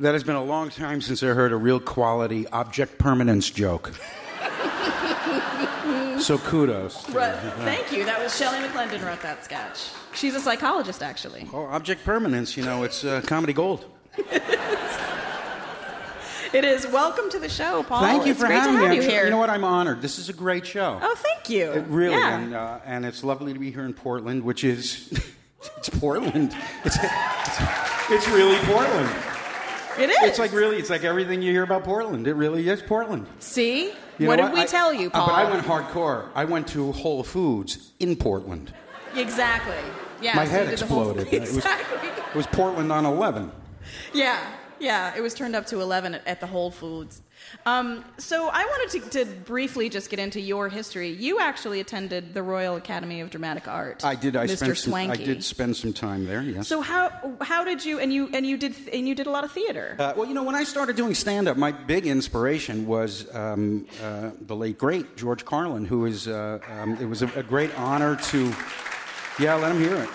that 0.00 0.16
it's 0.16 0.24
been 0.24 0.34
a 0.34 0.42
long 0.42 0.68
time 0.68 1.00
since 1.00 1.22
I 1.22 1.28
heard 1.28 1.52
a 1.52 1.56
real 1.56 1.78
quality 1.78 2.44
object 2.48 2.98
permanence 2.98 3.48
joke. 3.48 3.92
so 6.18 6.36
kudos. 6.38 7.08
Right. 7.10 7.36
Thank 7.58 7.92
you. 7.92 8.04
That 8.04 8.20
was 8.20 8.36
Shelley 8.36 8.58
McLendon 8.58 9.06
wrote 9.06 9.22
that 9.22 9.44
sketch. 9.44 9.90
She's 10.12 10.34
a 10.34 10.40
psychologist, 10.40 11.04
actually. 11.04 11.46
Oh, 11.52 11.66
object 11.66 12.02
permanence, 12.04 12.56
you 12.56 12.64
know, 12.64 12.82
it's 12.82 13.04
uh, 13.04 13.20
comedy 13.24 13.52
gold. 13.52 13.84
It 16.52 16.64
is. 16.64 16.86
Welcome 16.86 17.30
to 17.30 17.40
the 17.40 17.48
show, 17.48 17.82
Paul. 17.82 18.00
Thank 18.00 18.26
you 18.26 18.30
it's 18.30 18.40
for 18.40 18.46
having 18.46 18.74
to 18.76 18.80
have 18.82 18.90
me. 18.90 18.96
you 18.96 19.02
sure- 19.02 19.10
here. 19.10 19.24
You 19.24 19.30
know 19.30 19.38
what? 19.38 19.50
I'm 19.50 19.64
honored. 19.64 20.00
This 20.00 20.20
is 20.20 20.28
a 20.28 20.32
great 20.32 20.64
show. 20.64 21.00
Oh, 21.02 21.14
thank 21.16 21.50
you. 21.50 21.72
It 21.72 21.84
really, 21.88 22.14
Yeah. 22.14 22.38
and 22.38 22.54
uh, 22.54 22.78
and 22.84 23.04
it's 23.04 23.24
lovely 23.24 23.52
to 23.52 23.58
be 23.58 23.72
here 23.72 23.84
in 23.84 23.92
Portland, 23.92 24.44
which 24.44 24.62
is 24.62 25.12
it's 25.76 25.88
Portland. 25.88 26.54
It's, 26.84 26.96
it's 27.02 27.60
it's 28.10 28.28
really 28.28 28.58
Portland. 28.66 29.10
It 29.98 30.10
is. 30.10 30.16
It's 30.22 30.38
like 30.38 30.52
really, 30.52 30.76
it's 30.78 30.90
like 30.90 31.04
everything 31.04 31.40
you 31.42 31.52
hear 31.52 31.62
about 31.62 31.84
Portland. 31.84 32.26
It 32.26 32.34
really 32.34 32.68
is 32.68 32.82
Portland. 32.82 33.26
See? 33.38 33.92
You 34.18 34.26
what 34.28 34.36
did 34.36 34.52
we 34.52 34.60
I- 34.62 34.66
tell 34.66 34.92
you, 34.92 35.08
uh, 35.08 35.10
Paul? 35.10 35.26
but 35.28 35.32
I 35.34 35.50
went 35.50 35.64
hardcore. 35.66 36.28
I 36.34 36.44
went 36.44 36.66
to 36.68 36.92
Whole 36.92 37.22
Foods 37.22 37.92
in 38.00 38.16
Portland. 38.16 38.72
Exactly. 39.16 39.76
Yeah. 40.20 40.34
My 40.36 40.44
so 40.46 40.50
head 40.50 40.76
the 40.78 40.86
whole- 40.86 41.10
exploded. 41.18 41.32
It 41.32 41.40
was- 41.42 41.56
Exactly. 41.56 42.08
It 42.08 42.34
was 42.36 42.46
Portland 42.48 42.90
on 42.92 43.06
11. 43.06 43.52
Yeah, 44.12 44.38
yeah. 44.80 45.14
It 45.16 45.20
was 45.20 45.34
turned 45.34 45.54
up 45.54 45.66
to 45.66 45.80
11 45.80 46.14
at, 46.16 46.26
at 46.26 46.40
the 46.40 46.46
Whole 46.48 46.70
Foods. 46.72 47.22
Um, 47.66 48.04
so 48.18 48.48
I 48.48 48.64
wanted 48.64 49.10
to, 49.10 49.24
to 49.24 49.30
briefly 49.40 49.88
just 49.88 50.10
get 50.10 50.18
into 50.18 50.40
your 50.40 50.68
history. 50.68 51.08
You 51.10 51.40
actually 51.40 51.80
attended 51.80 52.34
the 52.34 52.42
Royal 52.42 52.76
Academy 52.76 53.20
of 53.20 53.30
Dramatic 53.30 53.68
Art. 53.68 54.04
I 54.04 54.14
did. 54.14 54.36
I 54.36 54.46
Mr. 54.46 54.56
spent. 54.56 54.78
Some, 54.78 54.94
I 54.94 55.16
did 55.16 55.44
spend 55.44 55.76
some 55.76 55.92
time 55.92 56.26
there. 56.26 56.42
Yes. 56.42 56.68
So 56.68 56.80
how 56.80 57.36
how 57.40 57.64
did 57.64 57.84
you 57.84 57.98
and 57.98 58.12
you 58.12 58.28
and 58.32 58.46
you 58.46 58.56
did 58.56 58.74
and 58.92 59.08
you 59.08 59.14
did 59.14 59.26
a 59.26 59.30
lot 59.30 59.44
of 59.44 59.52
theater? 59.52 59.96
Uh, 59.98 60.12
well, 60.16 60.26
you 60.26 60.34
know, 60.34 60.42
when 60.42 60.54
I 60.54 60.64
started 60.64 60.96
doing 60.96 61.14
stand 61.14 61.48
up, 61.48 61.56
my 61.56 61.72
big 61.72 62.06
inspiration 62.06 62.86
was 62.86 63.32
um, 63.34 63.86
uh, 64.02 64.30
the 64.40 64.56
late, 64.56 64.78
great 64.78 65.16
George 65.16 65.44
Carlin, 65.44 65.84
who 65.84 66.06
is, 66.06 66.28
uh, 66.28 66.58
um, 66.68 66.96
it 67.00 67.06
was 67.06 67.22
a, 67.22 67.28
a 67.38 67.42
great 67.42 67.76
honor 67.78 68.16
to, 68.16 68.52
yeah, 69.38 69.54
let 69.54 69.72
him 69.72 69.80
hear 69.80 69.96
it. 69.96 70.08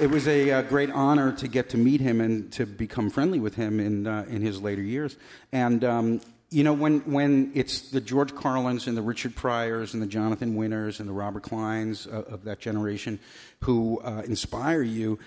It 0.00 0.10
was 0.10 0.26
a, 0.26 0.50
uh 0.50 0.62
great 0.62 0.90
honor 0.90 1.32
to 1.32 1.48
get 1.48 1.68
to 1.70 1.78
meet 1.78 2.00
him 2.00 2.20
and 2.20 2.52
to 2.52 2.66
become 2.66 3.10
friendly 3.10 3.38
with 3.38 3.54
him 3.54 3.80
in, 3.80 4.06
uh, 4.06 4.24
in 4.28 4.42
his 4.42 4.60
later 4.60 4.82
years. 4.82 5.16
And, 5.52 5.84
um, 5.84 6.20
you 6.54 6.62
know, 6.62 6.72
when, 6.72 7.00
when 7.00 7.50
it's 7.54 7.90
the 7.90 8.00
George 8.00 8.32
Carlins 8.32 8.86
and 8.86 8.96
the 8.96 9.02
Richard 9.02 9.34
Pryors 9.34 9.92
and 9.92 10.00
the 10.00 10.06
Jonathan 10.06 10.54
Winters 10.54 11.00
and 11.00 11.08
the 11.08 11.12
Robert 11.12 11.42
Kleins 11.42 12.06
uh, 12.06 12.22
of 12.32 12.44
that 12.44 12.60
generation 12.60 13.18
who 13.64 14.00
uh, 14.04 14.22
inspire 14.24 14.80
you, 14.80 15.18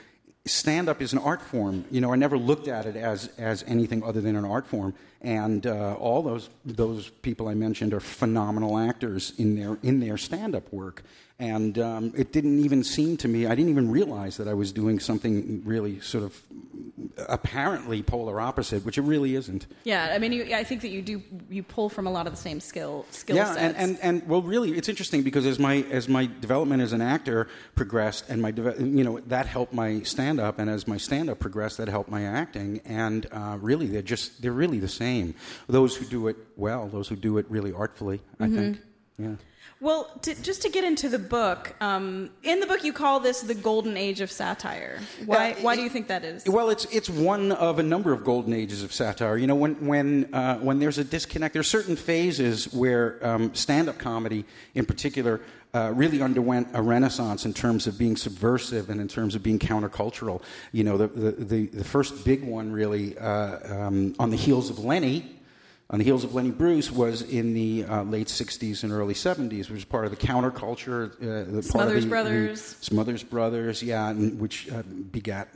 stand 0.46 0.88
up 0.88 1.02
is 1.02 1.12
an 1.12 1.20
art 1.20 1.42
form. 1.42 1.84
You 1.92 2.00
know, 2.00 2.14
I 2.14 2.16
never 2.16 2.38
looked 2.38 2.70
at 2.70 2.86
it 2.86 2.96
as, 2.96 3.30
as 3.38 3.66
anything 3.68 4.04
other 4.04 4.22
than 4.22 4.38
an 4.38 4.46
art 4.46 4.68
form. 4.68 4.94
And 5.22 5.68
uh, 5.68 5.96
all 5.96 6.22
those, 6.22 6.50
those 6.64 7.10
people 7.10 7.50
I 7.50 7.56
mentioned 7.56 7.94
are 7.94 8.00
phenomenal 8.00 8.78
actors 8.78 9.34
in 9.38 9.58
their, 9.58 9.78
in 9.84 10.00
their 10.00 10.16
stand 10.16 10.56
up 10.56 10.72
work. 10.72 11.04
And 11.40 11.78
um, 11.78 12.14
it 12.18 12.32
didn't 12.32 12.60
even 12.66 12.84
seem 12.84 13.16
to 13.18 13.28
me, 13.28 13.46
I 13.46 13.54
didn't 13.54 13.70
even 13.70 13.92
realize 13.92 14.38
that 14.38 14.48
I 14.48 14.56
was 14.56 14.72
doing 14.72 15.00
something 15.00 15.62
really 15.66 16.00
sort 16.00 16.24
of 16.24 16.42
apparently 17.28 18.02
polar 18.04 18.40
opposite, 18.42 18.84
which 18.86 18.98
it 18.98 19.02
really 19.02 19.36
isn't. 19.36 19.68
Yeah, 19.84 20.10
I 20.12 20.18
mean, 20.20 20.32
you, 20.32 20.56
I 20.56 20.64
think 20.64 20.82
that 20.82 20.90
you 20.90 21.02
do 21.02 21.22
you 21.50 21.64
pull 21.64 21.90
from 21.90 22.08
a 22.08 22.12
lot 22.12 22.28
of 22.28 22.34
the 22.34 22.40
same 22.40 22.60
skill 22.60 23.06
skill 23.12 23.36
yeah, 23.36 23.54
sets. 23.54 23.60
and, 23.60 23.76
and, 23.78 24.00
and 24.02 24.28
well, 24.28 24.42
really, 24.42 24.72
it's 24.78 24.90
interesting 24.90 25.24
because 25.24 25.46
as 25.46 25.60
my 25.60 25.86
as 25.92 26.08
my 26.10 26.26
development 26.26 26.82
as 26.82 26.94
an 26.94 27.02
actor 27.02 27.48
progressed, 27.76 28.26
and 28.30 28.42
my 28.42 28.50
you 28.80 29.04
know 29.04 29.20
that 29.28 29.46
helped 29.46 29.74
my 29.74 30.02
stand 30.02 30.40
up, 30.40 30.60
and 30.60 30.70
as 30.70 30.88
my 30.88 30.98
stand 30.98 31.30
up 31.30 31.40
progressed, 31.40 31.78
that 31.78 31.88
helped 31.88 32.10
my 32.10 32.24
acting, 32.24 32.82
and 32.86 33.28
uh, 33.32 33.58
really, 33.62 33.88
they're 33.88 34.02
just 34.02 34.42
they're 34.42 34.52
really 34.52 34.80
the 34.80 34.88
same. 34.88 35.36
Those 35.68 35.96
who 35.96 36.06
do 36.06 36.28
it 36.28 36.38
well, 36.56 36.88
those 36.88 37.08
who 37.08 37.16
do 37.16 37.38
it 37.38 37.46
really 37.50 37.72
artfully, 37.74 38.22
I 38.40 38.48
Mhm. 38.48 38.56
think. 38.56 38.82
Yeah. 39.20 39.36
Well, 39.80 40.10
to, 40.24 40.34
just 40.42 40.64
to 40.64 40.70
get 40.70 40.84
into 40.84 41.08
the 41.08 41.20
book, 41.20 41.76
um, 41.82 42.32
in 42.42 42.60
the 42.60 42.66
book 42.66 42.84
you 42.84 42.94
call 42.94 43.20
this 43.20 43.42
the 43.42 43.54
golden 43.54 43.96
age 43.96 44.22
of 44.22 44.32
satire. 44.32 45.00
Why? 45.26 45.54
why 45.62 45.76
do 45.76 45.84
you 45.84 45.90
think 45.90 46.08
that 46.08 46.24
is? 46.24 46.46
Well, 46.48 46.72
it's 46.72 46.86
it's 46.86 47.10
one 47.10 47.52
of 47.52 47.78
a 47.78 47.84
number 47.84 48.12
of 48.12 48.24
golden 48.24 48.54
ages 48.54 48.82
of 48.82 48.92
satire. 48.92 49.38
You 49.38 49.46
know, 49.46 49.56
when 49.56 49.86
when 49.86 50.34
uh, 50.34 50.58
when 50.58 50.80
there's 50.80 50.98
a 50.98 51.04
disconnect, 51.04 51.54
there's 51.54 51.70
certain 51.70 51.96
phases 51.96 52.74
where 52.74 53.20
um, 53.26 53.54
stand-up 53.54 54.00
comedy, 54.00 54.46
in 54.74 54.86
particular, 54.86 55.42
uh, 55.76 55.92
really 55.94 56.24
underwent 56.24 56.70
a 56.74 56.82
renaissance 56.82 57.46
in 57.46 57.54
terms 57.54 57.86
of 57.86 58.00
being 58.00 58.18
subversive 58.18 58.90
and 58.90 59.00
in 59.00 59.08
terms 59.08 59.36
of 59.36 59.44
being 59.44 59.60
countercultural. 59.60 60.42
You 60.72 60.86
know, 60.86 60.98
the 60.98 61.08
the 61.08 61.32
the, 61.32 61.66
the 61.68 61.84
first 61.84 62.26
big 62.26 62.44
one 62.44 62.72
really 62.72 63.16
uh, 63.18 63.86
um, 63.86 64.16
on 64.18 64.32
the 64.32 64.38
heels 64.38 64.72
of 64.72 64.80
Lenny. 64.80 65.37
On 65.90 66.00
the 66.00 66.04
heels 66.04 66.26
of 66.26 66.36
Lenny 66.36 66.52
Bruce 66.52 66.92
was 66.92 67.22
in 67.22 67.54
the 67.54 67.86
uh, 67.86 68.04
late 68.04 68.28
'60s 68.28 68.84
and 68.84 68.92
early 68.92 69.14
'70s, 69.14 69.52
which 69.70 69.70
was 69.72 69.86
part 69.86 70.04
of 70.04 70.12
the 70.12 70.18
counterculture. 70.18 71.12
Uh, 71.16 71.50
the 71.50 71.64
Smothers 71.64 71.96
the- 71.96 72.02
the- 72.02 72.08
Brothers. 72.10 72.62
Smothers 72.82 73.24
Brothers, 73.24 73.82
yeah, 73.82 74.10
and 74.10 74.38
which 74.40 74.70
uh, 74.70 74.84
begat 74.84 75.48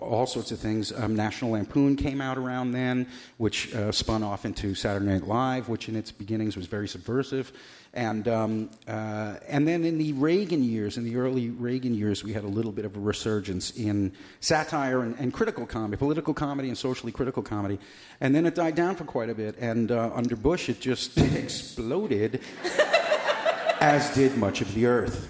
all 0.00 0.26
sorts 0.26 0.52
of 0.52 0.60
things. 0.60 0.92
Um, 0.92 1.16
National 1.16 1.50
Lampoon 1.50 1.96
came 1.96 2.20
out 2.20 2.38
around 2.38 2.70
then, 2.70 3.08
which 3.38 3.74
uh, 3.74 3.90
spun 3.90 4.22
off 4.22 4.44
into 4.44 4.76
Saturday 4.76 5.06
Night 5.06 5.26
Live, 5.26 5.68
which 5.68 5.88
in 5.88 5.96
its 5.96 6.12
beginnings 6.12 6.56
was 6.56 6.66
very 6.66 6.86
subversive. 6.86 7.50
And, 7.94 8.26
um, 8.26 8.70
uh, 8.88 9.34
and 9.46 9.68
then 9.68 9.84
in 9.84 9.98
the 9.98 10.14
Reagan 10.14 10.64
years, 10.64 10.96
in 10.96 11.04
the 11.04 11.16
early 11.16 11.50
Reagan 11.50 11.94
years, 11.94 12.24
we 12.24 12.32
had 12.32 12.42
a 12.42 12.48
little 12.48 12.72
bit 12.72 12.86
of 12.86 12.96
a 12.96 13.00
resurgence 13.00 13.70
in 13.72 14.12
satire 14.40 15.02
and, 15.02 15.14
and 15.18 15.30
critical 15.30 15.66
comedy, 15.66 15.98
political 15.98 16.32
comedy 16.32 16.68
and 16.68 16.78
socially 16.78 17.12
critical 17.12 17.42
comedy. 17.42 17.78
And 18.20 18.34
then 18.34 18.46
it 18.46 18.54
died 18.54 18.76
down 18.76 18.96
for 18.96 19.04
quite 19.04 19.28
a 19.28 19.34
bit. 19.34 19.56
And 19.58 19.90
uh, 19.90 20.10
under 20.14 20.36
Bush, 20.36 20.70
it 20.70 20.80
just 20.80 21.18
exploded, 21.18 22.40
as 23.80 24.14
did 24.14 24.38
much 24.38 24.62
of 24.62 24.72
the 24.72 24.86
earth. 24.86 25.28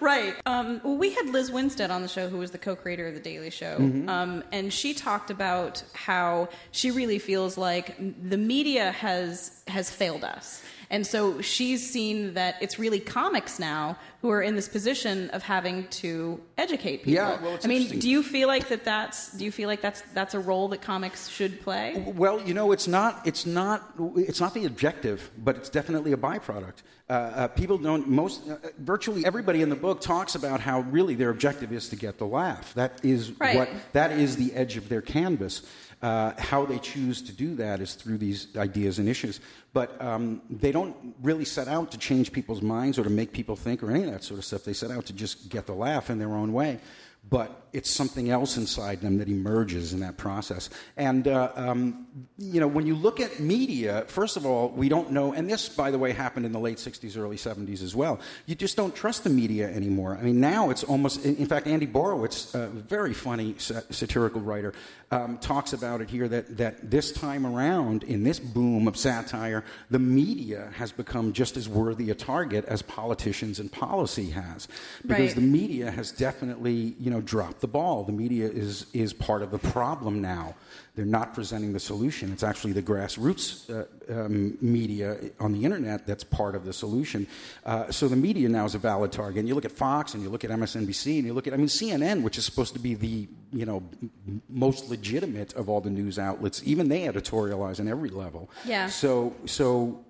Right. 0.00 0.34
Um, 0.46 0.80
well, 0.82 0.96
we 0.96 1.12
had 1.12 1.26
Lizz 1.28 1.50
Winstead 1.50 1.90
on 1.90 2.02
the 2.02 2.08
show, 2.08 2.28
who 2.28 2.38
was 2.38 2.50
the 2.50 2.58
co-creator 2.58 3.06
of 3.06 3.14
the 3.14 3.20
Daily 3.20 3.50
Show, 3.50 3.76
Mhm. 3.78 4.08
um, 4.08 4.44
and 4.52 4.72
she 4.72 4.94
talked 4.94 5.30
about 5.30 5.82
how 5.92 6.48
she 6.72 6.90
really 6.90 7.18
feels 7.18 7.58
like 7.58 7.96
the 7.98 8.38
media 8.38 8.92
has 8.92 9.52
has 9.68 9.90
failed 9.90 10.24
us, 10.24 10.62
and 10.90 11.06
so 11.06 11.40
she's 11.40 11.88
seen 11.88 12.34
that 12.34 12.56
it's 12.60 12.78
really 12.78 13.00
comics 13.00 13.58
now 13.58 13.96
who 14.22 14.30
are 14.30 14.42
in 14.42 14.56
this 14.56 14.68
position 14.68 15.30
of 15.30 15.42
having 15.42 15.86
to 15.88 16.40
educate 16.58 16.98
people. 16.98 17.12
Yeah, 17.14 17.40
well, 17.42 17.54
it's 17.54 17.64
I 17.64 17.68
mean, 17.68 17.98
do 18.00 18.10
you 18.10 18.22
feel 18.22 18.48
like 18.48 18.68
that? 18.68 18.84
That's 18.84 19.32
do 19.32 19.44
you 19.44 19.52
feel 19.52 19.68
like 19.68 19.80
that's 19.80 20.02
that's 20.12 20.34
a 20.34 20.40
role 20.40 20.68
that 20.68 20.82
comics 20.82 21.28
should 21.28 21.60
play? 21.62 22.04
Well, 22.16 22.40
you 22.42 22.52
know, 22.54 22.72
it's 22.72 22.88
not, 22.88 23.26
it's 23.26 23.46
not, 23.46 23.94
it's 24.16 24.40
not 24.40 24.52
the 24.52 24.66
objective, 24.66 25.30
but 25.38 25.56
it's 25.56 25.70
definitely 25.70 26.12
a 26.12 26.16
byproduct. 26.16 26.82
Uh, 27.08 27.12
uh, 27.12 27.48
people 27.48 27.76
don't, 27.78 28.08
most, 28.08 28.48
uh, 28.48 28.56
virtually 28.78 29.24
everybody 29.24 29.62
in 29.62 29.68
the 29.68 29.76
book 29.76 30.00
talks 30.00 30.34
about 30.34 30.60
how 30.60 30.80
really 30.80 31.14
their 31.14 31.30
objective 31.30 31.72
is 31.72 31.88
to 31.88 31.96
get 31.96 32.18
the 32.18 32.26
laugh. 32.26 32.72
That 32.74 33.04
is 33.04 33.32
Right. 33.40 33.56
what, 33.56 33.68
that 33.94 34.12
is 34.12 34.36
the 34.36 34.54
edge 34.54 34.76
of 34.76 34.88
their 34.88 35.02
canvas. 35.02 35.62
Uh, 36.02 36.32
how 36.38 36.64
they 36.64 36.78
choose 36.78 37.20
to 37.20 37.30
do 37.30 37.54
that 37.54 37.80
is 37.80 37.94
through 37.94 38.16
these 38.16 38.48
ideas 38.56 38.98
and 38.98 39.06
issues. 39.06 39.38
But 39.74 40.00
um, 40.00 40.40
they 40.48 40.72
don't 40.72 40.96
really 41.20 41.44
set 41.44 41.68
out 41.68 41.90
to 41.90 41.98
change 41.98 42.32
people's 42.32 42.62
minds 42.62 42.98
or 42.98 43.04
to 43.04 43.10
make 43.10 43.32
people 43.32 43.54
think 43.54 43.82
or 43.82 43.90
any 43.90 44.04
of 44.04 44.10
that 44.10 44.24
sort 44.24 44.38
of 44.38 44.46
stuff. 44.46 44.64
They 44.64 44.72
set 44.72 44.90
out 44.90 45.04
to 45.06 45.12
just 45.12 45.50
get 45.50 45.66
the 45.66 45.74
laugh 45.74 46.08
in 46.08 46.18
their 46.18 46.30
own 46.30 46.54
way. 46.54 46.80
But 47.28 47.59
it's 47.72 47.90
something 47.90 48.30
else 48.30 48.56
inside 48.56 49.00
them 49.00 49.18
that 49.18 49.28
emerges 49.28 49.92
in 49.92 50.00
that 50.00 50.16
process. 50.16 50.70
And, 50.96 51.28
uh, 51.28 51.52
um, 51.56 52.06
you 52.38 52.60
know, 52.60 52.68
when 52.68 52.86
you 52.86 52.94
look 52.94 53.20
at 53.20 53.40
media, 53.40 54.04
first 54.08 54.36
of 54.36 54.46
all, 54.46 54.68
we 54.70 54.88
don't 54.88 55.10
know, 55.10 55.32
and 55.32 55.48
this, 55.48 55.68
by 55.68 55.90
the 55.90 55.98
way, 55.98 56.12
happened 56.12 56.46
in 56.46 56.52
the 56.52 56.58
late 56.58 56.78
60s, 56.78 57.16
early 57.16 57.36
70s 57.36 57.82
as 57.82 57.94
well. 57.94 58.20
You 58.46 58.54
just 58.54 58.76
don't 58.76 58.94
trust 58.94 59.24
the 59.24 59.30
media 59.30 59.68
anymore. 59.70 60.16
I 60.20 60.22
mean, 60.24 60.40
now 60.40 60.70
it's 60.70 60.84
almost, 60.84 61.24
in 61.24 61.36
in 61.36 61.46
fact, 61.46 61.66
Andy 61.66 61.86
Borowitz, 61.86 62.54
a 62.54 62.68
very 62.68 63.14
funny 63.14 63.54
sa- 63.58 63.80
satirical 63.90 64.40
writer, 64.40 64.72
um, 65.10 65.38
talks 65.38 65.72
about 65.72 66.00
it 66.00 66.08
here 66.08 66.28
that, 66.28 66.56
that 66.58 66.90
this 66.90 67.10
time 67.12 67.44
around, 67.44 68.04
in 68.04 68.22
this 68.22 68.38
boom 68.38 68.86
of 68.86 68.96
satire, 68.96 69.64
the 69.90 69.98
media 69.98 70.70
has 70.76 70.92
become 70.92 71.32
just 71.32 71.56
as 71.56 71.68
worthy 71.68 72.10
a 72.10 72.14
target 72.14 72.64
as 72.66 72.82
politicians 72.82 73.58
and 73.58 73.72
policy 73.72 74.30
has. 74.30 74.68
Because 75.02 75.20
Right. 75.20 75.34
the 75.34 75.40
media 75.40 75.90
has 75.90 76.12
definitely, 76.12 76.94
you 77.00 77.10
know, 77.10 77.20
dropped 77.20 77.59
the 77.60 77.68
ball. 77.68 78.04
The 78.04 78.12
media 78.12 78.48
is, 78.48 78.86
is 78.92 79.12
part 79.12 79.42
of 79.42 79.50
the 79.50 79.58
problem 79.58 80.20
now. 80.20 80.54
They're 80.96 81.04
not 81.04 81.34
presenting 81.34 81.72
the 81.72 81.80
solution. 81.80 82.32
It's 82.32 82.42
actually 82.42 82.72
the 82.72 82.82
grassroots 82.82 83.70
uh, 83.70 83.86
um, 84.12 84.58
media 84.60 85.18
on 85.38 85.52
the 85.52 85.64
internet 85.64 86.06
that's 86.06 86.24
part 86.24 86.54
of 86.54 86.64
the 86.64 86.72
solution. 86.72 87.26
Uh, 87.64 87.90
so 87.90 88.08
the 88.08 88.16
media 88.16 88.48
now 88.48 88.64
is 88.64 88.74
a 88.74 88.78
valid 88.78 89.12
target. 89.12 89.38
And 89.38 89.48
you 89.48 89.54
look 89.54 89.64
at 89.64 89.72
Fox 89.72 90.14
and 90.14 90.22
you 90.22 90.28
look 90.28 90.44
at 90.44 90.50
MSNBC 90.50 91.18
and 91.18 91.26
you 91.26 91.32
look 91.32 91.46
at, 91.46 91.54
I 91.54 91.56
mean, 91.56 91.68
CNN, 91.68 92.22
which 92.22 92.38
is 92.38 92.44
supposed 92.44 92.74
to 92.74 92.80
be 92.80 92.94
the, 92.94 93.28
you 93.52 93.64
know, 93.64 93.82
m- 94.02 94.42
most 94.48 94.90
legitimate 94.90 95.52
of 95.54 95.68
all 95.68 95.80
the 95.80 95.90
news 95.90 96.18
outlets, 96.18 96.60
even 96.64 96.88
they 96.88 97.02
editorialize 97.02 97.78
on 97.78 97.88
every 97.88 98.10
level. 98.10 98.50
Yeah. 98.64 98.88
So, 98.88 99.34
so 99.46 100.04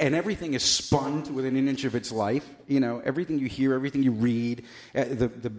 and 0.00 0.14
everything 0.14 0.54
is 0.54 0.62
spun 0.62 1.24
to 1.24 1.32
within 1.32 1.56
an 1.56 1.68
inch 1.68 1.84
of 1.84 1.94
its 1.96 2.12
life. 2.12 2.48
You 2.68 2.78
know, 2.80 3.00
everything 3.04 3.38
you 3.38 3.46
hear, 3.46 3.74
everything 3.74 4.02
you 4.02 4.12
read, 4.12 4.64
uh, 4.94 5.04
the, 5.04 5.26
the 5.28 5.50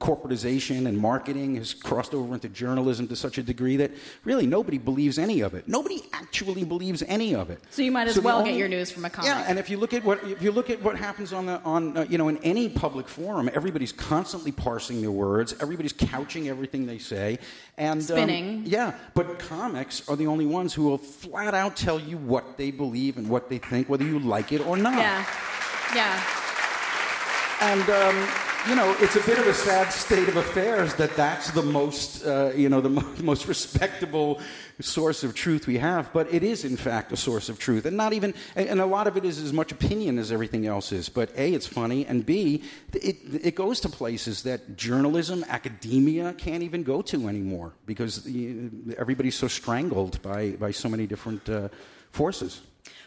corporatization 0.00 0.86
and 0.86 0.98
marketing 0.98 1.56
has 1.56 1.72
crossed 1.74 2.14
over 2.14 2.34
into 2.34 2.48
journalism 2.48 3.08
to 3.08 3.16
such 3.16 3.38
a 3.38 3.42
degree 3.42 3.76
that 3.78 3.90
really 4.24 4.46
nobody 4.46 4.78
believes 4.78 5.18
any 5.18 5.40
of 5.40 5.54
it. 5.54 5.66
Nobody 5.68 6.02
actually 6.12 6.64
believes 6.64 7.02
any 7.04 7.34
of 7.34 7.50
it. 7.50 7.60
So 7.70 7.82
you 7.82 7.90
might 7.92 8.08
as 8.08 8.14
So 8.16 8.20
well 8.22 8.38
only- 8.38 8.50
get 8.52 8.58
your 8.58 8.68
news 8.68 8.90
from 8.90 9.04
a 9.04 9.10
comic. 9.10 9.28
Yeah, 9.28 9.44
and 9.48 9.58
if 9.58 9.70
you 9.70 9.76
look 9.78 9.94
at 9.94 10.04
what 10.04 10.22
if 10.24 10.42
you 10.42 10.52
look 10.52 10.70
at 10.70 10.82
what 10.82 10.96
happens 10.96 11.32
on 11.32 11.46
the 11.46 11.60
on 11.62 11.96
uh, 11.96 12.06
you 12.08 12.18
know 12.18 12.28
in 12.28 12.38
any 12.38 12.68
public 12.68 13.08
forum, 13.08 13.48
everybody's 13.52 13.92
constantly 13.92 14.52
parsing 14.52 15.00
their 15.00 15.10
words, 15.10 15.54
everybody's 15.60 15.92
couching 15.92 16.48
everything 16.48 16.86
they 16.86 16.98
say, 16.98 17.38
and 17.78 18.00
um, 18.00 18.06
Spinning. 18.06 18.62
yeah, 18.66 18.94
but 19.14 19.38
comics 19.38 20.08
are 20.08 20.16
the 20.16 20.26
only 20.26 20.46
ones 20.46 20.74
who 20.74 20.84
will 20.84 20.98
flat 20.98 21.54
out 21.54 21.76
tell 21.76 21.98
you 22.00 22.16
what 22.18 22.56
they 22.56 22.70
believe 22.70 23.16
and 23.16 23.28
what 23.28 23.43
they 23.48 23.58
think, 23.58 23.88
whether 23.88 24.04
you 24.04 24.18
like 24.18 24.52
it 24.52 24.66
or 24.66 24.76
not. 24.76 24.98
Yeah. 24.98 25.24
Yeah. 25.94 26.22
And 27.60 27.88
um, 27.88 28.28
you 28.68 28.74
know, 28.74 28.96
it's 28.98 29.14
a 29.14 29.20
bit 29.20 29.38
of 29.38 29.46
a 29.46 29.52
sad 29.52 29.92
state 29.92 30.26
of 30.26 30.36
affairs 30.36 30.94
that 30.94 31.14
that's 31.16 31.50
the 31.50 31.62
most, 31.62 32.24
uh, 32.24 32.50
you 32.56 32.70
know, 32.70 32.80
the 32.80 32.88
mo- 32.88 33.14
most 33.22 33.46
respectable 33.46 34.40
source 34.80 35.22
of 35.22 35.34
truth 35.34 35.66
we 35.66 35.76
have. 35.76 36.10
But 36.14 36.32
it 36.32 36.42
is, 36.42 36.64
in 36.64 36.76
fact, 36.76 37.12
a 37.12 37.16
source 37.16 37.50
of 37.50 37.58
truth, 37.58 37.84
and 37.84 37.96
not 37.96 38.14
even, 38.14 38.32
and 38.56 38.68
and 38.68 38.80
a 38.80 38.86
lot 38.86 39.06
of 39.06 39.16
it 39.16 39.24
is 39.24 39.38
as 39.38 39.52
much 39.52 39.70
opinion 39.70 40.18
as 40.18 40.32
everything 40.32 40.66
else 40.66 40.92
is. 40.92 41.10
But 41.10 41.30
a, 41.36 41.52
it's 41.52 41.66
funny, 41.66 42.06
and 42.06 42.24
b, 42.24 42.62
it 42.94 43.18
it 43.42 43.54
goes 43.54 43.80
to 43.80 43.88
places 43.88 44.42
that 44.44 44.76
journalism, 44.76 45.44
academia 45.48 46.32
can't 46.32 46.62
even 46.62 46.82
go 46.82 47.02
to 47.02 47.28
anymore 47.28 47.74
because 47.84 48.26
everybody's 48.96 49.36
so 49.36 49.48
strangled 49.48 50.22
by 50.22 50.52
by 50.52 50.70
so 50.70 50.88
many 50.88 51.06
different 51.06 51.48
uh, 51.50 51.68
forces. 52.10 52.62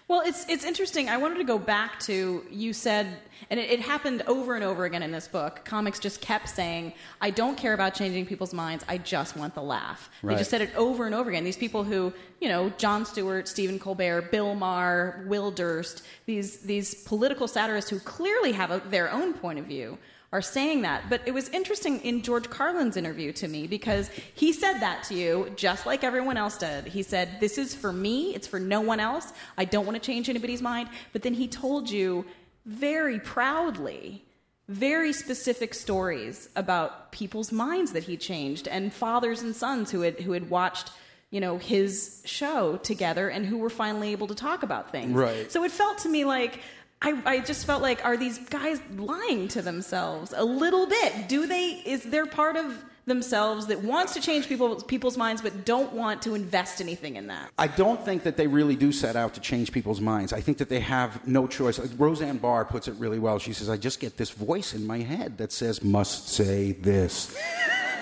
Well, 0.07 0.21
it's 0.25 0.47
it's 0.47 0.63
interesting. 0.63 1.09
I 1.09 1.17
wanted 1.17 1.37
to 1.39 1.43
go 1.43 1.59
back 1.59 1.99
to 2.01 2.45
you 2.49 2.71
said, 2.71 3.07
and 3.49 3.59
it, 3.59 3.69
it 3.69 3.81
happened 3.81 4.23
over 4.25 4.55
and 4.55 4.63
over 4.63 4.85
again 4.85 5.03
in 5.03 5.11
this 5.11 5.27
book. 5.27 5.65
Comics 5.65 5.99
just 5.99 6.21
kept 6.21 6.47
saying, 6.47 6.93
"I 7.19 7.29
don't 7.29 7.57
care 7.57 7.73
about 7.73 7.93
changing 7.93 8.25
people's 8.25 8.53
minds. 8.53 8.85
I 8.87 8.99
just 8.99 9.35
want 9.35 9.53
the 9.53 9.61
laugh." 9.61 10.09
They 10.23 10.39
just 10.39 10.49
said 10.49 10.61
it 10.61 10.73
over 10.77 11.07
and 11.07 11.13
over 11.13 11.29
again. 11.29 11.43
These 11.43 11.57
people 11.57 11.83
who, 11.83 12.13
you 12.39 12.47
know, 12.47 12.69
Jon 12.77 13.05
Stewart, 13.05 13.49
Stephen 13.49 13.79
Colbert, 13.79 14.31
Bill 14.31 14.55
Maher, 14.55 15.25
Will 15.27 15.51
Durst, 15.51 16.03
these 16.25 16.59
these 16.59 17.03
political 17.03 17.45
satirists 17.45 17.89
who 17.89 17.99
clearly 17.99 18.53
have 18.53 18.71
a, 18.71 18.79
their 18.89 19.11
own 19.11 19.33
point 19.33 19.59
of 19.59 19.65
view 19.65 19.97
are 20.33 20.41
saying 20.41 20.81
that. 20.81 21.03
But 21.09 21.21
it 21.25 21.33
was 21.33 21.47
interesting 21.49 21.99
in 22.01 22.21
George 22.21 22.49
Carlin's 22.49 22.97
interview 22.97 23.31
to 23.33 23.47
me 23.47 23.65
because 23.67 24.09
he 24.35 24.51
said 24.53 24.79
that 24.79 25.03
to 25.03 25.15
you 25.15 25.51
just 25.55 25.85
like 25.85 26.03
everyone 26.03 26.35
else 26.37 26.57
did. 26.57 26.85
He 26.87 27.01
said, 27.03 27.39
This 27.39 27.57
is 27.57 27.73
for 27.73 27.93
me, 27.93 28.35
it's 28.35 28.47
for 28.47 28.59
no 28.59 28.81
one 28.81 28.99
else. 28.99 29.31
I 29.57 29.65
don't 29.65 29.85
want 29.85 29.95
to 29.95 30.05
change 30.05 30.29
anybody's 30.29 30.61
mind. 30.61 30.89
But 31.13 31.21
then 31.21 31.33
he 31.33 31.47
told 31.47 31.89
you 31.89 32.25
very 32.65 33.19
proudly 33.19 34.23
very 34.69 35.13
specific 35.13 35.73
stories 35.73 36.49
about 36.57 37.13
people's 37.13 37.53
minds 37.53 37.93
that 37.93 38.03
he 38.03 38.17
changed 38.17 38.67
and 38.67 38.91
fathers 38.91 39.41
and 39.41 39.55
sons 39.55 39.89
who 39.91 40.01
had 40.01 40.19
who 40.19 40.33
had 40.33 40.49
watched 40.49 40.91
you 41.29 41.39
know 41.39 41.57
his 41.57 42.21
show 42.25 42.75
together 42.83 43.29
and 43.29 43.45
who 43.45 43.57
were 43.59 43.69
finally 43.69 44.11
able 44.11 44.27
to 44.27 44.35
talk 44.35 44.63
about 44.63 44.91
things 44.91 45.13
Right. 45.13 45.49
so 45.49 45.63
it 45.63 45.71
felt 45.71 45.99
to 45.99 46.09
me 46.09 46.25
like 46.25 46.59
I, 47.01 47.21
I 47.25 47.39
just 47.39 47.65
felt 47.65 47.81
like 47.81 48.03
are 48.03 48.17
these 48.17 48.39
guys 48.39 48.81
lying 48.95 49.47
to 49.49 49.61
themselves 49.61 50.33
a 50.35 50.43
little 50.43 50.87
bit 50.87 51.27
do 51.27 51.45
they 51.45 51.81
is 51.85 52.03
there 52.03 52.25
part 52.25 52.55
of 52.55 52.83
themselves 53.05 53.67
that 53.67 53.81
wants 53.81 54.13
to 54.13 54.19
change 54.19 54.49
people, 54.49 54.81
people's 54.81 55.15
minds 55.15 55.41
but 55.41 55.63
don't 55.63 55.93
want 55.93 56.21
to 56.23 56.35
invest 56.35 56.81
anything 56.81 57.15
in 57.15 57.27
that 57.27 57.49
I 57.57 57.67
don't 57.67 58.03
think 58.03 58.23
that 58.23 58.35
they 58.35 58.47
really 58.47 58.75
do 58.75 58.91
set 58.91 59.15
out 59.15 59.33
to 59.35 59.39
change 59.39 59.71
people's 59.71 60.01
minds. 60.01 60.33
I 60.33 60.41
think 60.41 60.57
that 60.57 60.69
they 60.69 60.81
have 60.81 61.25
no 61.27 61.47
choice. 61.47 61.79
Roseanne 61.79 62.37
Barr 62.37 62.65
puts 62.65 62.87
it 62.87 62.95
really 62.95 63.19
well. 63.19 63.39
She 63.39 63.53
says, 63.53 63.69
I 63.69 63.77
just 63.77 63.99
get 63.99 64.17
this 64.17 64.31
voice 64.31 64.73
in 64.73 64.85
my 64.85 64.99
head 64.99 65.37
that 65.37 65.51
says, 65.51 65.83
must 65.83 66.27
say 66.29 66.73
this. 66.73 67.35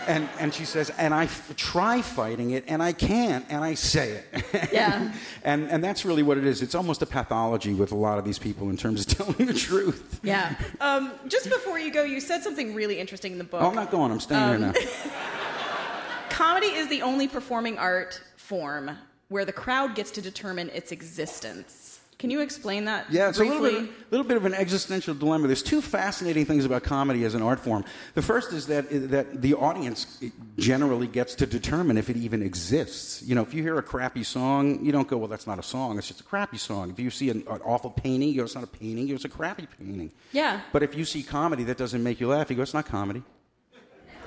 And, 0.08 0.30
and 0.39 0.53
she 0.53 0.66
says, 0.66 0.91
and 0.97 1.14
I 1.14 1.24
f- 1.26 1.53
try 1.56 2.01
fighting 2.01 2.51
it, 2.51 2.64
and 2.68 2.82
I 2.84 2.93
can't, 2.93 3.45
and 3.49 3.64
I 3.64 3.74
say 3.74 4.12
it. 4.34 4.70
Yeah. 4.72 5.12
and, 5.43 5.70
and 5.70 5.84
that's 5.84 6.06
really 6.06 6.22
what 6.24 6.38
it 6.38 6.45
is. 6.45 6.62
It's 6.62 6.76
almost 6.76 7.01
a 7.01 7.06
pathology 7.06 7.74
with 7.74 7.91
a 7.91 7.95
lot 7.95 8.18
of 8.20 8.26
these 8.26 8.38
people 8.39 8.70
in 8.70 8.78
terms 8.78 9.01
of 9.01 9.08
telling 9.18 9.47
the 9.47 9.53
truth. 9.53 10.20
yeah 10.24 10.56
um, 10.82 11.12
just 11.28 11.45
before 11.49 11.80
you 11.80 11.91
go 11.91 12.03
you 12.03 12.20
said 12.20 12.41
something 12.43 12.74
really 12.76 12.99
interesting 12.99 13.32
in 13.32 13.38
the 13.38 13.43
book 13.43 13.62
Oh, 13.64 13.70
I'm 13.70 13.76
not 13.76 13.91
going. 13.91 14.12
I'm 14.12 14.20
staying 14.20 14.41
Um, 14.41 14.74
here 14.74 14.74
now. 14.74 14.74
comedy 16.30 16.68
is 16.68 16.88
the 16.89 17.01
only 17.01 17.28
performing 17.28 17.78
art 17.78 18.22
form 18.38 18.91
where 19.30 19.45
the 19.45 19.53
crowd 19.53 19.95
gets 19.95 20.12
to 20.12 20.22
determine 20.22 20.70
its 20.70 20.91
existence. 20.91 21.95
Can 22.18 22.30
you 22.30 22.39
explain 22.39 22.86
that 22.86 23.05
Yeah, 23.11 23.28
it's 23.28 23.38
briefly? 23.38 23.57
a 23.57 23.61
little 23.61 23.82
bit, 23.82 24.11
little 24.11 24.26
bit 24.26 24.38
of 24.38 24.45
an 24.45 24.53
existential 24.53 25.13
dilemma. 25.13 25.47
There's 25.47 25.61
two 25.61 25.82
fascinating 25.82 26.45
things 26.45 26.63
about 26.63 26.84
comedy 26.84 27.26
as 27.26 27.36
an 27.36 27.41
art 27.41 27.59
form. 27.59 27.84
The 28.13 28.22
first 28.22 28.53
is 28.53 28.68
that 28.68 28.86
that 29.11 29.41
the 29.41 29.53
audience 29.55 30.24
generally 30.57 31.07
gets 31.07 31.36
to 31.36 31.45
determine 31.45 31.97
if 31.97 32.09
it 32.09 32.16
even 32.16 32.41
exists. 32.41 33.22
You 33.22 33.36
know, 33.36 33.41
if 33.41 33.53
you 33.53 33.61
hear 33.61 33.78
a 33.78 33.84
crappy 33.84 34.24
song, 34.24 34.84
you 34.84 34.93
don't 34.93 35.07
go, 35.09 35.18
"Well, 35.18 35.28
that's 35.28 35.45
not 35.45 35.59
a 35.59 35.63
song. 35.63 35.97
It's 35.97 36.07
just 36.07 36.22
a 36.22 36.24
crappy 36.24 36.57
song." 36.57 36.89
If 36.89 36.99
you 36.99 37.09
see 37.09 37.30
an, 37.30 37.43
an 37.49 37.59
awful 37.66 37.89
painting, 37.91 38.30
you 38.30 38.38
go, 38.38 38.43
"It's 38.45 38.55
not 38.55 38.63
a 38.63 38.68
painting. 38.68 39.09
It's 39.09 39.26
a 39.26 39.30
crappy 39.30 39.68
painting." 39.78 40.11
yeah, 40.32 40.61
But 40.72 40.84
if 40.84 40.95
you 40.95 41.03
see 41.03 41.22
comedy 41.22 41.66
that 41.66 41.78
doesn't 41.78 42.01
make 42.01 42.22
you 42.22 42.30
laugh, 42.30 42.49
you 42.49 42.55
go, 42.55 42.61
"It's 42.61 42.74
not 42.74 42.86
comedy." 42.86 43.24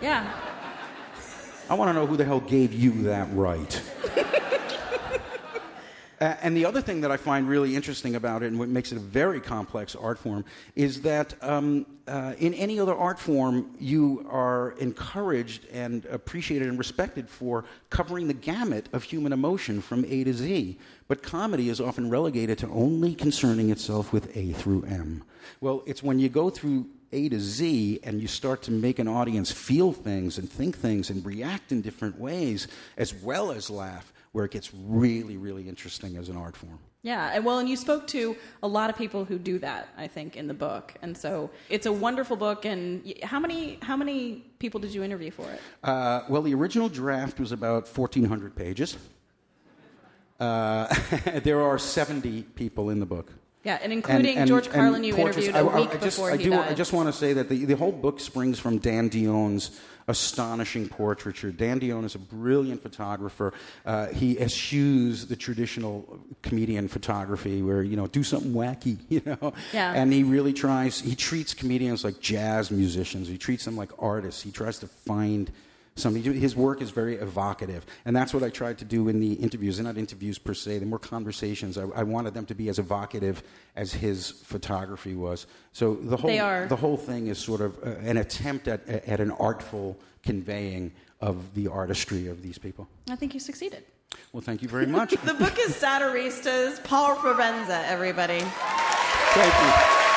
yeah. 0.02 0.30
I 1.70 1.74
want 1.74 1.88
to 1.88 1.92
know 1.94 2.06
who 2.06 2.16
the 2.18 2.24
hell 2.24 2.40
gave 2.40 2.72
you 2.74 3.02
that 3.04 3.28
right. 3.32 3.82
Uh, 6.20 6.34
and 6.42 6.56
the 6.56 6.64
other 6.64 6.80
thing 6.80 7.00
that 7.02 7.12
I 7.12 7.16
find 7.16 7.48
really 7.48 7.76
interesting 7.76 8.16
about 8.16 8.42
it, 8.42 8.46
and 8.46 8.58
what 8.58 8.68
makes 8.68 8.90
it 8.90 8.96
a 8.96 9.00
very 9.00 9.40
complex 9.40 9.94
art 9.94 10.18
form, 10.18 10.44
is 10.74 11.02
that 11.02 11.34
um, 11.42 11.86
uh, 12.08 12.34
in 12.38 12.54
any 12.54 12.80
other 12.80 12.94
art 12.94 13.20
form, 13.20 13.70
you 13.78 14.26
are 14.28 14.72
encouraged 14.78 15.66
and 15.72 16.04
appreciated 16.06 16.68
and 16.68 16.78
respected 16.78 17.28
for 17.28 17.64
covering 17.90 18.26
the 18.26 18.34
gamut 18.34 18.88
of 18.92 19.04
human 19.04 19.32
emotion 19.32 19.80
from 19.80 20.04
A 20.06 20.24
to 20.24 20.32
Z. 20.32 20.76
But 21.06 21.22
comedy 21.22 21.68
is 21.68 21.80
often 21.80 22.10
relegated 22.10 22.58
to 22.58 22.68
only 22.68 23.14
concerning 23.14 23.70
itself 23.70 24.12
with 24.12 24.36
A 24.36 24.52
through 24.54 24.82
M. 24.84 25.22
Well, 25.60 25.82
it's 25.86 26.02
when 26.02 26.18
you 26.18 26.28
go 26.28 26.50
through 26.50 26.86
a 27.12 27.28
to 27.28 27.40
Z, 27.40 28.00
and 28.02 28.20
you 28.20 28.28
start 28.28 28.62
to 28.62 28.70
make 28.70 28.98
an 28.98 29.08
audience 29.08 29.50
feel 29.50 29.92
things 29.92 30.36
and 30.36 30.50
think 30.50 30.76
things 30.76 31.08
and 31.08 31.24
react 31.24 31.72
in 31.72 31.80
different 31.80 32.18
ways, 32.18 32.68
as 32.98 33.14
well 33.14 33.50
as 33.50 33.70
laugh, 33.70 34.12
where 34.32 34.44
it 34.44 34.50
gets 34.50 34.72
really, 34.74 35.36
really 35.36 35.68
interesting 35.68 36.16
as 36.16 36.28
an 36.28 36.36
art 36.36 36.56
form. 36.56 36.78
Yeah, 37.02 37.30
and 37.32 37.44
well, 37.44 37.58
and 37.58 37.68
you 37.68 37.76
spoke 37.76 38.06
to 38.08 38.36
a 38.62 38.68
lot 38.68 38.90
of 38.90 38.96
people 38.96 39.24
who 39.24 39.38
do 39.38 39.58
that, 39.60 39.88
I 39.96 40.08
think, 40.08 40.36
in 40.36 40.48
the 40.48 40.54
book, 40.54 40.94
and 41.00 41.16
so 41.16 41.48
it's 41.70 41.86
a 41.86 41.92
wonderful 41.92 42.36
book. 42.36 42.64
And 42.64 43.14
how 43.22 43.38
many 43.38 43.78
how 43.82 43.96
many 43.96 44.44
people 44.58 44.80
did 44.80 44.92
you 44.92 45.04
interview 45.04 45.30
for 45.30 45.48
it? 45.48 45.60
Uh, 45.84 46.22
well, 46.28 46.42
the 46.42 46.54
original 46.54 46.88
draft 46.88 47.38
was 47.38 47.52
about 47.52 47.86
1,400 47.86 48.56
pages. 48.56 48.96
Uh, 50.40 50.92
there 51.42 51.62
are 51.62 51.78
70 51.78 52.42
people 52.54 52.90
in 52.90 53.00
the 53.00 53.06
book. 53.06 53.32
Yeah, 53.64 53.78
and 53.82 53.92
including 53.92 54.46
George 54.46 54.70
Carlin, 54.70 55.02
you 55.04 55.14
portraits- 55.14 55.46
interviewed 55.46 55.56
a 55.66 55.68
I- 55.70 55.72
I- 55.74 55.80
week 55.80 55.90
I 55.90 55.92
just, 55.98 56.16
before 56.16 56.30
I 56.30 56.36
he 56.36 56.44
do, 56.44 56.50
died. 56.50 56.70
I 56.70 56.74
just 56.74 56.92
want 56.92 57.08
to 57.08 57.12
say 57.12 57.32
that 57.34 57.48
the, 57.48 57.64
the 57.64 57.76
whole 57.76 57.92
book 57.92 58.20
springs 58.20 58.58
from 58.58 58.78
Dan 58.78 59.08
Dion's 59.08 59.72
astonishing 60.06 60.88
portraiture. 60.88 61.50
Dan 61.52 61.78
Dion 61.80 62.02
is 62.04 62.14
a 62.14 62.18
brilliant 62.18 62.82
photographer. 62.82 63.52
Uh, 63.84 64.06
he 64.06 64.38
eschews 64.40 65.26
the 65.26 65.36
traditional 65.36 66.18
comedian 66.42 66.88
photography 66.88 67.60
where, 67.60 67.82
you 67.82 67.94
know, 67.96 68.06
do 68.06 68.22
something 68.22 68.52
wacky, 68.54 68.96
you 69.10 69.20
know? 69.26 69.52
Yeah. 69.74 69.92
And 69.92 70.10
he 70.12 70.22
really 70.22 70.54
tries, 70.54 70.98
he 71.00 71.14
treats 71.14 71.52
comedians 71.52 72.04
like 72.04 72.20
jazz 72.20 72.70
musicians. 72.70 73.28
He 73.28 73.36
treats 73.36 73.66
them 73.66 73.76
like 73.76 73.90
artists. 73.98 74.40
He 74.40 74.50
tries 74.50 74.78
to 74.78 74.86
find 74.86 75.50
something. 75.98 76.22
His 76.22 76.56
work 76.56 76.80
is 76.80 76.90
very 76.90 77.16
evocative. 77.16 77.84
And 78.04 78.14
that's 78.14 78.32
what 78.32 78.42
I 78.42 78.50
tried 78.50 78.78
to 78.78 78.84
do 78.84 79.08
in 79.08 79.20
the 79.20 79.34
interviews. 79.34 79.76
They're 79.76 79.84
not 79.84 79.98
interviews 79.98 80.38
per 80.38 80.54
se, 80.54 80.78
they're 80.78 80.88
more 80.88 80.98
conversations. 80.98 81.78
I, 81.78 81.84
I 81.94 82.02
wanted 82.02 82.34
them 82.34 82.46
to 82.46 82.54
be 82.54 82.68
as 82.68 82.78
evocative 82.78 83.42
as 83.76 83.92
his 83.92 84.30
photography 84.30 85.14
was. 85.14 85.46
So 85.72 85.94
the 85.94 86.16
whole 86.16 86.30
the 86.30 86.76
whole 86.76 86.96
thing 86.96 87.28
is 87.28 87.38
sort 87.38 87.60
of 87.60 87.78
uh, 87.84 87.90
an 88.00 88.16
attempt 88.16 88.68
at, 88.68 88.88
at 88.88 89.20
an 89.20 89.30
artful 89.32 89.98
conveying 90.22 90.92
of 91.20 91.54
the 91.54 91.68
artistry 91.68 92.28
of 92.28 92.42
these 92.42 92.58
people. 92.58 92.88
I 93.10 93.16
think 93.16 93.34
you 93.34 93.40
succeeded. 93.40 93.84
Well, 94.32 94.40
thank 94.40 94.62
you 94.62 94.68
very 94.68 94.86
much. 94.86 95.10
the 95.24 95.34
book 95.34 95.58
is 95.58 95.74
Satiristas, 95.74 96.82
Paul 96.84 97.16
Provenza, 97.16 97.84
everybody. 97.88 98.40
Thank 98.40 100.02
you. 100.02 100.07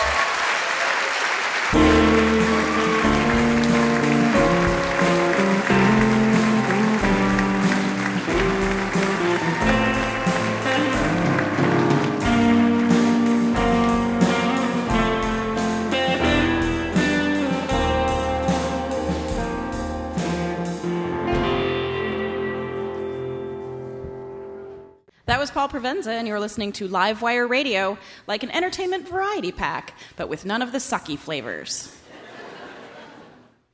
That 25.32 25.40
was 25.40 25.50
Paul 25.50 25.70
Provenza, 25.70 26.08
and 26.08 26.28
you're 26.28 26.42
listening 26.42 26.74
to 26.74 26.90
Livewire 26.90 27.48
Radio, 27.48 27.98
like 28.28 28.44
an 28.44 28.52
entertainment 28.52 29.08
variety 29.08 29.54
pack, 29.54 29.98
but 30.18 30.28
with 30.28 30.44
none 30.44 30.62
of 30.62 30.74
the 30.74 30.78
sucky 30.78 31.18
flavors. 31.18 31.96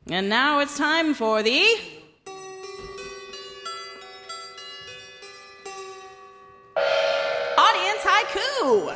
and 0.06 0.30
now 0.30 0.60
it's 0.60 0.78
time 0.78 1.16
for 1.16 1.42
the. 1.42 1.60
Audience 7.58 8.02
Haiku! 8.04 8.96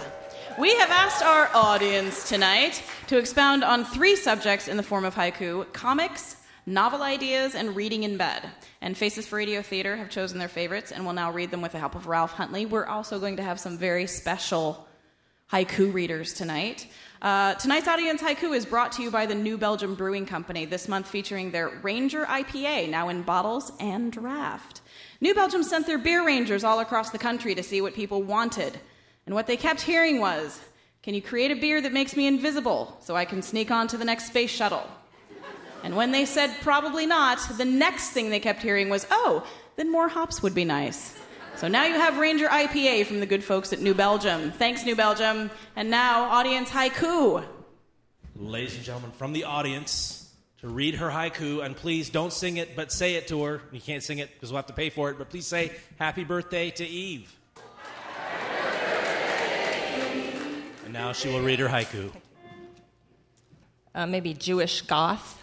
We 0.60 0.76
have 0.76 0.92
asked 0.92 1.24
our 1.24 1.50
audience 1.56 2.30
tonight 2.30 2.84
to 3.08 3.18
expound 3.18 3.64
on 3.64 3.86
three 3.86 4.16
subjects 4.16 4.68
in 4.68 4.78
the 4.78 4.84
form 4.84 5.04
of 5.04 5.16
haiku 5.16 5.66
comics, 5.74 6.36
novel 6.66 7.02
ideas, 7.02 7.56
and 7.56 7.76
reading 7.76 8.04
in 8.04 8.18
bed. 8.18 8.50
And 8.82 8.98
Faces 8.98 9.28
for 9.28 9.38
Radio 9.38 9.62
Theater 9.62 9.96
have 9.96 10.10
chosen 10.10 10.40
their 10.40 10.48
favorites 10.48 10.92
and 10.92 11.06
will 11.06 11.14
now 11.14 11.32
read 11.32 11.52
them 11.52 11.62
with 11.62 11.72
the 11.72 11.80
help 11.80 11.96
of 11.96 12.08
Ralph 12.08 12.34
Huntley. 12.34 12.66
We're 12.66 12.86
also 12.86 13.20
going 13.20 13.38
to 13.38 13.44
have 13.44 13.60
some 13.60 13.78
very 13.78 14.08
special 14.08 14.88
haiku 15.52 15.94
readers 15.94 16.34
tonight. 16.34 16.88
Uh, 17.22 17.54
tonight's 17.56 17.88
audience 17.88 18.22
haiku 18.22 18.56
is 18.56 18.66
brought 18.66 18.94
to 18.94 19.04
you 19.04 19.12
by 19.12 19.26
the 19.26 19.36
New 19.36 19.58
Belgium 19.58 19.96
Brewing 19.96 20.26
Company, 20.26 20.66
this 20.66 20.88
month 20.88 21.08
featuring 21.08 21.52
their 21.52 21.70
Ranger 21.84 22.26
IPA, 22.26 22.90
now 22.90 23.10
in 23.10 23.22
bottles 23.22 23.72
and 23.80 24.12
draft. 24.12 24.82
New 25.20 25.36
Belgium 25.36 25.62
sent 25.62 25.86
their 25.86 25.98
beer 25.98 26.26
rangers 26.26 26.64
all 26.64 26.80
across 26.80 27.12
the 27.12 27.20
country 27.20 27.54
to 27.54 27.62
see 27.62 27.82
what 27.82 27.94
people 27.94 28.24
wanted. 28.24 28.80
And 29.26 29.36
what 29.36 29.46
they 29.46 29.58
kept 29.58 29.82
hearing 29.82 30.20
was, 30.20 30.60
Can 31.04 31.14
you 31.14 31.22
create 31.22 31.52
a 31.52 31.56
beer 31.56 31.82
that 31.82 31.94
makes 31.94 32.16
me 32.16 32.28
invisible 32.28 32.98
so 33.02 33.16
I 33.16 33.26
can 33.26 33.42
sneak 33.42 33.72
on 33.72 33.88
to 33.90 33.98
the 33.98 34.06
next 34.06 34.28
space 34.28 34.52
shuttle? 34.52 34.88
And 35.84 35.96
when 35.96 36.12
they 36.12 36.26
said 36.26 36.56
probably 36.62 37.06
not, 37.06 37.40
the 37.58 37.66
next 37.66 38.12
thing 38.12 38.30
they 38.30 38.40
kept 38.40 38.62
hearing 38.62 38.90
was, 38.90 39.08
Oh, 39.10 39.48
then 39.76 39.92
more 39.92 40.08
hops 40.08 40.44
would 40.44 40.54
be 40.54 40.66
nice. 40.66 41.18
So 41.56 41.68
now 41.68 41.86
you 41.86 41.96
have 41.96 42.18
Ranger 42.18 42.48
IPA 42.48 43.06
from 43.06 43.20
the 43.20 43.26
good 43.26 43.44
folks 43.44 43.74
at 43.74 43.82
New 43.82 43.94
Belgium. 43.94 44.52
Thanks, 44.52 44.86
New 44.86 44.96
Belgium. 44.96 45.52
And 45.76 45.90
now, 45.90 46.24
audience 46.24 46.70
haiku. 46.70 47.46
Ladies 48.36 48.76
and 48.76 48.84
gentlemen, 48.84 49.12
from 49.12 49.34
the 49.34 49.44
audience 49.44 50.34
to 50.62 50.68
read 50.68 50.96
her 50.96 51.10
haiku, 51.10 51.64
and 51.64 51.76
please 51.76 52.10
don't 52.10 52.32
sing 52.32 52.58
it, 52.58 52.76
but 52.76 52.92
say 52.92 53.16
it 53.16 53.28
to 53.28 53.44
her. 53.44 53.62
You 53.72 53.82
can't 53.82 54.02
sing 54.02 54.20
it 54.20 54.34
because 54.34 54.52
we'll 54.52 54.58
have 54.58 54.68
to 54.68 54.74
pay 54.74 54.90
for 54.90 55.10
it, 55.10 55.18
but 55.18 55.30
please 55.30 55.46
say 55.46 55.72
happy 55.98 56.24
birthday 56.24 56.70
to 56.72 56.86
Eve. 56.86 57.36
And 60.86 60.94
now 60.94 61.14
she 61.14 61.30
will 61.30 61.42
read 61.42 61.60
her 61.60 61.68
haiku. 61.68 62.12
Uh, 63.94 64.06
maybe 64.06 64.34
Jewish 64.34 64.82
goth. 64.82 65.41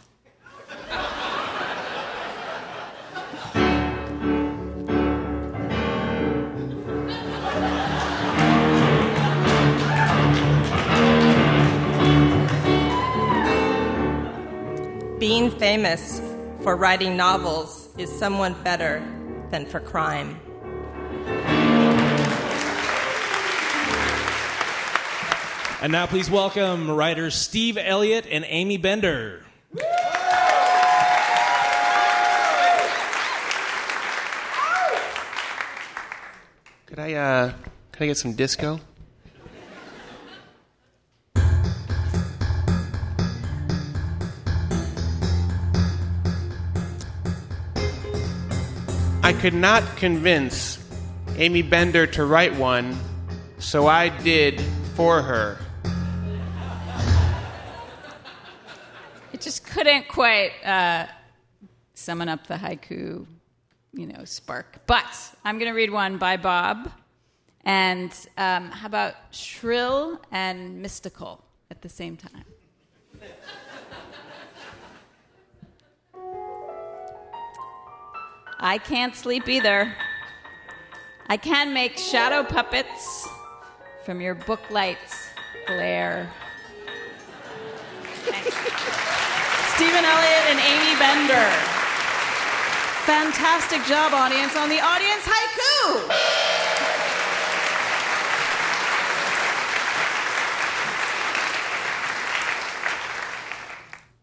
Being 15.29 15.51
famous 15.51 16.23
for 16.63 16.75
writing 16.75 17.15
novels 17.15 17.91
is 17.99 18.11
someone 18.11 18.55
better 18.65 19.03
than 19.51 19.67
for 19.67 19.79
crime. 19.79 20.41
And 25.83 25.93
now 25.93 26.07
please 26.07 26.31
welcome 26.31 26.91
writers 26.91 27.35
Steve 27.35 27.77
Elliott 27.77 28.27
and 28.31 28.47
Aimee 28.49 28.79
Bender. 28.79 29.45
Could 36.87 36.99
I, 36.99 37.13
uh, 37.13 37.53
could 37.93 38.03
I 38.03 38.07
get 38.07 38.17
some 38.17 38.33
disco? 38.33 38.81
I 49.29 49.35
could 49.35 49.53
not 49.53 49.85
convince 49.99 50.79
Aimee 51.37 51.61
Bender 51.61 52.07
to 52.07 52.25
write 52.25 52.57
one, 52.57 52.97
so 53.59 53.87
I 53.87 54.09
did 54.09 54.59
for 54.95 55.21
her. 55.21 55.59
It 59.35 59.43
just 59.43 59.67
couldn't 59.67 60.09
quite 60.09 60.53
uh, 60.65 61.09
summon 61.93 62.31
up 62.31 62.47
the 62.47 62.55
haiku, 62.55 63.27
you 63.93 64.07
know, 64.07 64.25
spark. 64.25 64.87
But 64.87 65.05
I'm 65.45 65.59
going 65.59 65.71
to 65.71 65.77
read 65.77 65.91
one 65.91 66.17
by 66.17 66.39
Bob. 66.39 66.91
And 67.67 68.11
um, 68.39 68.71
how 68.71 68.87
about 68.87 69.15
shrill 69.31 70.23
and 70.31 70.81
mystical 70.81 71.45
at 71.71 71.83
the 71.83 71.91
same 71.91 72.17
time? 72.17 72.47
I 78.61 78.79
can't 78.79 79.15
sleep 79.15 79.49
either. 79.49 79.95
I 81.29 81.37
can 81.37 81.73
make 81.73 81.97
shadow 81.97 82.43
puppets 82.43 83.29
from 84.05 84.21
your 84.21 84.35
book 84.35 84.69
lights 84.71 85.29
glare. 85.67 86.29
Stephen 89.75 90.05
Elliott 90.05 90.45
and 90.51 90.59
Aimee 90.59 90.99
Bender. 90.99 91.49
Fantastic 93.07 93.85
job, 93.85 94.13
audience, 94.13 94.57
on 94.57 94.69
the 94.69 94.81
audience 94.81 95.23
haiku. 95.23 96.09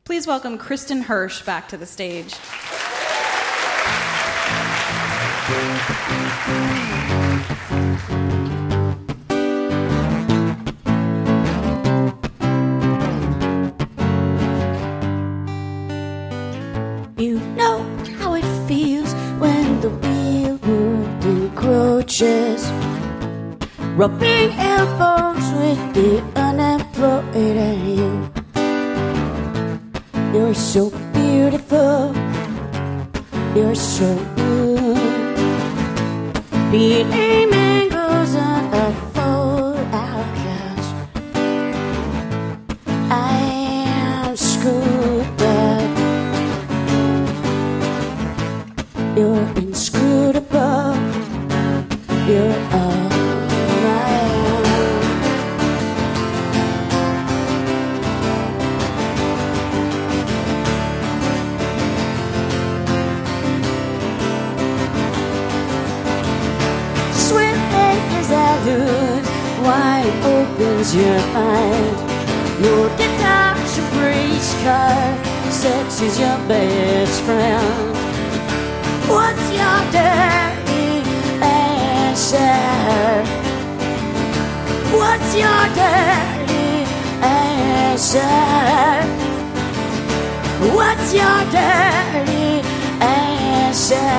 Please 0.03 0.27
welcome 0.27 0.57
Kristin 0.57 1.03
Hersh 1.03 1.45
back 1.45 1.69
to 1.69 1.77
the 1.77 1.85
stage. 1.85 2.35
You 5.47 5.53
know 17.55 17.85
how 18.17 18.33
it 18.33 18.43
feels 18.67 19.13
when 19.37 19.81
the 19.81 19.89
real 19.89 20.57
world 20.65 21.25
encroaches, 21.25 22.65
rubbing 23.95 24.51
elbows 24.57 25.45
with 25.59 25.93
the 25.93 26.23
unemployed 26.35 27.35
and 27.35 27.87
you. 27.99 28.31
You're 30.33 30.55
so 30.55 30.89
beautiful, 31.13 32.15
you're 33.55 33.75
so. 33.75 34.34
Being 36.75 37.53
a 37.53 37.64
sex 75.95 76.13
is 76.13 76.19
your 76.19 76.37
best 76.47 77.21
friend. 77.21 77.95
What's 79.07 79.47
your 79.59 79.79
dirty 79.95 81.03
answer? 81.41 82.55
What's 84.97 85.35
your 85.35 85.63
dirty 85.79 86.85
answer? 87.21 88.19
What's 90.75 91.13
your 91.13 91.39
dirty 91.55 92.61
answer? 93.01 94.11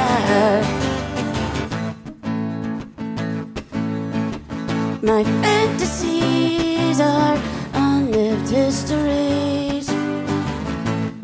My 5.02 5.24
fantasies 5.42 7.00
are 7.00 7.38
unlived 7.74 8.48
histories. 8.48 9.15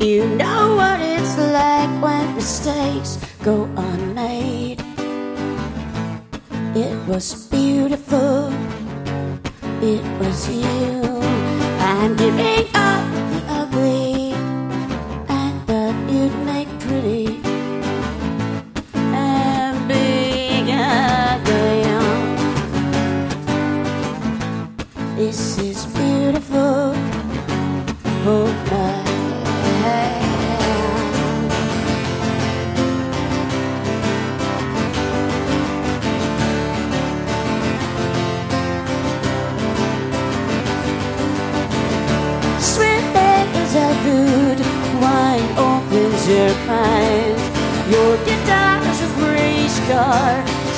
You 0.03 0.27
know 0.35 0.75
what 0.75 0.99
it's 0.99 1.37
like 1.37 1.89
when 2.03 2.35
mistakes 2.35 3.17
go 3.41 3.63
unmade. 3.77 4.83
It 6.75 7.07
was 7.07 7.47
beautiful. 7.47 8.51
It 9.81 10.03
was 10.19 10.49
you. 10.49 10.99
I'm 11.79 12.17
giving 12.17 12.67
up 12.75 13.32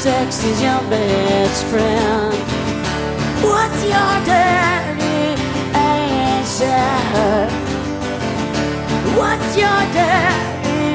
sex 0.05 0.43
is 0.43 0.61
your 0.61 0.81
best 0.87 1.63
friend. 1.65 2.37
What's 3.41 3.81
your 3.93 4.13
dirty 4.29 5.17
answer? 5.73 6.85
What's 9.17 9.51
your 9.63 9.81
dirty 9.97 10.85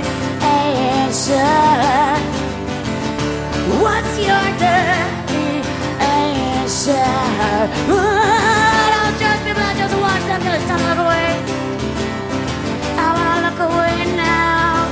answer? 0.47 1.59
What's 3.83 4.15
your 4.29 4.47
dirty 4.63 5.51
answer? 5.99 7.11
Don't 8.95 9.17
judge 9.23 9.43
me, 9.47 9.53
but 9.59 9.73
just 9.83 9.97
watch 10.05 10.23
it's 10.55 10.67
time 10.71 10.79
to 10.79 10.87
look 10.91 11.01
away. 11.07 11.31
I 13.05 13.09
wanna 13.17 13.41
look 13.47 13.61
away 13.71 13.97
now. 14.15 14.87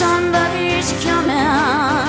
Somebody's 0.00 0.88
coming. 1.04 2.01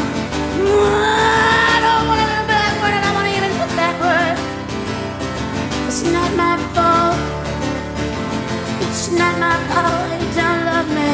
Not 9.17 9.39
my 9.39 9.55
fault 9.69 10.21
you 10.21 10.29
don't 10.39 10.61
love 10.65 10.89
me. 10.99 11.13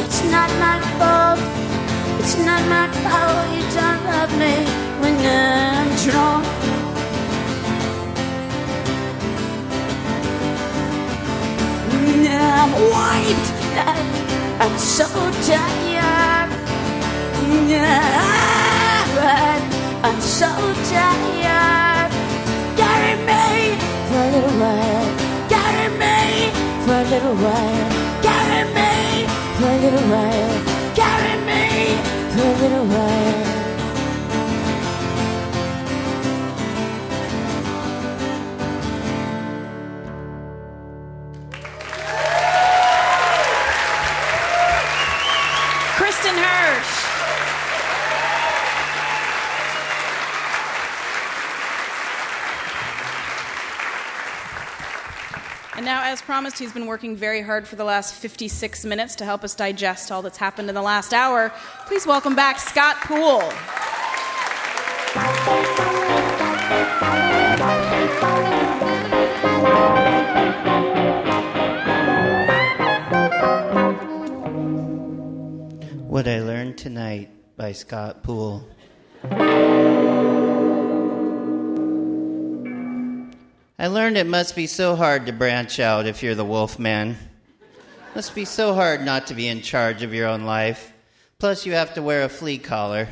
It's 0.00 0.20
not 0.34 0.50
my 0.64 0.76
fault. 0.98 1.40
It's 2.20 2.36
not 2.48 2.62
my 2.68 2.86
fault 3.02 3.44
you 3.54 3.64
don't 3.78 4.02
love 4.12 4.32
me 4.38 4.54
when 5.00 5.16
I'm 5.24 5.88
drunk. 6.04 6.46
I'm 12.30 12.72
white. 12.92 13.46
I'm 14.60 14.78
so 14.78 15.06
tired. 15.46 16.50
I'm 20.04 20.20
so 20.20 20.48
tired. 20.90 21.87
For 27.28 27.34
a 27.34 27.36
little 27.36 27.44
while. 27.44 28.22
Carry 28.22 28.64
me 28.72 29.26
for 29.58 29.66
a 29.66 29.78
little 29.78 30.08
while. 30.08 30.94
Carry 30.94 31.36
me 31.44 31.96
for 32.32 32.40
a 32.40 32.56
little 32.62 32.86
as 56.08 56.22
promised, 56.22 56.58
he's 56.58 56.72
been 56.72 56.86
working 56.86 57.14
very 57.14 57.42
hard 57.42 57.68
for 57.68 57.76
the 57.76 57.84
last 57.84 58.14
56 58.14 58.86
minutes 58.86 59.14
to 59.16 59.26
help 59.26 59.44
us 59.44 59.54
digest 59.54 60.10
all 60.10 60.22
that's 60.22 60.38
happened 60.38 60.70
in 60.70 60.74
the 60.74 60.82
last 60.82 61.12
hour. 61.12 61.52
Please 61.86 62.06
welcome 62.06 62.34
back 62.34 62.58
Scott 62.58 62.96
Poole. 63.02 63.42
What 76.08 76.26
I 76.26 76.40
Learned 76.40 76.78
Tonight 76.78 77.28
by 77.58 77.72
Scott 77.72 78.22
Poole. 78.22 78.66
I 83.80 83.86
learned 83.86 84.16
it 84.16 84.26
must 84.26 84.56
be 84.56 84.66
so 84.66 84.96
hard 84.96 85.26
to 85.26 85.32
branch 85.32 85.78
out 85.78 86.06
if 86.06 86.20
you're 86.20 86.34
the 86.34 86.44
wolf 86.44 86.80
man. 86.80 87.16
Must 88.12 88.34
be 88.34 88.44
so 88.44 88.74
hard 88.74 89.04
not 89.04 89.28
to 89.28 89.34
be 89.34 89.46
in 89.46 89.62
charge 89.62 90.02
of 90.02 90.12
your 90.12 90.26
own 90.26 90.42
life. 90.42 90.92
Plus, 91.38 91.64
you 91.64 91.74
have 91.74 91.94
to 91.94 92.02
wear 92.02 92.24
a 92.24 92.28
flea 92.28 92.58
collar. 92.58 93.06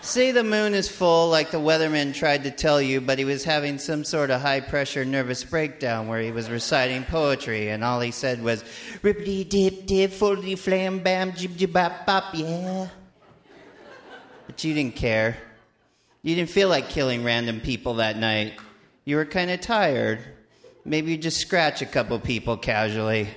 Say 0.00 0.30
the 0.30 0.44
moon 0.44 0.74
is 0.74 0.88
full, 0.88 1.28
like 1.28 1.50
the 1.50 1.58
weatherman 1.58 2.14
tried 2.14 2.44
to 2.44 2.52
tell 2.52 2.80
you, 2.80 3.00
but 3.00 3.18
he 3.18 3.24
was 3.24 3.42
having 3.42 3.78
some 3.78 4.04
sort 4.04 4.30
of 4.30 4.40
high 4.40 4.60
pressure 4.60 5.04
nervous 5.04 5.42
breakdown 5.42 6.06
where 6.06 6.20
he 6.20 6.30
was 6.30 6.48
reciting 6.48 7.02
poetry, 7.02 7.70
and 7.70 7.82
all 7.82 7.98
he 7.98 8.12
said 8.12 8.40
was, 8.40 8.62
Rippity 9.02 9.48
dip 9.48 9.86
dip, 9.86 10.12
foldity 10.12 10.54
flam 10.54 11.00
bam, 11.00 11.32
jib 11.32 11.56
jib 11.56 11.72
bop 11.72 12.06
bop, 12.06 12.32
yeah. 12.32 12.86
But 14.46 14.62
you 14.62 14.72
didn't 14.72 14.94
care. 14.94 15.36
You 16.22 16.36
didn't 16.36 16.50
feel 16.50 16.68
like 16.68 16.90
killing 16.90 17.24
random 17.24 17.60
people 17.60 17.94
that 17.94 18.16
night. 18.16 18.52
You 19.08 19.16
were 19.16 19.24
kind 19.24 19.50
of 19.50 19.62
tired. 19.62 20.18
Maybe 20.84 21.12
you 21.12 21.16
just 21.16 21.40
scratch 21.40 21.80
a 21.80 21.86
couple 21.86 22.18
people 22.18 22.58
casually. 22.58 23.28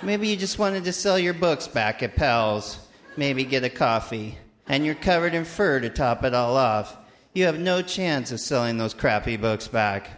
Maybe 0.00 0.28
you 0.28 0.36
just 0.36 0.60
wanted 0.60 0.84
to 0.84 0.92
sell 0.92 1.18
your 1.18 1.34
books 1.34 1.66
back 1.66 2.04
at 2.04 2.14
Powell's. 2.14 2.78
Maybe 3.16 3.42
get 3.42 3.64
a 3.64 3.68
coffee. 3.68 4.38
And 4.68 4.86
you're 4.86 4.94
covered 4.94 5.34
in 5.34 5.44
fur 5.44 5.80
to 5.80 5.90
top 5.90 6.22
it 6.22 6.34
all 6.34 6.56
off. 6.56 6.96
You 7.34 7.46
have 7.46 7.58
no 7.58 7.82
chance 7.82 8.30
of 8.30 8.38
selling 8.38 8.78
those 8.78 8.94
crappy 8.94 9.36
books 9.36 9.66
back. 9.66 10.08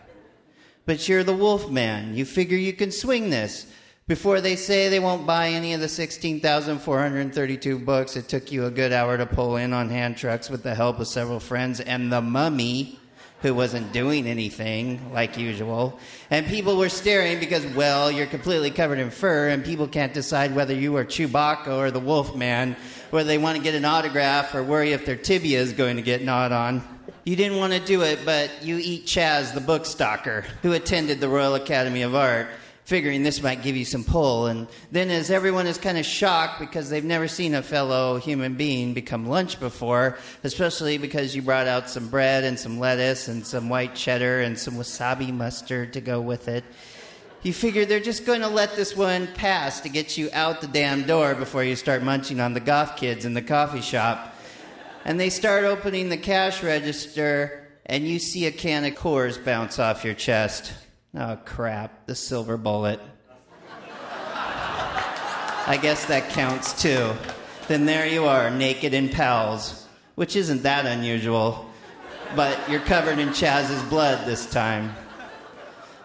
But 0.85 1.09
you're 1.09 1.25
the 1.25 1.33
wolf 1.33 1.71
man. 1.71 2.15
You 2.15 2.27
figure 2.27 2.59
you 2.59 2.75
can 2.75 2.93
swing 2.93 3.31
this. 3.31 3.73
Before 4.07 4.43
they 4.43 4.57
say 4.57 4.91
they 4.91 5.01
won't 5.01 5.27
buy 5.27 5.49
any 5.49 5.73
of 5.73 5.81
the 5.81 5.89
16,432 5.89 7.79
books, 7.79 8.17
it 8.17 8.29
took 8.29 8.53
you 8.53 8.67
a 8.67 8.71
good 8.71 8.93
hour 8.93 9.17
to 9.17 9.25
pull 9.25 9.57
in 9.57 9.73
on 9.73 9.89
hand 9.89 10.19
trucks 10.19 10.51
with 10.51 10.63
the 10.63 10.75
help 10.75 11.01
of 11.01 11.09
several 11.09 11.41
friends 11.41 11.81
and 11.81 12.13
the 12.13 12.21
mummy 12.21 12.99
who 13.43 13.53
wasn't 13.53 13.93
doing 13.93 14.27
anything 14.27 15.13
like 15.13 15.37
usual. 15.37 15.99
And 16.31 16.47
people 16.47 16.77
were 16.77 16.89
staring 16.89 17.41
because, 17.41 17.67
well, 17.75 18.11
you're 18.11 18.27
completely 18.27 18.71
covered 18.71 19.01
in 19.01 19.11
fur, 19.11 19.49
and 19.49 19.65
people 19.65 19.89
can't 19.89 20.15
decide 20.15 20.55
whether 20.55 20.73
you 20.73 20.97
are 20.97 21.05
Chewbacca 21.05 21.77
or 21.77 21.91
the 21.91 22.01
Wolf 22.01 22.37
Man, 22.37 22.77
whether 23.11 23.27
they 23.27 23.39
want 23.39 23.57
to 23.57 23.63
get 23.63 23.75
an 23.75 23.85
autograph 23.85 24.55
or 24.55 24.63
worry 24.63 24.93
if 24.93 25.05
their 25.05 25.17
tibia 25.17 25.61
is 25.61 25.73
going 25.73 25.97
to 25.97 26.03
get 26.03 26.23
gnawed 26.23 26.53
on. 26.53 26.83
You 27.25 27.37
didn't 27.37 27.59
want 27.59 27.73
to 27.73 27.81
do 27.81 28.03
it, 28.03 28.21
but 28.25 28.51
you 28.63 28.79
eat 28.79 29.07
Chaz, 29.07 29.53
the 29.55 29.61
book 29.61 29.87
stalker, 29.87 30.45
who 30.63 30.73
attended 30.73 31.21
the 31.21 31.29
Royal 31.29 31.55
Academy 31.57 32.03
of 32.03 32.15
Art, 32.15 32.49
figuring 32.93 33.23
this 33.23 33.43
might 33.43 33.63
give 33.63 33.75
you 33.75 33.87
some 33.87 34.05
pull. 34.05 34.49
And 34.49 34.69
then, 34.91 35.09
as 35.09 35.31
everyone 35.31 35.67
is 35.67 35.79
kind 35.79 35.97
of 35.97 36.05
shocked 36.05 36.61
because 36.61 36.91
they've 36.91 37.03
never 37.03 37.27
seen 37.27 37.55
a 37.55 37.63
fellow 37.63 38.19
human 38.19 38.55
being 38.55 38.93
become 38.93 39.31
lunch 39.31 39.59
before, 39.59 40.19
especially 40.45 40.99
because 40.99 41.35
you 41.35 41.41
brought 41.41 41.67
out 41.67 41.89
some 41.89 42.11
bread 42.11 42.45
and 42.45 42.59
some 42.59 42.79
lettuce 42.79 43.29
and 43.29 43.47
some 43.47 43.71
white 43.71 43.95
cheddar 43.95 44.43
and 44.43 44.59
some 44.59 44.75
wasabi 44.75 45.33
mustard 45.33 45.95
to 45.95 46.03
go 46.03 46.21
with 46.21 46.49
it. 46.49 46.65
You 47.43 47.55
figure 47.55 47.87
they're 47.87 47.99
just 47.99 48.27
going 48.27 48.43
to 48.43 48.49
let 48.49 48.77
this 48.77 48.95
one 48.95 49.27
pass 49.29 49.81
to 49.81 49.89
get 49.89 50.19
you 50.19 50.29
out 50.35 50.61
the 50.61 50.67
damn 50.67 51.05
door 51.05 51.35
before 51.35 51.65
you 51.65 51.77
start 51.77 52.03
munching 52.03 52.41
on 52.41 52.53
the 52.53 52.61
goth 52.61 52.99
kids 52.99 53.25
in 53.25 53.33
the 53.33 53.41
coffee 53.41 53.81
shop. 53.81 54.37
And 55.07 55.19
they 55.19 55.31
start 55.31 55.65
opening 55.65 56.11
the 56.11 56.19
cash 56.19 56.63
register, 56.63 57.69
and 57.87 58.07
you 58.07 58.19
see 58.19 58.45
a 58.45 58.53
can 58.53 58.85
of 58.85 58.93
Coors 58.93 59.43
bounce 59.43 59.79
off 59.79 60.05
your 60.05 60.13
chest. 60.13 60.75
Oh, 61.15 61.37
crap, 61.45 62.07
the 62.07 62.15
silver 62.15 62.57
bullet. 62.57 63.01
I 65.65 65.79
guess 65.81 66.07
that 66.07 66.31
counts 66.31 66.81
too. 66.81 67.13
Then 67.69 67.87
there 67.87 68.07
you 68.07 68.25
are, 68.25 68.51
naked 68.51 68.95
in 68.95 69.09
Powell's, 69.11 69.87
which 70.15 70.35
isn't 70.37 70.63
that 70.65 70.87
unusual, 70.87 71.71
but 72.35 72.59
you're 72.69 72.81
covered 72.81 73.19
in 73.19 73.29
Chaz's 73.33 73.83
blood 73.85 74.27
this 74.27 74.51
time. 74.51 74.95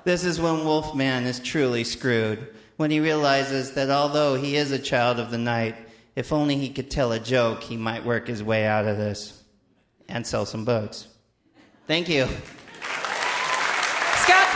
This 0.04 0.24
is 0.24 0.40
when 0.40 0.64
Wolfman 0.64 1.26
is 1.26 1.40
truly 1.40 1.84
screwed, 1.84 2.48
when 2.78 2.92
he 2.92 3.00
realizes 3.00 3.72
that 3.74 3.90
although 3.90 4.36
he 4.36 4.56
is 4.56 4.72
a 4.72 4.80
child 4.80 5.20
of 5.20 5.32
the 5.32 5.38
night, 5.38 5.76
if 6.16 6.32
only 6.32 6.58
he 6.58 6.70
could 6.70 6.92
tell 6.92 7.12
a 7.12 7.20
joke, 7.20 7.64
he 7.64 7.78
might 7.78 8.06
work 8.06 8.28
his 8.28 8.44
way 8.44 8.66
out 8.66 8.86
of 8.86 8.98
this. 8.98 9.44
and 10.10 10.26
sell 10.26 10.46
some 10.46 10.66
books. 10.66 11.08
Thank 11.86 12.10
you. 12.10 12.28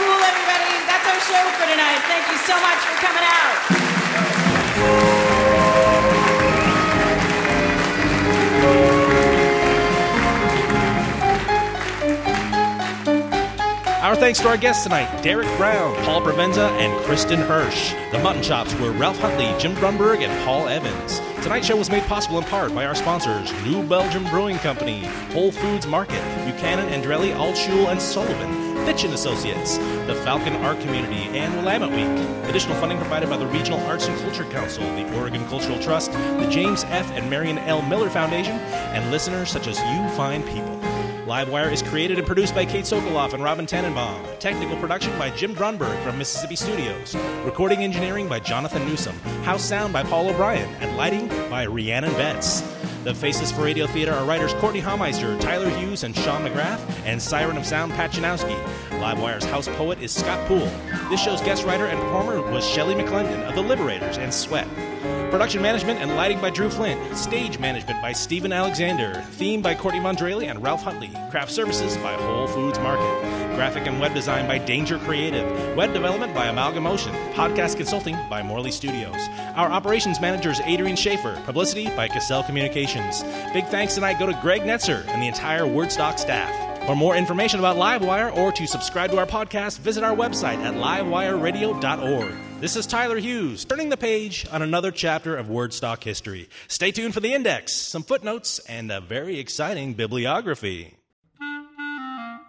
Poole, 0.02 0.26
everybody. 0.26 0.74
That's 0.90 1.06
our 1.06 1.22
show 1.30 1.44
for 1.62 1.70
tonight. 1.70 2.02
Thank 2.10 2.26
you 2.34 2.40
so 2.42 2.58
much 2.58 2.82
for 2.90 2.98
coming 3.06 3.22
out. 3.22 3.58
Our 14.02 14.16
thanks 14.16 14.40
to 14.40 14.48
our 14.48 14.58
guests 14.58 14.84
tonight 14.84 15.22
Derrick 15.22 15.48
Brown, 15.58 15.96
Paul 16.04 16.22
Provenza, 16.22 16.68
and 16.80 16.92
Kristin 17.06 17.46
Hersh. 17.48 18.12
The 18.12 18.18
Mutton 18.20 18.42
Chops 18.42 18.74
were 18.80 18.92
Ralph 18.92 19.20
Huntley, 19.20 19.54
Jim 19.60 19.76
Brunberg, 19.76 20.22
and 20.22 20.44
Paul 20.44 20.68
Evans. 20.68 21.20
Tonight's 21.44 21.68
show 21.68 21.78
was 21.78 21.92
made 21.92 22.04
possible 22.04 22.40
in 22.40 22.44
part 22.46 22.74
by 22.74 22.86
our 22.86 22.96
sponsors 22.96 23.54
New 23.64 23.84
Belgium 23.84 24.24
Brewing 24.26 24.58
Company, 24.58 25.06
Whole 25.32 25.52
Foods 25.52 25.86
Market, 25.86 26.22
Buchanan, 26.46 26.90
Angeli, 26.90 27.30
Altschul, 27.30 27.92
and 27.92 28.02
Sullivan, 28.02 28.71
Fitch 28.86 29.04
and 29.04 29.14
Associates, 29.14 29.78
the 30.08 30.20
Falcon 30.24 30.54
Art 30.58 30.80
Community, 30.80 31.38
and 31.38 31.54
Willamette 31.56 31.92
Week. 31.92 32.50
Additional 32.50 32.76
funding 32.78 32.98
provided 32.98 33.30
by 33.30 33.38
the 33.38 33.48
Regional 33.48 33.80
Arts 33.82 34.08
and 34.08 34.20
Culture 34.20 34.46
Council, 34.46 34.84
the 34.96 35.18
Oregon 35.18 35.46
Cultural 35.48 35.80
Trust, 35.80 36.12
the 36.12 36.48
James 36.50 36.84
F. 36.86 37.10
and 37.12 37.30
Marion 37.30 37.58
L. 37.60 37.82
Miller 37.82 38.10
Foundation, 38.10 38.54
and 38.94 39.12
listeners 39.12 39.50
such 39.50 39.68
as 39.68 39.80
you 39.80 40.18
fine 40.18 40.44
people. 40.44 40.80
Livewire 41.26 41.72
is 41.72 41.82
created 41.82 42.18
and 42.18 42.28
produced 42.28 42.54
by 42.54 42.66
Kate 42.66 42.84
Sokoloff 42.84 43.34
and 43.34 43.42
Robin 43.42 43.66
Tannenbaum. 43.66 44.26
Technical 44.40 44.76
production 44.78 45.18
by 45.18 45.30
Jim 45.30 45.56
Brunberg 45.56 46.04
from 46.04 46.18
Mississippi 46.18 46.58
Studios. 46.58 47.16
Recording 47.46 47.84
engineering 47.84 48.28
by 48.28 48.40
Jonathan 48.40 48.86
Newsom. 48.86 49.18
House 49.44 49.64
sound 49.64 49.94
by 49.94 50.04
Paul 50.04 50.30
O'Brien. 50.30 50.70
And 50.82 50.98
lighting 50.98 51.30
by 51.50 51.68
Rhiannon 51.68 52.12
Betts. 52.14 52.62
The 53.04 53.16
faces 53.16 53.52
for 53.52 53.64
Radio 53.64 53.88
Theater 53.88 54.14
are 54.14 54.24
writers 54.26 54.54
Courtenay 54.56 54.82
Hameister, 54.82 55.40
Tyler 55.42 55.70
Hughes, 55.72 56.04
and 56.04 56.16
Sean 56.16 56.46
McGrath, 56.46 56.80
and 57.04 57.20
Siren 57.20 57.58
of 57.58 57.66
Sound 57.66 57.94
Pat 57.94 58.12
Janowski. 58.12 58.56
Livewire's 59.00 59.44
house 59.44 59.68
poet 59.70 60.00
is 60.04 60.12
Scott 60.12 60.48
Poole. 60.48 60.72
This 61.10 61.20
show's 61.20 61.42
guest 61.42 61.66
writer 61.66 61.88
and 61.88 62.00
performer 62.00 62.44
was 62.52 62.64
Shelley 62.64 62.94
McLendon 62.94 63.42
of 63.50 63.56
The 63.56 63.62
Liberators 63.64 64.20
and 64.20 64.32
Sweat. 64.32 64.68
Production 65.32 65.62
management 65.62 66.02
and 66.02 66.18
lighting 66.18 66.42
by 66.42 66.50
Drew 66.50 66.70
Flint. 66.70 67.16
Stage 67.16 67.58
management 67.58 68.02
by 68.02 68.12
Stephen 68.12 68.52
Alexander. 68.52 69.14
Theme 69.32 69.62
by 69.62 69.74
Courtney 69.74 70.02
Mondrelli 70.02 70.50
and 70.50 70.62
Ralph 70.62 70.84
Huntley. 70.84 71.10
Craft 71.30 71.54
services 71.54 71.96
by 72.00 72.16
Whole 72.16 72.48
Foods 72.48 72.78
Market. 72.80 73.56
Graphic 73.56 73.88
and 73.88 73.98
web 74.02 74.14
design 74.14 74.46
by 74.46 74.58
Danger 74.58 75.00
Creative. 75.00 75.50
Web 75.78 75.94
development 75.94 76.36
by 76.36 76.48
Amalgamotion. 76.48 77.14
Podcast 77.32 77.78
consulting 77.78 78.18
by 78.30 78.44
Morley 78.44 78.72
Studios. 78.72 79.16
Our 79.56 79.72
operations 79.72 80.20
manager 80.20 80.50
is 80.50 80.60
Adrian 80.66 80.98
Schaefer. 80.98 81.42
Publicity 81.46 81.86
by 81.96 82.10
Cassell 82.10 82.44
Communications. 82.44 83.24
Big 83.54 83.66
thanks 83.68 83.96
tonight 83.96 84.20
go 84.20 84.26
to 84.26 84.38
Greg 84.42 84.64
Netzer 84.64 85.08
and 85.08 85.22
the 85.22 85.28
entire 85.28 85.62
Wordstock 85.64 86.20
staff. 86.20 86.86
For 86.86 86.96
more 86.96 87.16
information 87.16 87.60
about 87.60 87.78
Livewire 87.78 88.36
or 88.36 88.52
to 88.52 88.68
subscribe 88.68 89.12
to 89.12 89.18
our 89.18 89.26
podcast, 89.26 89.80
visit 89.80 90.04
our 90.04 90.14
website 90.14 90.58
at 90.58 90.74
livewireradio.org. 90.74 92.51
This 92.62 92.76
is 92.76 92.86
Tyler 92.86 93.18
Hughes, 93.18 93.66
turning 93.66 93.90
the 93.90 93.98
page 93.98 94.46
on 94.52 94.62
another 94.62 94.92
chapter 94.92 95.36
of 95.36 95.48
Wordstock 95.48 96.04
history. 96.04 96.48
Stay 96.68 96.92
tuned 96.92 97.16
for 97.16 97.20
the 97.20 97.34
index, 97.34 97.74
some 97.74 98.04
footnotes, 98.04 98.60
and 98.60 98.92
a 98.92 99.02
very 99.02 99.40
exciting 99.40 99.96
bibliography. 99.96 100.96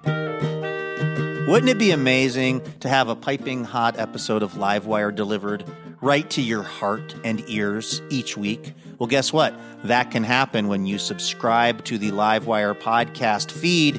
Wouldn't 0.04 1.70
it 1.70 1.78
be 1.78 1.92
amazing 1.92 2.60
to 2.80 2.90
have 2.90 3.08
a 3.08 3.16
piping 3.16 3.64
hot 3.64 3.98
episode 3.98 4.42
of 4.42 4.52
Livewire 4.52 5.14
delivered 5.14 5.64
right 6.02 6.28
to 6.28 6.42
your 6.42 6.62
heart 6.62 7.14
and 7.24 7.42
ears 7.48 8.02
each 8.10 8.36
week? 8.36 8.74
Well, 8.98 9.06
guess 9.06 9.32
what? 9.32 9.58
That 9.84 10.10
can 10.10 10.24
happen 10.24 10.68
when 10.68 10.84
you 10.84 10.98
subscribe 10.98 11.84
to 11.84 11.96
the 11.96 12.10
Livewire 12.10 12.78
podcast 12.78 13.50
feed, 13.50 13.98